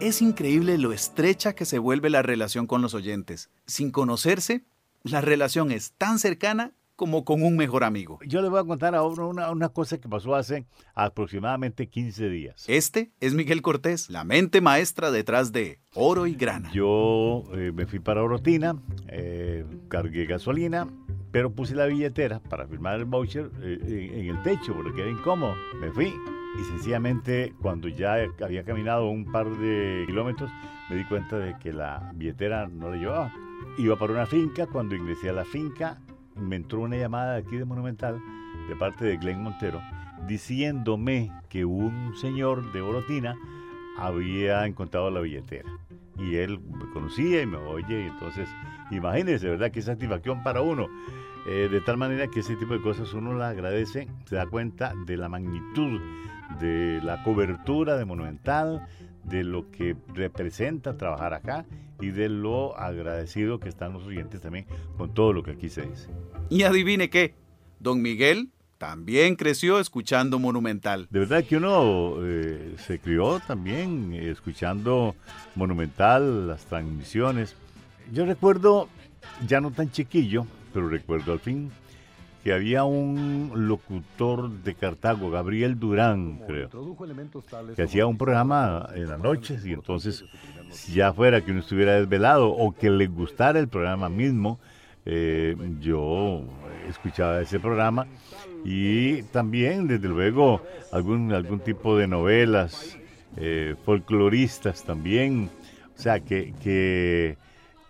Es 0.00 0.22
increíble 0.22 0.78
lo 0.78 0.92
estrecha 0.92 1.54
que 1.54 1.66
se 1.66 1.78
vuelve 1.78 2.08
la 2.08 2.22
relación 2.22 2.66
con 2.66 2.80
los 2.80 2.94
oyentes. 2.94 3.50
Sin 3.66 3.90
conocerse, 3.90 4.64
la 5.02 5.20
relación 5.20 5.70
es 5.72 5.92
tan 5.92 6.18
cercana 6.18 6.72
como 6.98 7.24
con 7.24 7.44
un 7.44 7.56
mejor 7.56 7.84
amigo. 7.84 8.18
Yo 8.26 8.42
le 8.42 8.48
voy 8.48 8.58
a 8.58 8.64
contar 8.64 8.96
ahora 8.96 9.24
una, 9.24 9.52
una, 9.52 9.68
cosa 9.68 9.98
que 9.98 10.08
pasó 10.08 10.34
hace 10.34 10.66
aproximadamente 10.96 11.86
15 11.86 12.28
días. 12.28 12.64
Este 12.66 13.12
es 13.20 13.34
Miguel 13.34 13.62
Cortés, 13.62 14.10
la 14.10 14.24
mente 14.24 14.60
maestra 14.60 15.12
detrás 15.12 15.52
de 15.52 15.78
Oro 15.94 16.26
y 16.26 16.34
Grana. 16.34 16.72
Yo 16.72 17.44
eh, 17.54 17.70
me 17.72 17.86
fui 17.86 18.00
para 18.00 18.24
Orotina, 18.24 18.82
eh, 19.06 19.64
cargué 19.86 20.26
gasolina, 20.26 20.88
pero 21.30 21.52
puse 21.52 21.76
la 21.76 21.86
billetera 21.86 22.40
para 22.40 22.66
firmar 22.66 22.96
el 22.96 23.04
voucher 23.04 23.48
eh, 23.62 24.10
en, 24.14 24.26
el 24.26 24.42
techo 24.42 24.74
porque 24.74 25.02
era 25.02 25.10
incómodo. 25.10 25.54
Me 25.80 25.92
fui 25.92 26.12
y 26.58 26.64
sencillamente 26.64 27.54
cuando 27.62 27.86
ya 27.86 28.16
había 28.42 28.64
caminado 28.64 29.08
un 29.08 29.30
par 29.30 29.48
de 29.48 30.02
kilómetros 30.08 30.50
me 30.90 30.96
di 30.96 31.04
cuenta 31.04 31.38
de 31.38 31.56
que 31.60 31.72
la 31.72 32.10
billetera 32.16 32.66
no 32.66 32.90
la 32.90 32.96
llevaba. 32.96 33.32
Iba 33.76 33.96
para 33.96 34.14
una 34.14 34.26
finca, 34.26 34.66
cuando 34.66 34.96
ingresé 34.96 35.28
a 35.28 35.32
la 35.32 35.44
finca 35.44 36.00
me 36.38 36.56
entró 36.56 36.80
una 36.80 36.96
llamada 36.96 37.36
aquí 37.36 37.56
de 37.56 37.64
Monumental 37.64 38.20
de 38.68 38.76
parte 38.76 39.04
de 39.04 39.16
Glenn 39.16 39.42
Montero 39.42 39.80
diciéndome 40.26 41.32
que 41.48 41.64
un 41.64 42.14
señor 42.16 42.72
de 42.72 42.80
Orotina 42.80 43.36
había 43.96 44.66
encontrado 44.66 45.10
la 45.10 45.20
billetera. 45.20 45.68
Y 46.18 46.36
él 46.36 46.58
me 46.60 46.90
conocía 46.92 47.42
y 47.42 47.46
me 47.46 47.56
oye, 47.56 48.04
y 48.04 48.06
entonces 48.06 48.48
imagínense, 48.90 49.48
¿verdad? 49.48 49.70
Qué 49.70 49.82
satisfacción 49.82 50.42
para 50.42 50.60
uno. 50.60 50.88
Eh, 51.46 51.68
de 51.70 51.80
tal 51.80 51.96
manera 51.96 52.26
que 52.28 52.40
ese 52.40 52.56
tipo 52.56 52.74
de 52.74 52.82
cosas 52.82 53.12
uno 53.14 53.32
la 53.34 53.50
agradece, 53.50 54.08
se 54.26 54.36
da 54.36 54.46
cuenta 54.46 54.92
de 55.06 55.16
la 55.16 55.28
magnitud 55.28 56.00
de 56.60 57.00
la 57.02 57.22
cobertura 57.22 57.96
de 57.96 58.04
Monumental, 58.04 58.86
de 59.28 59.44
lo 59.44 59.70
que 59.70 59.96
representa 60.14 60.96
trabajar 60.96 61.34
acá 61.34 61.66
y 62.00 62.08
de 62.08 62.28
lo 62.28 62.78
agradecido 62.78 63.60
que 63.60 63.68
están 63.68 63.92
los 63.92 64.04
oyentes 64.04 64.40
también 64.40 64.66
con 64.96 65.14
todo 65.14 65.32
lo 65.32 65.42
que 65.42 65.52
aquí 65.52 65.68
se 65.68 65.82
dice. 65.82 66.08
Y 66.48 66.62
adivine 66.62 67.10
qué, 67.10 67.34
don 67.80 68.00
Miguel 68.00 68.50
también 68.78 69.34
creció 69.34 69.80
escuchando 69.80 70.38
Monumental. 70.38 71.08
De 71.10 71.18
verdad 71.18 71.44
que 71.44 71.56
uno 71.56 72.14
eh, 72.22 72.76
se 72.86 73.00
crió 73.00 73.40
también 73.40 74.14
escuchando 74.14 75.16
Monumental, 75.56 76.46
las 76.46 76.64
transmisiones. 76.66 77.56
Yo 78.12 78.24
recuerdo, 78.24 78.88
ya 79.46 79.60
no 79.60 79.72
tan 79.72 79.90
chiquillo, 79.90 80.46
pero 80.72 80.88
recuerdo 80.88 81.32
al 81.32 81.40
fin, 81.40 81.70
que 82.48 82.54
había 82.54 82.84
un 82.84 83.50
locutor 83.68 84.48
de 84.48 84.74
Cartago, 84.74 85.30
Gabriel 85.30 85.78
Durán, 85.78 86.40
creo, 86.46 86.70
que 87.76 87.82
hacía 87.82 88.06
un 88.06 88.16
programa 88.16 88.88
en 88.94 89.06
las 89.06 89.18
noches 89.18 89.66
y 89.66 89.74
entonces, 89.74 90.24
ya 90.90 91.12
fuera 91.12 91.42
que 91.42 91.50
uno 91.50 91.60
estuviera 91.60 92.00
desvelado 92.00 92.48
o 92.48 92.72
que 92.72 92.88
le 92.88 93.06
gustara 93.06 93.58
el 93.58 93.68
programa 93.68 94.08
mismo, 94.08 94.58
eh, 95.04 95.54
yo 95.78 96.42
escuchaba 96.88 97.42
ese 97.42 97.60
programa. 97.60 98.06
Y 98.64 99.24
también, 99.24 99.86
desde 99.86 100.08
luego, 100.08 100.62
algún, 100.90 101.30
algún 101.34 101.60
tipo 101.60 101.98
de 101.98 102.06
novelas, 102.06 102.96
eh, 103.36 103.74
folcloristas 103.84 104.84
también, 104.84 105.50
o 105.94 106.00
sea, 106.00 106.20
que, 106.20 106.54
que 106.62 107.36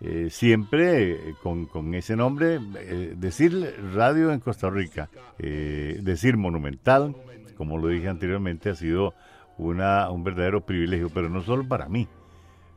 eh, 0.01 0.29
siempre 0.29 1.11
eh, 1.11 1.35
con, 1.43 1.93
ese 1.93 2.15
nombre, 2.15 2.59
eh, 2.79 3.15
decir 3.17 3.75
radio 3.93 4.31
en 4.31 4.39
Costa 4.39 4.69
Rica, 4.69 5.09
decir 5.37 6.37
monumental, 6.37 7.15
como 7.57 7.77
lo 7.77 7.89
dije 7.89 8.07
anteriormente, 8.07 8.69
ha 8.69 8.75
sido 8.75 9.13
una, 9.57 10.09
un 10.09 10.23
verdadero 10.23 10.61
privilegio, 10.61 11.09
pero 11.13 11.29
no 11.29 11.41
solo 11.41 11.67
para 11.67 11.89
mí. 11.89 12.07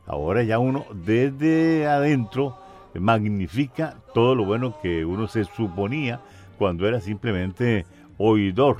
Ahora 0.05 0.43
ya 0.43 0.59
uno 0.59 0.85
desde 0.93 1.87
adentro 1.87 2.57
magnifica 2.93 3.95
todo 4.13 4.35
lo 4.35 4.43
bueno 4.45 4.77
que 4.81 5.05
uno 5.05 5.27
se 5.27 5.45
suponía 5.45 6.19
cuando 6.57 6.87
era 6.87 6.99
simplemente 6.99 7.85
oidor, 8.17 8.77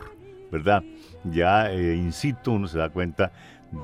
¿verdad? 0.52 0.84
Ya 1.24 1.74
in 1.74 2.12
situ 2.12 2.52
uno 2.52 2.68
se 2.68 2.78
da 2.78 2.90
cuenta 2.90 3.32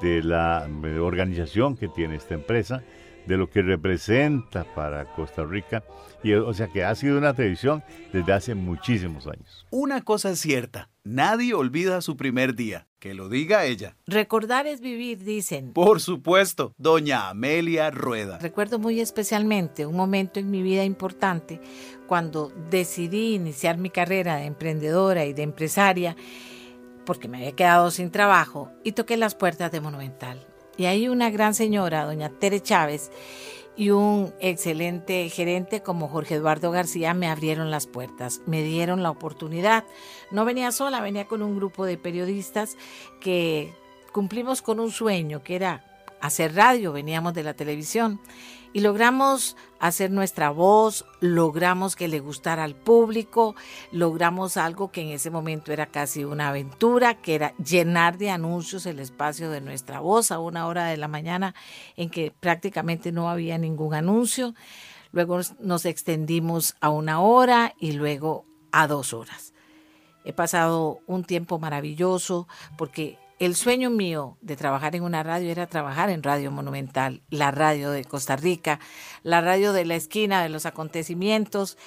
de 0.02 0.22
la 0.22 0.68
organización 1.02 1.78
que 1.78 1.88
tiene 1.88 2.16
esta 2.16 2.34
empresa, 2.34 2.84
de 3.30 3.38
lo 3.38 3.48
que 3.48 3.62
representa 3.62 4.64
para 4.64 5.06
Costa 5.14 5.46
Rica. 5.46 5.84
Y, 6.24 6.34
o 6.34 6.52
sea 6.52 6.68
que 6.68 6.84
ha 6.84 6.96
sido 6.96 7.18
una 7.18 7.36
televisión 7.36 7.84
desde 8.12 8.34
hace 8.34 8.56
muchísimos 8.56 9.28
años. 9.28 9.68
Una 9.70 10.02
cosa 10.02 10.32
es 10.32 10.40
cierta, 10.40 10.90
nadie 11.04 11.54
olvida 11.54 12.02
su 12.02 12.18
primer 12.18 12.56
día. 12.56 12.88
Que 12.98 13.14
lo 13.14 13.30
diga 13.30 13.64
ella. 13.64 13.96
Recordar 14.08 14.68
es 14.68 14.82
vivir, 14.82 15.24
dicen. 15.24 15.72
Por 15.72 16.02
supuesto, 16.02 16.74
doña 16.78 17.30
Amelia 17.30 17.92
Rueda. 17.92 18.40
Recuerdo 18.40 18.78
muy 18.78 19.00
especialmente 19.00 19.86
un 19.86 19.96
momento 19.96 20.42
en 20.42 20.52
mi 20.52 20.62
vida 20.62 20.84
importante 20.84 21.62
cuando 22.08 22.52
decidí 22.70 23.36
iniciar 23.36 23.78
mi 23.78 23.90
carrera 23.90 24.36
de 24.36 24.48
emprendedora 24.48 25.24
y 25.24 25.32
de 25.32 25.44
empresaria 25.44 26.18
porque 27.06 27.30
me 27.30 27.38
había 27.38 27.54
quedado 27.54 27.90
sin 27.90 28.12
trabajo 28.12 28.70
y 28.84 28.92
toqué 28.92 29.16
las 29.16 29.34
puertas 29.34 29.72
de 29.72 29.80
Monumental. 29.80 30.46
Y 30.80 30.86
ahí 30.86 31.10
una 31.10 31.30
gran 31.30 31.54
señora, 31.54 32.06
doña 32.06 32.30
Tere 32.30 32.62
Chávez, 32.62 33.12
y 33.76 33.90
un 33.90 34.34
excelente 34.40 35.28
gerente 35.30 35.82
como 35.82 36.08
Jorge 36.08 36.36
Eduardo 36.36 36.72
García 36.72 37.14
me 37.14 37.28
abrieron 37.28 37.70
las 37.70 37.86
puertas, 37.86 38.40
me 38.46 38.64
dieron 38.64 39.04
la 39.04 39.10
oportunidad. 39.10 39.84
No 40.32 40.46
venía 40.46 40.72
sola, 40.72 41.02
venía 41.02 41.26
con 41.26 41.42
un 41.42 41.58
grupo 41.58 41.86
de 41.86 41.98
periodistas 41.98 42.78
que 43.20 43.74
cumplimos 44.14 44.62
con 44.62 44.80
un 44.80 44.90
sueño, 44.90 45.44
que 45.44 45.58
era 45.58 45.84
hacer 46.22 46.56
radio, 46.56 46.94
veníamos 46.94 47.34
de 47.34 47.44
la 47.44 47.54
televisión 47.54 48.22
y 48.74 48.82
logramos 48.82 49.56
hacer 49.80 50.12
nuestra 50.12 50.50
voz, 50.52 51.06
logramos 51.22 51.96
que 51.96 52.08
le 52.08 52.20
gustara 52.20 52.64
al 52.64 52.76
público, 52.76 53.56
logramos 53.92 54.58
algo 54.58 54.92
que 54.92 55.02
en 55.02 55.10
ese 55.10 55.30
momento 55.30 55.72
era 55.72 55.88
casi 55.88 56.24
una 56.24 56.50
aventura, 56.50 57.16
que 57.16 57.36
era 57.36 57.56
llenar 57.58 58.18
de 58.18 58.30
anuncios 58.30 58.86
el 58.86 59.00
espacio 59.00 59.50
de 59.50 59.62
nuestra 59.62 60.00
voz 60.00 60.32
a 60.32 60.40
una 60.40 60.68
hora 60.68 60.86
de 60.86 60.98
la 60.98 61.08
mañana 61.08 61.56
en 61.96 62.10
que 62.10 62.32
prácticamente 62.32 63.12
no 63.12 63.30
había 63.30 63.58
ningún 63.58 63.94
anuncio. 63.94 64.54
Luego 65.12 65.40
nos 65.60 65.86
extendimos 65.86 66.76
a 66.82 66.90
una 66.90 67.20
hora 67.22 67.74
y 67.80 67.94
luego 67.94 68.46
a 68.72 68.88
dos 68.88 69.14
horas. 69.14 69.54
He 70.24 70.34
pasado 70.34 71.00
un 71.08 71.24
tiempo 71.24 71.58
maravilloso 71.58 72.48
porque 72.78 73.18
el 73.40 73.56
sueño 73.56 73.90
mío 73.90 74.38
de 74.42 74.58
trabajar 74.58 74.96
en 74.96 75.04
una 75.04 75.24
radio 75.24 75.50
era 75.50 75.66
trabajar 75.66 76.10
en 76.10 76.24
Radio 76.24 76.52
Monumental, 76.52 77.22
la 77.30 77.52
radio 77.52 77.90
de 77.90 78.04
Costa 78.04 78.36
Rica, 78.36 78.80
la 79.24 79.40
radio 79.40 79.72
de 79.72 79.86
la 79.86 79.96
esquina 79.96 80.44
de 80.44 80.50
los 80.50 80.66
acontecimientos, 80.66 81.78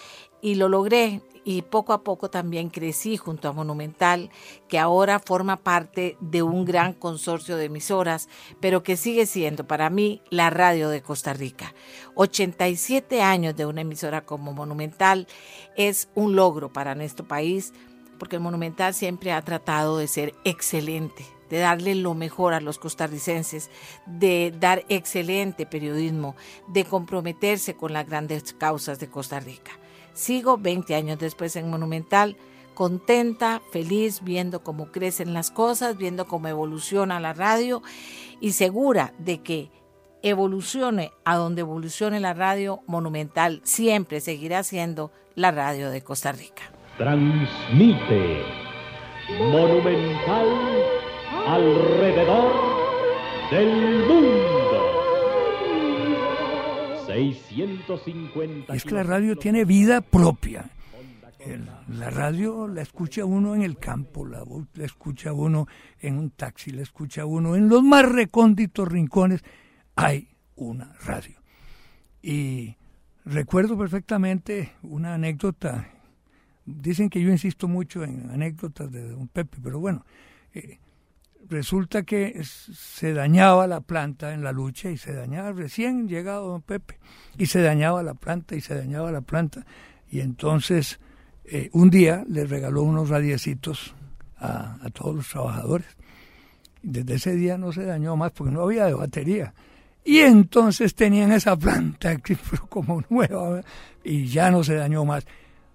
y 0.40 0.56
lo 0.56 0.68
logré. 0.68 1.20
Y 1.44 1.62
poco 1.62 1.92
a 1.92 2.04
poco 2.04 2.30
también 2.30 2.70
crecí 2.70 3.16
junto 3.16 3.48
a 3.48 3.52
Monumental, 3.52 4.30
que 4.68 4.78
ahora 4.78 5.18
forma 5.18 5.56
parte 5.56 6.16
de 6.20 6.42
un 6.42 6.64
gran 6.64 6.92
consorcio 6.92 7.56
de 7.56 7.64
emisoras, 7.64 8.28
pero 8.60 8.84
que 8.84 8.96
sigue 8.96 9.26
siendo 9.26 9.66
para 9.66 9.90
mí 9.90 10.22
la 10.30 10.50
radio 10.50 10.88
de 10.88 11.02
Costa 11.02 11.32
Rica. 11.32 11.74
87 12.14 13.22
años 13.22 13.56
de 13.56 13.66
una 13.66 13.80
emisora 13.80 14.24
como 14.24 14.52
Monumental 14.52 15.26
es 15.76 16.08
un 16.14 16.36
logro 16.36 16.72
para 16.72 16.94
nuestro 16.94 17.26
país 17.26 17.72
porque 18.22 18.38
Monumental 18.38 18.94
siempre 18.94 19.32
ha 19.32 19.42
tratado 19.42 19.98
de 19.98 20.06
ser 20.06 20.32
excelente, 20.44 21.24
de 21.52 21.58
darle 21.58 21.94
lo 21.94 22.14
mejor 22.14 22.54
a 22.54 22.62
los 22.62 22.78
costarricenses, 22.78 23.68
de 24.06 24.54
dar 24.58 24.86
excelente 24.88 25.66
periodismo, 25.66 26.34
de 26.66 26.86
comprometerse 26.86 27.76
con 27.76 27.92
las 27.92 28.06
grandes 28.06 28.54
causas 28.54 28.98
de 28.98 29.10
Costa 29.10 29.38
Rica. 29.38 29.72
Sigo 30.14 30.56
20 30.56 30.94
años 30.94 31.18
después 31.18 31.54
en 31.56 31.68
Monumental, 31.68 32.38
contenta, 32.72 33.60
feliz, 33.70 34.22
viendo 34.24 34.64
cómo 34.64 34.90
crecen 34.92 35.34
las 35.34 35.50
cosas, 35.50 35.98
viendo 35.98 36.26
cómo 36.26 36.48
evoluciona 36.48 37.20
la 37.20 37.34
radio 37.34 37.82
y 38.40 38.52
segura 38.52 39.12
de 39.18 39.42
que 39.42 39.70
evolucione 40.22 41.12
a 41.26 41.36
donde 41.36 41.60
evolucione 41.60 42.18
la 42.18 42.32
radio 42.32 42.80
monumental, 42.86 43.60
siempre 43.62 44.22
seguirá 44.22 44.62
siendo 44.62 45.12
la 45.34 45.50
radio 45.50 45.90
de 45.90 46.00
Costa 46.00 46.32
Rica. 46.32 46.62
Transmite 46.96 48.42
Monumental 49.38 51.01
alrededor 51.46 52.52
del 53.50 54.06
mundo. 54.06 54.82
650 57.06 58.74
Es 58.74 58.84
que 58.84 58.94
la 58.94 59.02
radio 59.02 59.36
tiene 59.36 59.64
vida 59.64 60.00
propia. 60.00 60.70
El- 61.38 61.68
la 61.88 62.08
radio 62.08 62.68
la 62.68 62.82
escucha 62.82 63.24
uno 63.24 63.54
en 63.56 63.62
el 63.62 63.76
campo, 63.76 64.24
la, 64.24 64.44
la 64.74 64.84
escucha 64.84 65.32
uno 65.32 65.66
en 66.00 66.16
un 66.18 66.30
taxi, 66.30 66.70
la 66.70 66.82
escucha 66.82 67.26
uno 67.26 67.56
en 67.56 67.68
los 67.68 67.82
más 67.82 68.10
recónditos 68.10 68.86
rincones. 68.88 69.42
Hay 69.96 70.28
una 70.54 70.92
radio. 71.04 71.36
Y 72.22 72.76
recuerdo 73.24 73.76
perfectamente 73.76 74.72
una 74.82 75.14
anécdota. 75.14 75.88
Dicen 76.64 77.10
que 77.10 77.20
yo 77.20 77.30
insisto 77.30 77.66
mucho 77.66 78.04
en 78.04 78.30
anécdotas 78.30 78.90
de 78.92 79.08
don 79.08 79.26
Pepe, 79.26 79.58
pero 79.60 79.80
bueno, 79.80 80.06
eh, 80.54 80.78
resulta 81.52 82.02
que 82.02 82.42
se 82.42 83.12
dañaba 83.12 83.68
la 83.68 83.80
planta 83.80 84.34
en 84.34 84.42
la 84.42 84.50
lucha 84.50 84.90
y 84.90 84.96
se 84.96 85.12
dañaba. 85.12 85.52
Recién 85.52 86.08
llegado 86.08 86.48
don 86.48 86.62
Pepe 86.62 86.98
y 87.38 87.46
se 87.46 87.62
dañaba 87.62 88.02
la 88.02 88.14
planta 88.14 88.56
y 88.56 88.60
se 88.60 88.74
dañaba 88.74 89.12
la 89.12 89.20
planta. 89.20 89.64
Y 90.10 90.20
entonces 90.20 90.98
eh, 91.44 91.70
un 91.72 91.90
día 91.90 92.24
le 92.28 92.44
regaló 92.44 92.82
unos 92.82 93.08
radiecitos 93.08 93.94
a, 94.38 94.78
a 94.82 94.90
todos 94.90 95.14
los 95.14 95.28
trabajadores. 95.28 95.86
Desde 96.82 97.14
ese 97.14 97.36
día 97.36 97.56
no 97.56 97.70
se 97.70 97.84
dañó 97.84 98.16
más 98.16 98.32
porque 98.32 98.52
no 98.52 98.62
había 98.62 98.86
de 98.86 98.94
batería. 98.94 99.54
Y 100.04 100.18
entonces 100.18 100.94
tenían 100.94 101.30
esa 101.30 101.56
planta 101.56 102.16
como 102.68 103.04
nueva 103.08 103.60
y 104.02 104.26
ya 104.26 104.50
no 104.50 104.64
se 104.64 104.74
dañó 104.74 105.04
más 105.04 105.24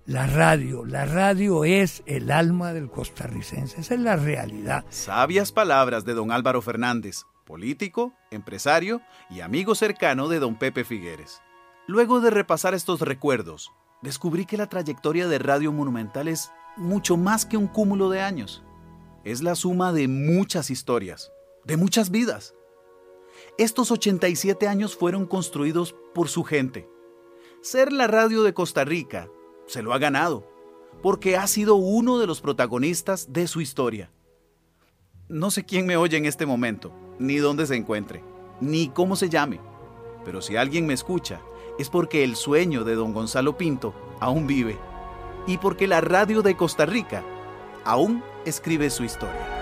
la 0.07 0.25
radio, 0.25 0.85
la 0.85 1.05
radio 1.05 1.65
es 1.65 2.01
el 2.05 2.31
alma 2.31 2.71
del 2.71 2.89
costarricense, 2.89 3.81
esa 3.81 3.93
es 3.93 3.99
la 3.99 4.15
realidad. 4.15 4.85
Sabias 4.89 5.51
palabras 5.51 6.05
de 6.05 6.13
don 6.13 6.31
Álvaro 6.31 6.61
Fernández, 6.61 7.25
político, 7.45 8.13
empresario 8.31 9.01
y 9.29 9.41
amigo 9.41 9.75
cercano 9.75 10.29
de 10.29 10.39
don 10.39 10.57
Pepe 10.57 10.85
Figueres. 10.85 11.41
Luego 11.87 12.21
de 12.21 12.29
repasar 12.29 12.73
estos 12.73 13.01
recuerdos, 13.01 13.73
descubrí 14.01 14.45
que 14.45 14.55
la 14.55 14.67
trayectoria 14.67 15.27
de 15.27 15.39
Radio 15.39 15.73
Monumental 15.73 16.29
es 16.29 16.51
mucho 16.77 17.17
más 17.17 17.45
que 17.45 17.57
un 17.57 17.67
cúmulo 17.67 18.09
de 18.09 18.21
años. 18.21 18.63
Es 19.25 19.43
la 19.43 19.55
suma 19.55 19.91
de 19.91 20.07
muchas 20.07 20.69
historias, 20.69 21.33
de 21.65 21.75
muchas 21.75 22.11
vidas. 22.11 22.55
Estos 23.57 23.91
87 23.91 24.69
años 24.69 24.95
fueron 24.95 25.25
construidos 25.25 25.95
por 26.15 26.29
su 26.29 26.45
gente. 26.45 26.89
Ser 27.61 27.91
la 27.91 28.07
radio 28.07 28.43
de 28.43 28.53
Costa 28.53 28.85
Rica 28.85 29.29
se 29.67 29.83
lo 29.83 29.93
ha 29.93 29.99
ganado, 29.99 30.49
porque 31.01 31.37
ha 31.37 31.45
sido 31.47 31.75
uno 31.75 32.17
de 32.17 32.27
los 32.27 32.41
protagonistas 32.41 33.31
de 33.31 33.47
su 33.47 33.61
historia. 33.61 34.09
No 35.29 35.51
sé 35.51 35.65
quién 35.65 35.85
me 35.85 35.97
oye 35.97 36.17
en 36.17 36.25
este 36.25 36.45
momento, 36.45 36.91
ni 37.19 37.37
dónde 37.37 37.67
se 37.67 37.75
encuentre, 37.75 38.23
ni 38.61 38.89
cómo 38.89 39.15
se 39.15 39.29
llame, 39.29 39.59
pero 40.25 40.41
si 40.41 40.55
alguien 40.55 40.85
me 40.87 40.93
escucha, 40.93 41.41
es 41.79 41.89
porque 41.89 42.23
el 42.23 42.35
sueño 42.35 42.83
de 42.83 42.95
don 42.95 43.13
Gonzalo 43.13 43.57
Pinto 43.57 43.93
aún 44.19 44.47
vive 44.47 44.77
y 45.45 45.57
porque 45.57 45.87
la 45.87 46.01
radio 46.01 46.41
de 46.41 46.57
Costa 46.57 46.85
Rica 46.85 47.23
aún 47.85 48.23
escribe 48.45 48.89
su 48.89 49.03
historia. 49.03 49.56